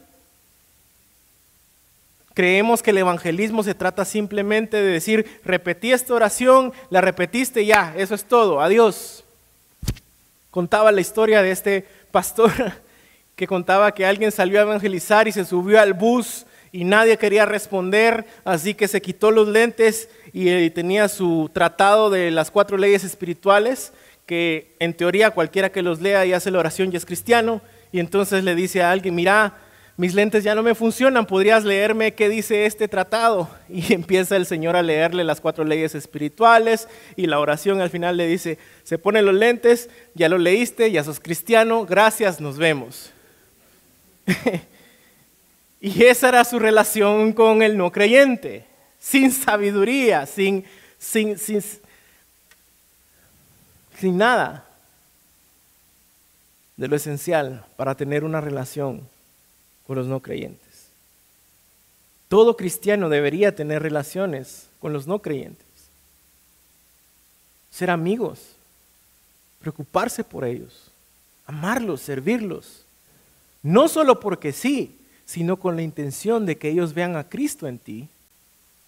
Creemos 2.34 2.82
que 2.82 2.92
el 2.92 2.98
evangelismo 2.98 3.64
se 3.64 3.76
trata 3.76 4.06
simplemente 4.06 4.78
de 4.78 4.92
decir, 4.92 5.40
repetí 5.44 5.92
esta 5.92 6.14
oración, 6.14 6.74
la 6.90 7.02
repetiste 7.02 7.66
ya, 7.66 7.94
eso 7.98 8.16
es 8.16 8.26
todo, 8.26 8.62
adiós. 8.62 9.24
Contaba 10.50 10.92
la 10.92 11.02
historia 11.02 11.42
de 11.42 11.52
este 11.52 11.88
pastor 12.12 12.52
que 13.36 13.48
contaba 13.48 13.94
que 13.94 14.06
alguien 14.06 14.32
salió 14.32 14.60
a 14.60 14.64
evangelizar 14.64 15.28
y 15.28 15.32
se 15.32 15.46
subió 15.46 15.80
al 15.80 15.94
bus 15.94 16.46
y 16.72 16.86
nadie 16.86 17.18
quería 17.18 17.46
responder, 17.46 18.26
así 18.46 18.74
que 18.74 18.88
se 18.88 19.02
quitó 19.02 19.32
los 19.32 19.48
lentes 19.48 20.10
y 20.32 20.50
eh, 20.50 20.70
tenía 20.70 21.10
su 21.10 21.50
tratado 21.54 22.10
de 22.10 22.32
las 22.32 22.50
cuatro 22.50 22.78
leyes 22.78 23.04
espirituales, 23.04 23.92
que 24.26 24.74
en 24.80 24.94
teoría 24.94 25.32
cualquiera 25.32 25.72
que 25.72 25.82
los 25.82 26.00
lea 26.00 26.26
y 26.26 26.34
hace 26.34 26.52
la 26.52 26.60
oración 26.60 26.92
ya 26.92 26.98
es 26.98 27.06
cristiano, 27.06 27.62
y 27.92 28.00
entonces 28.00 28.44
le 28.44 28.56
dice 28.56 28.82
a 28.82 28.92
alguien, 28.92 29.16
mira, 29.16 29.58
mis 29.98 30.16
lentes 30.16 30.46
ya 30.46 30.56
no 30.56 30.64
me 30.64 30.74
funcionan, 30.74 31.26
¿podrías 31.26 31.66
leerme 31.66 32.14
qué 32.14 32.30
dice 32.30 32.66
este 32.66 32.88
tratado? 32.88 33.50
Y 33.70 33.94
empieza 33.94 34.38
el 34.38 34.46
Señor 34.46 34.76
a 34.78 34.82
leerle 34.82 35.26
las 35.26 35.42
cuatro 35.42 35.66
leyes 35.66 35.94
espirituales 35.94 36.88
y 37.18 37.28
la 37.28 37.40
oración 37.40 37.82
al 37.82 37.90
final 37.90 38.16
le 38.16 38.28
dice, 38.28 38.58
se 38.84 38.98
ponen 38.98 39.26
los 39.26 39.36
lentes, 39.36 39.90
ya 40.14 40.30
lo 40.30 40.38
leíste, 40.38 40.92
ya 40.92 41.04
sos 41.04 41.20
cristiano, 41.20 41.86
gracias, 41.86 42.40
nos 42.40 42.58
vemos. 42.58 43.12
Y 45.82 46.04
esa 46.06 46.30
era 46.30 46.46
su 46.46 46.60
relación 46.60 47.34
con 47.34 47.64
el 47.64 47.76
no 47.76 47.92
creyente, 47.92 48.68
sin 49.00 49.32
sabiduría, 49.32 50.28
sin, 50.28 50.64
sin, 51.00 51.40
sin, 51.40 51.64
sin 53.98 54.18
nada 54.18 54.68
de 56.78 56.88
lo 56.88 56.96
esencial 56.96 57.66
para 57.78 57.96
tener 57.96 58.24
una 58.24 58.40
relación 58.42 59.10
con 59.88 59.96
los 59.96 60.06
no 60.06 60.20
creyentes. 60.20 60.90
Todo 62.28 62.56
cristiano 62.56 63.10
debería 63.10 63.56
tener 63.56 63.82
relaciones 63.82 64.68
con 64.80 64.94
los 64.94 65.08
no 65.08 65.20
creyentes. 65.20 65.66
Ser 67.72 67.90
amigos, 67.90 68.40
preocuparse 69.60 70.24
por 70.24 70.46
ellos, 70.46 70.92
amarlos, 71.48 72.02
servirlos. 72.02 72.84
No 73.64 73.88
solo 73.88 74.20
porque 74.20 74.54
sí, 74.54 75.01
sino 75.32 75.56
con 75.56 75.78
la 75.78 75.82
intención 75.82 76.46
de 76.46 76.58
que 76.58 76.68
ellos 76.68 76.94
vean 76.94 77.16
a 77.16 77.24
Cristo 77.24 77.66
en 77.66 77.80
ti 77.80 78.10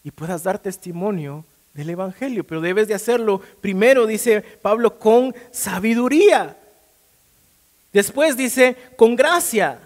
y 0.03 0.11
puedas 0.11 0.43
dar 0.43 0.59
testimonio 0.59 1.45
del 1.73 1.91
Evangelio. 1.91 2.43
Pero 2.43 2.59
debes 2.59 2.89
de 2.89 2.93
hacerlo 2.93 3.39
primero, 3.61 4.05
dice 4.05 4.41
Pablo, 4.41 4.99
con 4.99 5.33
sabiduría. 5.51 6.57
Después 7.93 8.35
dice, 8.35 8.75
con 8.97 9.15
gracia. 9.15 9.79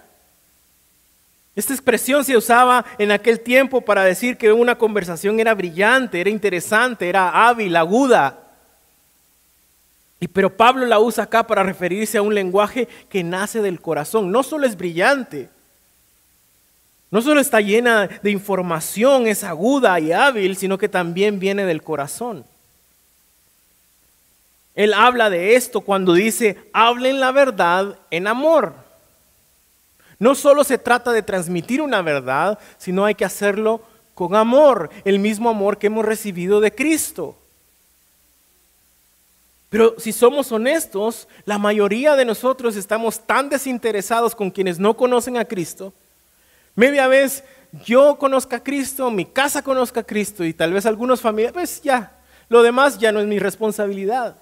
Esta 1.55 1.73
expresión 1.73 2.25
se 2.25 2.35
usaba 2.35 2.83
en 2.97 3.11
aquel 3.11 3.39
tiempo 3.39 3.81
para 3.81 4.03
decir 4.03 4.35
que 4.35 4.51
una 4.51 4.79
conversación 4.79 5.39
era 5.39 5.53
brillante, 5.53 6.19
era 6.19 6.31
interesante, 6.31 7.07
era 7.07 7.47
hábil, 7.47 7.75
aguda. 7.75 8.39
Y 10.19 10.27
pero 10.27 10.57
Pablo 10.57 10.87
la 10.87 10.97
usa 10.97 11.25
acá 11.25 11.45
para 11.45 11.61
referirse 11.61 12.17
a 12.17 12.23
un 12.23 12.33
lenguaje 12.33 12.87
que 13.09 13.23
nace 13.23 13.61
del 13.61 13.79
corazón. 13.79 14.31
No 14.31 14.41
solo 14.41 14.65
es 14.65 14.75
brillante, 14.75 15.49
no 17.09 17.21
solo 17.21 17.39
está 17.39 17.61
llena 17.61 18.07
de 18.07 18.31
información, 18.31 19.27
es 19.27 19.43
aguda 19.43 19.99
y 19.99 20.11
hábil, 20.11 20.57
sino 20.57 20.77
que 20.77 20.89
también 20.89 21.39
viene 21.39 21.65
del 21.65 21.81
corazón. 21.81 22.45
Él 24.75 24.93
habla 24.93 25.29
de 25.29 25.55
esto 25.55 25.81
cuando 25.81 26.13
dice, 26.13 26.57
hablen 26.73 27.19
la 27.19 27.31
verdad 27.31 27.97
en 28.11 28.27
amor. 28.27 28.73
No 30.19 30.35
solo 30.35 30.63
se 30.63 30.77
trata 30.77 31.11
de 31.11 31.21
transmitir 31.21 31.81
una 31.81 32.01
verdad, 32.01 32.59
sino 32.77 33.05
hay 33.05 33.15
que 33.15 33.25
hacerlo 33.25 33.81
con 34.13 34.35
amor, 34.35 34.89
el 35.05 35.19
mismo 35.19 35.49
amor 35.49 35.77
que 35.77 35.87
hemos 35.87 36.05
recibido 36.05 36.59
de 36.59 36.73
Cristo. 36.73 37.37
Pero 39.69 39.95
si 39.97 40.11
somos 40.11 40.51
honestos, 40.51 41.27
la 41.45 41.57
mayoría 41.57 42.15
de 42.15 42.25
nosotros 42.25 42.75
estamos 42.75 43.19
tan 43.25 43.49
desinteresados 43.49 44.35
con 44.35 44.51
quienes 44.51 44.79
no 44.79 44.95
conocen 44.97 45.37
a 45.37 45.45
Cristo 45.45 45.93
Media 46.77 47.07
vez 47.07 47.43
yo 47.83 48.19
conozca 48.19 48.57
a 48.57 48.63
Cristo, 48.63 49.09
mi 49.09 49.25
casa 49.25 49.63
conozca 49.63 50.01
a 50.01 50.03
Cristo 50.03 50.45
y 50.45 50.53
tal 50.53 50.73
vez 50.73 50.85
algunos 50.85 51.21
familiares, 51.21 51.53
pues 51.53 51.81
ya, 51.81 52.11
lo 52.49 52.61
demás 52.61 52.99
ya 52.99 53.11
no 53.11 53.19
es 53.19 53.25
mi 53.25 53.39
responsabilidad. 53.39 54.35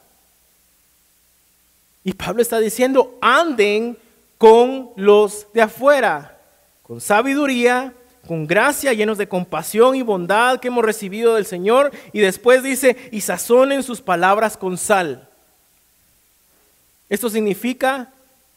Y 2.03 2.11
Pablo 2.11 2.41
está 2.41 2.59
diciendo, 2.59 3.17
anden 3.21 3.97
con 4.37 4.89
los 4.97 5.47
de 5.53 5.61
afuera, 5.61 6.37
con 6.83 6.99
sabiduría, 6.99 7.93
con 8.27 8.45
gracia, 8.45 8.91
llenos 8.91 9.17
de 9.17 9.29
compasión 9.29 9.95
y 9.95 10.01
bondad 10.01 10.59
que 10.59 10.67
hemos 10.67 10.83
recibido 10.83 11.35
del 11.35 11.45
Señor. 11.45 11.93
Y 12.11 12.19
después 12.19 12.63
dice, 12.63 12.97
y 13.13 13.21
sazonen 13.21 13.81
sus 13.81 14.01
palabras 14.01 14.57
con 14.57 14.77
sal. 14.77 15.29
Esto 17.07 17.29
significa 17.29 18.11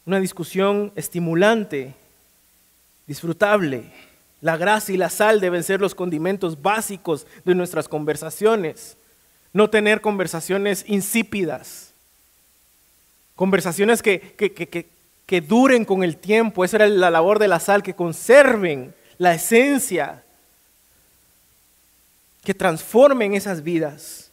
una 0.05 0.19
discusión 0.19 0.91
estimulante, 0.97 1.95
disfrutable. 3.09 3.85
La 4.39 4.55
gracia 4.55 4.93
y 4.93 4.97
la 4.97 5.09
sal 5.09 5.41
deben 5.41 5.63
ser 5.63 5.81
los 5.81 5.95
condimentos 5.95 6.61
básicos 6.61 7.25
de 7.43 7.55
nuestras 7.55 7.89
conversaciones. 7.89 8.97
No 9.51 9.71
tener 9.71 9.99
conversaciones 9.99 10.85
insípidas. 10.87 11.91
Conversaciones 13.35 14.03
que, 14.03 14.21
que, 15.25 15.41
duren 15.41 15.85
con 15.85 16.03
el 16.03 16.17
tiempo. 16.17 16.63
Esa 16.63 16.77
era 16.77 16.87
la 16.87 17.09
labor 17.09 17.39
de 17.39 17.47
la 17.47 17.59
sal, 17.59 17.81
que 17.81 17.95
conserven 17.95 18.93
la 19.17 19.33
esencia, 19.33 20.23
que 22.43 22.53
transformen 22.53 23.33
esas 23.33 23.63
vidas. 23.63 24.29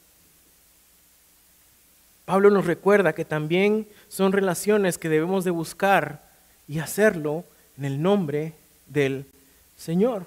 Pablo 2.27 2.51
nos 2.51 2.67
recuerda 2.67 3.15
que 3.15 3.25
también 3.25 3.89
son 4.09 4.33
relaciones 4.33 4.99
que 4.99 5.09
debemos 5.09 5.45
de 5.45 5.51
buscar 5.51 6.29
y 6.69 6.81
hacerlo 6.81 7.45
en 7.79 7.87
el 7.87 8.03
nombre 8.03 8.53
del 8.87 9.27
Señor. 9.77 10.27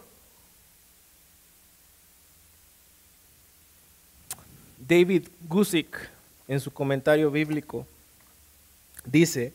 David 4.77 5.27
Gusick, 5.47 5.97
en 6.47 6.59
su 6.59 6.71
comentario 6.71 7.29
bíblico, 7.29 7.85
dice, 9.05 9.53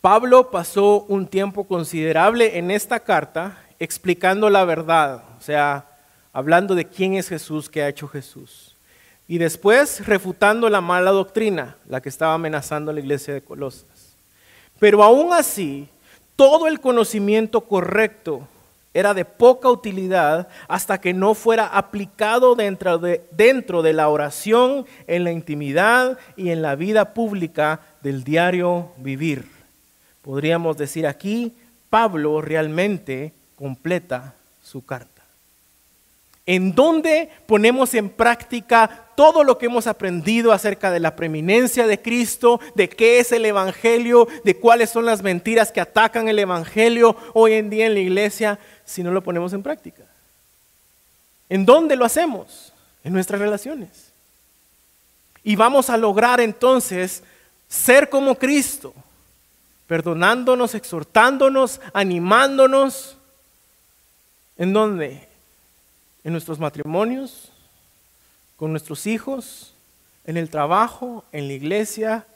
Pablo 0.00 0.50
pasó 0.50 1.02
un 1.08 1.26
tiempo 1.26 1.64
considerable 1.64 2.58
en 2.58 2.70
esta 2.70 3.00
carta 3.00 3.58
explicando 3.78 4.48
la 4.48 4.64
verdad, 4.64 5.22
o 5.38 5.42
sea, 5.42 5.86
hablando 6.32 6.74
de 6.74 6.86
quién 6.86 7.14
es 7.14 7.28
Jesús, 7.28 7.68
qué 7.68 7.82
ha 7.82 7.88
hecho 7.88 8.08
Jesús. 8.08 8.74
Y 9.28 9.38
después 9.38 10.06
refutando 10.06 10.68
la 10.68 10.80
mala 10.80 11.10
doctrina, 11.10 11.76
la 11.88 12.00
que 12.00 12.08
estaba 12.08 12.34
amenazando 12.34 12.90
a 12.90 12.94
la 12.94 13.00
iglesia 13.00 13.34
de 13.34 13.42
Colosas. 13.42 14.16
Pero 14.78 15.02
aún 15.02 15.32
así, 15.32 15.88
todo 16.36 16.66
el 16.66 16.80
conocimiento 16.80 17.62
correcto 17.62 18.48
era 18.94 19.14
de 19.14 19.24
poca 19.24 19.70
utilidad 19.70 20.48
hasta 20.68 21.00
que 21.00 21.14
no 21.14 21.34
fuera 21.34 21.66
aplicado 21.66 22.54
dentro 22.54 22.98
de, 22.98 23.24
dentro 23.30 23.82
de 23.82 23.92
la 23.92 24.08
oración, 24.08 24.86
en 25.06 25.24
la 25.24 25.32
intimidad 25.32 26.18
y 26.36 26.50
en 26.50 26.62
la 26.62 26.74
vida 26.74 27.14
pública 27.14 27.80
del 28.02 28.24
diario 28.24 28.92
vivir. 28.98 29.46
Podríamos 30.22 30.76
decir 30.76 31.06
aquí, 31.06 31.54
Pablo 31.90 32.40
realmente 32.40 33.32
completa 33.56 34.34
su 34.62 34.84
carta. 34.84 35.11
En 36.44 36.74
donde 36.74 37.30
ponemos 37.46 37.94
en 37.94 38.10
práctica 38.10 39.08
todo 39.16 39.44
lo 39.44 39.58
que 39.58 39.66
hemos 39.66 39.86
aprendido 39.86 40.52
acerca 40.52 40.90
de 40.90 41.00
la 41.00 41.14
preeminencia 41.14 41.86
de 41.86 42.00
Cristo, 42.00 42.60
de 42.74 42.88
qué 42.88 43.20
es 43.20 43.30
el 43.32 43.44
Evangelio, 43.44 44.26
de 44.44 44.56
cuáles 44.56 44.90
son 44.90 45.04
las 45.04 45.22
mentiras 45.22 45.70
que 45.70 45.80
atacan 45.80 46.28
el 46.28 46.38
Evangelio 46.38 47.16
hoy 47.34 47.54
en 47.54 47.70
día 47.70 47.86
en 47.86 47.94
la 47.94 48.00
iglesia, 48.00 48.58
si 48.84 49.02
no 49.02 49.12
lo 49.12 49.22
ponemos 49.22 49.52
en 49.52 49.62
práctica. 49.62 50.02
¿En 51.48 51.64
dónde 51.64 51.96
lo 51.96 52.04
hacemos? 52.04 52.72
En 53.04 53.12
nuestras 53.12 53.40
relaciones. 53.40 54.12
Y 55.44 55.56
vamos 55.56 55.90
a 55.90 55.96
lograr 55.96 56.40
entonces 56.40 57.22
ser 57.68 58.08
como 58.08 58.36
Cristo, 58.36 58.94
perdonándonos, 59.86 60.74
exhortándonos, 60.74 61.80
animándonos 61.92 63.16
¿En 64.62 64.72
dónde? 64.72 65.28
En 66.24 66.32
nuestros 66.32 66.58
matrimonios, 66.58 67.50
con 68.56 68.70
nuestros 68.70 69.06
hijos, 69.06 69.74
en 70.24 70.36
el 70.36 70.48
trabajo, 70.48 71.24
en 71.32 71.48
la 71.48 71.54
iglesia 71.54 72.26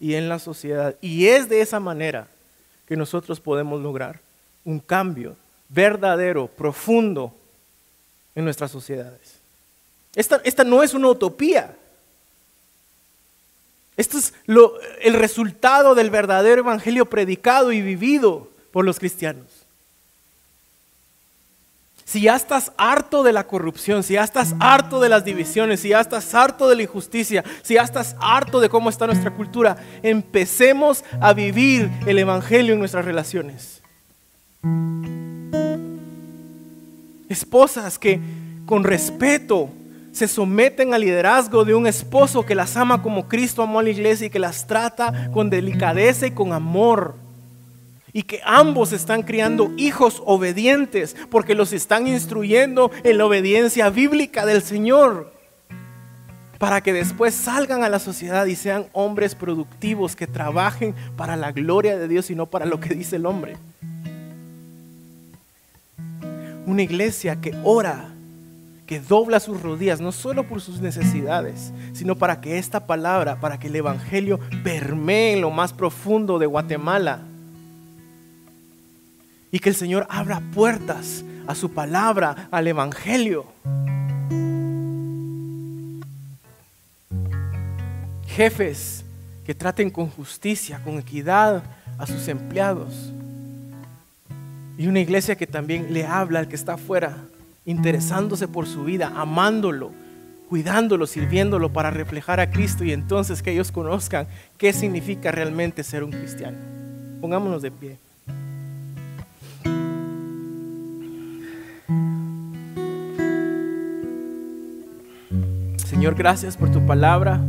y 0.00 0.14
en 0.14 0.28
la 0.28 0.38
sociedad. 0.38 0.96
Y 1.00 1.26
es 1.26 1.48
de 1.48 1.60
esa 1.60 1.80
manera 1.80 2.28
que 2.86 2.96
nosotros 2.96 3.40
podemos 3.40 3.80
lograr 3.80 4.20
un 4.64 4.80
cambio 4.80 5.36
verdadero, 5.68 6.48
profundo 6.48 7.32
en 8.34 8.44
nuestras 8.44 8.70
sociedades. 8.70 9.40
Esta, 10.14 10.40
esta 10.44 10.64
no 10.64 10.82
es 10.82 10.94
una 10.94 11.08
utopía. 11.08 11.76
Esto 13.96 14.18
es 14.18 14.34
el 15.00 15.14
resultado 15.14 15.94
del 15.94 16.10
verdadero 16.10 16.60
evangelio 16.60 17.06
predicado 17.06 17.72
y 17.72 17.80
vivido 17.80 18.50
por 18.72 18.84
los 18.84 18.98
cristianos. 18.98 19.55
Si 22.06 22.20
ya 22.20 22.36
estás 22.36 22.70
harto 22.76 23.24
de 23.24 23.32
la 23.32 23.48
corrupción, 23.48 24.04
si 24.04 24.14
ya 24.14 24.22
estás 24.22 24.54
harto 24.60 25.00
de 25.00 25.08
las 25.08 25.24
divisiones, 25.24 25.80
si 25.80 25.88
ya 25.88 26.00
estás 26.00 26.32
harto 26.36 26.68
de 26.68 26.76
la 26.76 26.82
injusticia, 26.82 27.42
si 27.62 27.74
ya 27.74 27.82
estás 27.82 28.14
harto 28.20 28.60
de 28.60 28.68
cómo 28.68 28.90
está 28.90 29.08
nuestra 29.08 29.32
cultura, 29.32 29.76
empecemos 30.04 31.02
a 31.20 31.32
vivir 31.32 31.90
el 32.06 32.20
Evangelio 32.20 32.74
en 32.74 32.78
nuestras 32.78 33.04
relaciones. 33.04 33.82
Esposas 37.28 37.98
que 37.98 38.20
con 38.66 38.84
respeto 38.84 39.68
se 40.12 40.28
someten 40.28 40.94
al 40.94 41.00
liderazgo 41.00 41.64
de 41.64 41.74
un 41.74 41.88
esposo 41.88 42.46
que 42.46 42.54
las 42.54 42.76
ama 42.76 43.02
como 43.02 43.26
Cristo 43.26 43.64
amó 43.64 43.80
a 43.80 43.82
la 43.82 43.90
iglesia 43.90 44.28
y 44.28 44.30
que 44.30 44.38
las 44.38 44.68
trata 44.68 45.32
con 45.32 45.50
delicadeza 45.50 46.28
y 46.28 46.30
con 46.30 46.52
amor 46.52 47.25
y 48.16 48.22
que 48.22 48.40
ambos 48.46 48.94
están 48.94 49.20
criando 49.20 49.74
hijos 49.76 50.22
obedientes 50.24 51.14
porque 51.28 51.54
los 51.54 51.74
están 51.74 52.06
instruyendo 52.06 52.90
en 53.04 53.18
la 53.18 53.26
obediencia 53.26 53.90
bíblica 53.90 54.46
del 54.46 54.62
Señor 54.62 55.34
para 56.56 56.80
que 56.80 56.94
después 56.94 57.34
salgan 57.34 57.84
a 57.84 57.90
la 57.90 57.98
sociedad 57.98 58.46
y 58.46 58.56
sean 58.56 58.86
hombres 58.94 59.34
productivos 59.34 60.16
que 60.16 60.26
trabajen 60.26 60.94
para 61.14 61.36
la 61.36 61.52
gloria 61.52 61.98
de 61.98 62.08
Dios 62.08 62.30
y 62.30 62.34
no 62.34 62.46
para 62.46 62.64
lo 62.64 62.80
que 62.80 62.94
dice 62.94 63.16
el 63.16 63.26
hombre. 63.26 63.58
Una 66.64 66.82
iglesia 66.84 67.38
que 67.38 67.54
ora, 67.64 68.14
que 68.86 68.98
dobla 68.98 69.40
sus 69.40 69.60
rodillas, 69.60 70.00
no 70.00 70.10
solo 70.10 70.44
por 70.44 70.62
sus 70.62 70.80
necesidades, 70.80 71.70
sino 71.92 72.16
para 72.16 72.40
que 72.40 72.56
esta 72.56 72.86
palabra, 72.86 73.40
para 73.40 73.58
que 73.58 73.66
el 73.66 73.76
Evangelio 73.76 74.40
permee 74.64 75.34
en 75.34 75.42
lo 75.42 75.50
más 75.50 75.74
profundo 75.74 76.38
de 76.38 76.46
Guatemala 76.46 77.20
y 79.50 79.58
que 79.58 79.68
el 79.68 79.74
Señor 79.74 80.06
abra 80.10 80.40
puertas 80.54 81.24
a 81.46 81.54
su 81.54 81.72
palabra, 81.72 82.48
al 82.50 82.66
Evangelio. 82.66 83.46
Jefes 88.26 89.04
que 89.44 89.54
traten 89.54 89.90
con 89.90 90.08
justicia, 90.08 90.80
con 90.82 90.98
equidad 90.98 91.62
a 91.98 92.06
sus 92.06 92.28
empleados. 92.28 93.12
Y 94.76 94.88
una 94.88 95.00
iglesia 95.00 95.36
que 95.36 95.46
también 95.46 95.94
le 95.94 96.04
habla 96.04 96.40
al 96.40 96.48
que 96.48 96.56
está 96.56 96.74
afuera, 96.74 97.16
interesándose 97.64 98.46
por 98.48 98.66
su 98.66 98.84
vida, 98.84 99.12
amándolo, 99.16 99.92
cuidándolo, 100.48 101.06
sirviéndolo 101.06 101.72
para 101.72 101.90
reflejar 101.90 102.40
a 102.40 102.50
Cristo 102.50 102.84
y 102.84 102.92
entonces 102.92 103.42
que 103.42 103.52
ellos 103.52 103.72
conozcan 103.72 104.26
qué 104.58 104.72
significa 104.72 105.32
realmente 105.32 105.82
ser 105.82 106.04
un 106.04 106.10
cristiano. 106.10 106.58
Pongámonos 107.20 107.62
de 107.62 107.70
pie. 107.70 107.98
Señor, 116.06 116.18
gracias 116.18 116.56
por 116.56 116.70
tu 116.70 116.86
palabra. 116.86 117.40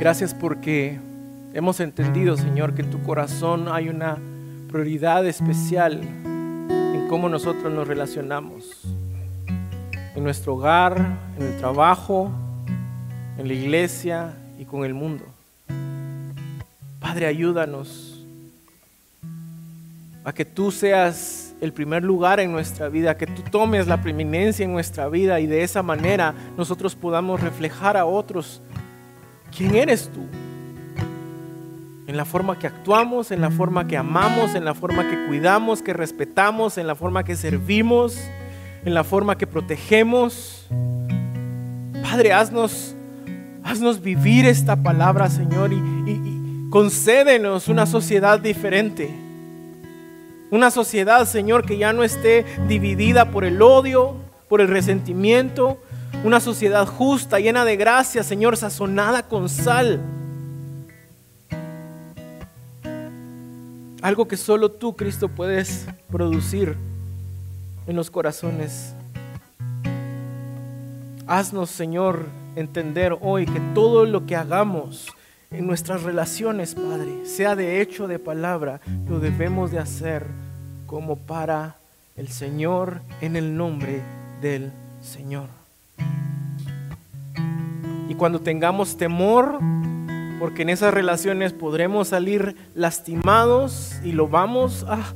Gracias 0.00 0.32
porque 0.32 0.98
hemos 1.52 1.78
entendido, 1.78 2.38
Señor, 2.38 2.72
que 2.74 2.80
en 2.80 2.90
tu 2.90 3.02
corazón 3.02 3.68
hay 3.68 3.90
una 3.90 4.16
prioridad 4.70 5.26
especial 5.26 6.00
en 6.00 7.06
cómo 7.06 7.28
nosotros 7.28 7.70
nos 7.70 7.86
relacionamos. 7.86 8.64
En 10.16 10.24
nuestro 10.24 10.54
hogar, 10.54 11.18
en 11.38 11.48
el 11.48 11.56
trabajo, 11.58 12.30
en 13.36 13.46
la 13.46 13.52
iglesia 13.52 14.32
y 14.58 14.64
con 14.64 14.86
el 14.86 14.94
mundo. 14.94 15.26
Padre, 16.98 17.26
ayúdanos 17.26 18.24
a 20.24 20.32
que 20.32 20.46
tú 20.46 20.70
seas 20.70 21.43
el 21.60 21.72
primer 21.72 22.02
lugar 22.02 22.40
en 22.40 22.52
nuestra 22.52 22.88
vida, 22.88 23.16
que 23.16 23.26
tú 23.26 23.42
tomes 23.50 23.86
la 23.86 24.02
preeminencia 24.02 24.64
en 24.64 24.72
nuestra 24.72 25.08
vida 25.08 25.40
y 25.40 25.46
de 25.46 25.62
esa 25.62 25.82
manera 25.82 26.34
nosotros 26.56 26.94
podamos 26.94 27.40
reflejar 27.40 27.96
a 27.96 28.04
otros 28.04 28.62
quién 29.56 29.74
eres 29.74 30.10
tú. 30.12 30.26
en 32.06 32.18
la 32.18 32.26
forma 32.26 32.58
que 32.58 32.66
actuamos, 32.66 33.30
en 33.30 33.40
la 33.40 33.50
forma 33.50 33.88
que 33.88 33.96
amamos, 33.96 34.54
en 34.54 34.64
la 34.66 34.74
forma 34.74 35.08
que 35.08 35.26
cuidamos, 35.26 35.80
que 35.80 35.94
respetamos, 35.94 36.76
en 36.76 36.86
la 36.86 36.94
forma 36.94 37.24
que 37.24 37.34
servimos, 37.34 38.20
en 38.84 38.92
la 38.92 39.04
forma 39.04 39.38
que 39.38 39.46
protegemos. 39.46 40.66
Padre, 42.02 42.34
haznos, 42.34 42.94
haznos 43.64 44.02
vivir 44.02 44.44
esta 44.44 44.76
palabra, 44.76 45.30
Señor, 45.30 45.72
y, 45.72 45.76
y 45.76 46.68
concédenos 46.68 47.68
una 47.68 47.86
sociedad 47.86 48.38
diferente. 48.38 49.23
Una 50.50 50.70
sociedad, 50.70 51.26
Señor, 51.26 51.64
que 51.64 51.78
ya 51.78 51.92
no 51.92 52.04
esté 52.04 52.44
dividida 52.68 53.30
por 53.30 53.44
el 53.44 53.60
odio, 53.62 54.16
por 54.48 54.60
el 54.60 54.68
resentimiento. 54.68 55.78
Una 56.22 56.40
sociedad 56.40 56.86
justa, 56.86 57.40
llena 57.40 57.64
de 57.64 57.76
gracia, 57.76 58.22
Señor, 58.22 58.56
sazonada 58.56 59.24
con 59.24 59.48
sal. 59.48 60.00
Algo 64.00 64.28
que 64.28 64.36
solo 64.36 64.70
tú, 64.70 64.96
Cristo, 64.96 65.28
puedes 65.28 65.86
producir 66.10 66.76
en 67.86 67.96
los 67.96 68.10
corazones. 68.10 68.94
Haznos, 71.26 71.70
Señor, 71.70 72.26
entender 72.54 73.16
hoy 73.22 73.46
que 73.46 73.60
todo 73.74 74.04
lo 74.04 74.26
que 74.26 74.36
hagamos 74.36 75.08
en 75.56 75.66
nuestras 75.66 76.02
relaciones, 76.02 76.74
Padre, 76.74 77.24
sea 77.24 77.54
de 77.54 77.80
hecho 77.80 78.08
de 78.08 78.18
palabra, 78.18 78.80
lo 79.08 79.20
debemos 79.20 79.70
de 79.70 79.78
hacer 79.78 80.26
como 80.86 81.16
para 81.16 81.76
el 82.16 82.28
Señor 82.28 83.00
en 83.20 83.36
el 83.36 83.56
nombre 83.56 84.02
del 84.40 84.72
Señor. 85.00 85.48
Y 88.08 88.14
cuando 88.16 88.40
tengamos 88.40 88.96
temor, 88.96 89.60
porque 90.40 90.62
en 90.62 90.70
esas 90.70 90.92
relaciones 90.92 91.52
podremos 91.52 92.08
salir 92.08 92.56
lastimados 92.74 93.94
y 94.04 94.12
lo 94.12 94.28
vamos 94.28 94.84
a, 94.88 95.14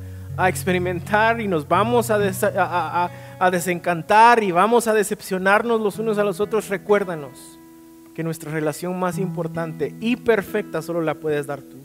experimentar 0.49 1.41
y 1.41 1.49
nos 1.49 1.67
vamos 1.67 2.13
a, 2.13 3.11
a 3.41 3.51
desencantar 3.51 4.41
y 4.45 4.53
vamos 4.53 4.87
a 4.87 4.95
decepcionarnos 4.95 5.81
los 5.81 5.99
unos 5.99 6.17
a 6.17 6.23
los 6.23 6.39
otros, 6.39 6.69
recuérdanos 6.69 7.58
que 8.19 8.25
nuestra 8.25 8.51
relación 8.51 8.99
más 8.99 9.17
importante 9.17 9.95
y 10.01 10.17
perfecta 10.17 10.83
solo 10.83 11.03
la 11.03 11.15
puedes 11.15 11.47
dar 11.47 11.63
tú. 11.63 11.77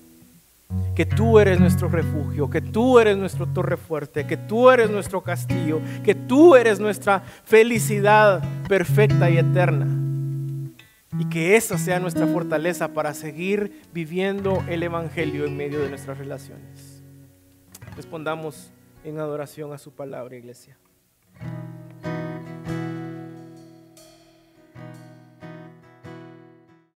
Que 0.95 1.05
tú 1.05 1.37
eres 1.37 1.59
nuestro 1.59 1.89
refugio, 1.89 2.49
que 2.49 2.59
tú 2.59 2.97
eres 2.97 3.17
nuestro 3.17 3.45
torre 3.45 3.77
fuerte, 3.77 4.25
que 4.25 4.35
tú 4.35 4.71
eres 4.71 4.89
nuestro 4.89 5.21
castillo, 5.21 5.79
que 6.03 6.15
tú 6.15 6.55
eres 6.55 6.79
nuestra 6.79 7.19
felicidad 7.19 8.43
perfecta 8.67 9.29
y 9.29 9.37
eterna. 9.37 9.85
Y 11.19 11.25
que 11.25 11.55
esa 11.55 11.77
sea 11.77 11.99
nuestra 11.99 12.25
fortaleza 12.25 12.87
para 12.87 13.13
seguir 13.13 13.83
viviendo 13.93 14.63
el 14.67 14.81
Evangelio 14.81 15.45
en 15.45 15.55
medio 15.55 15.81
de 15.81 15.89
nuestras 15.89 16.17
relaciones. 16.17 17.03
Respondamos 17.95 18.71
en 19.03 19.19
adoración 19.19 19.71
a 19.71 19.77
su 19.77 19.91
palabra, 19.91 20.35
iglesia. 20.35 20.79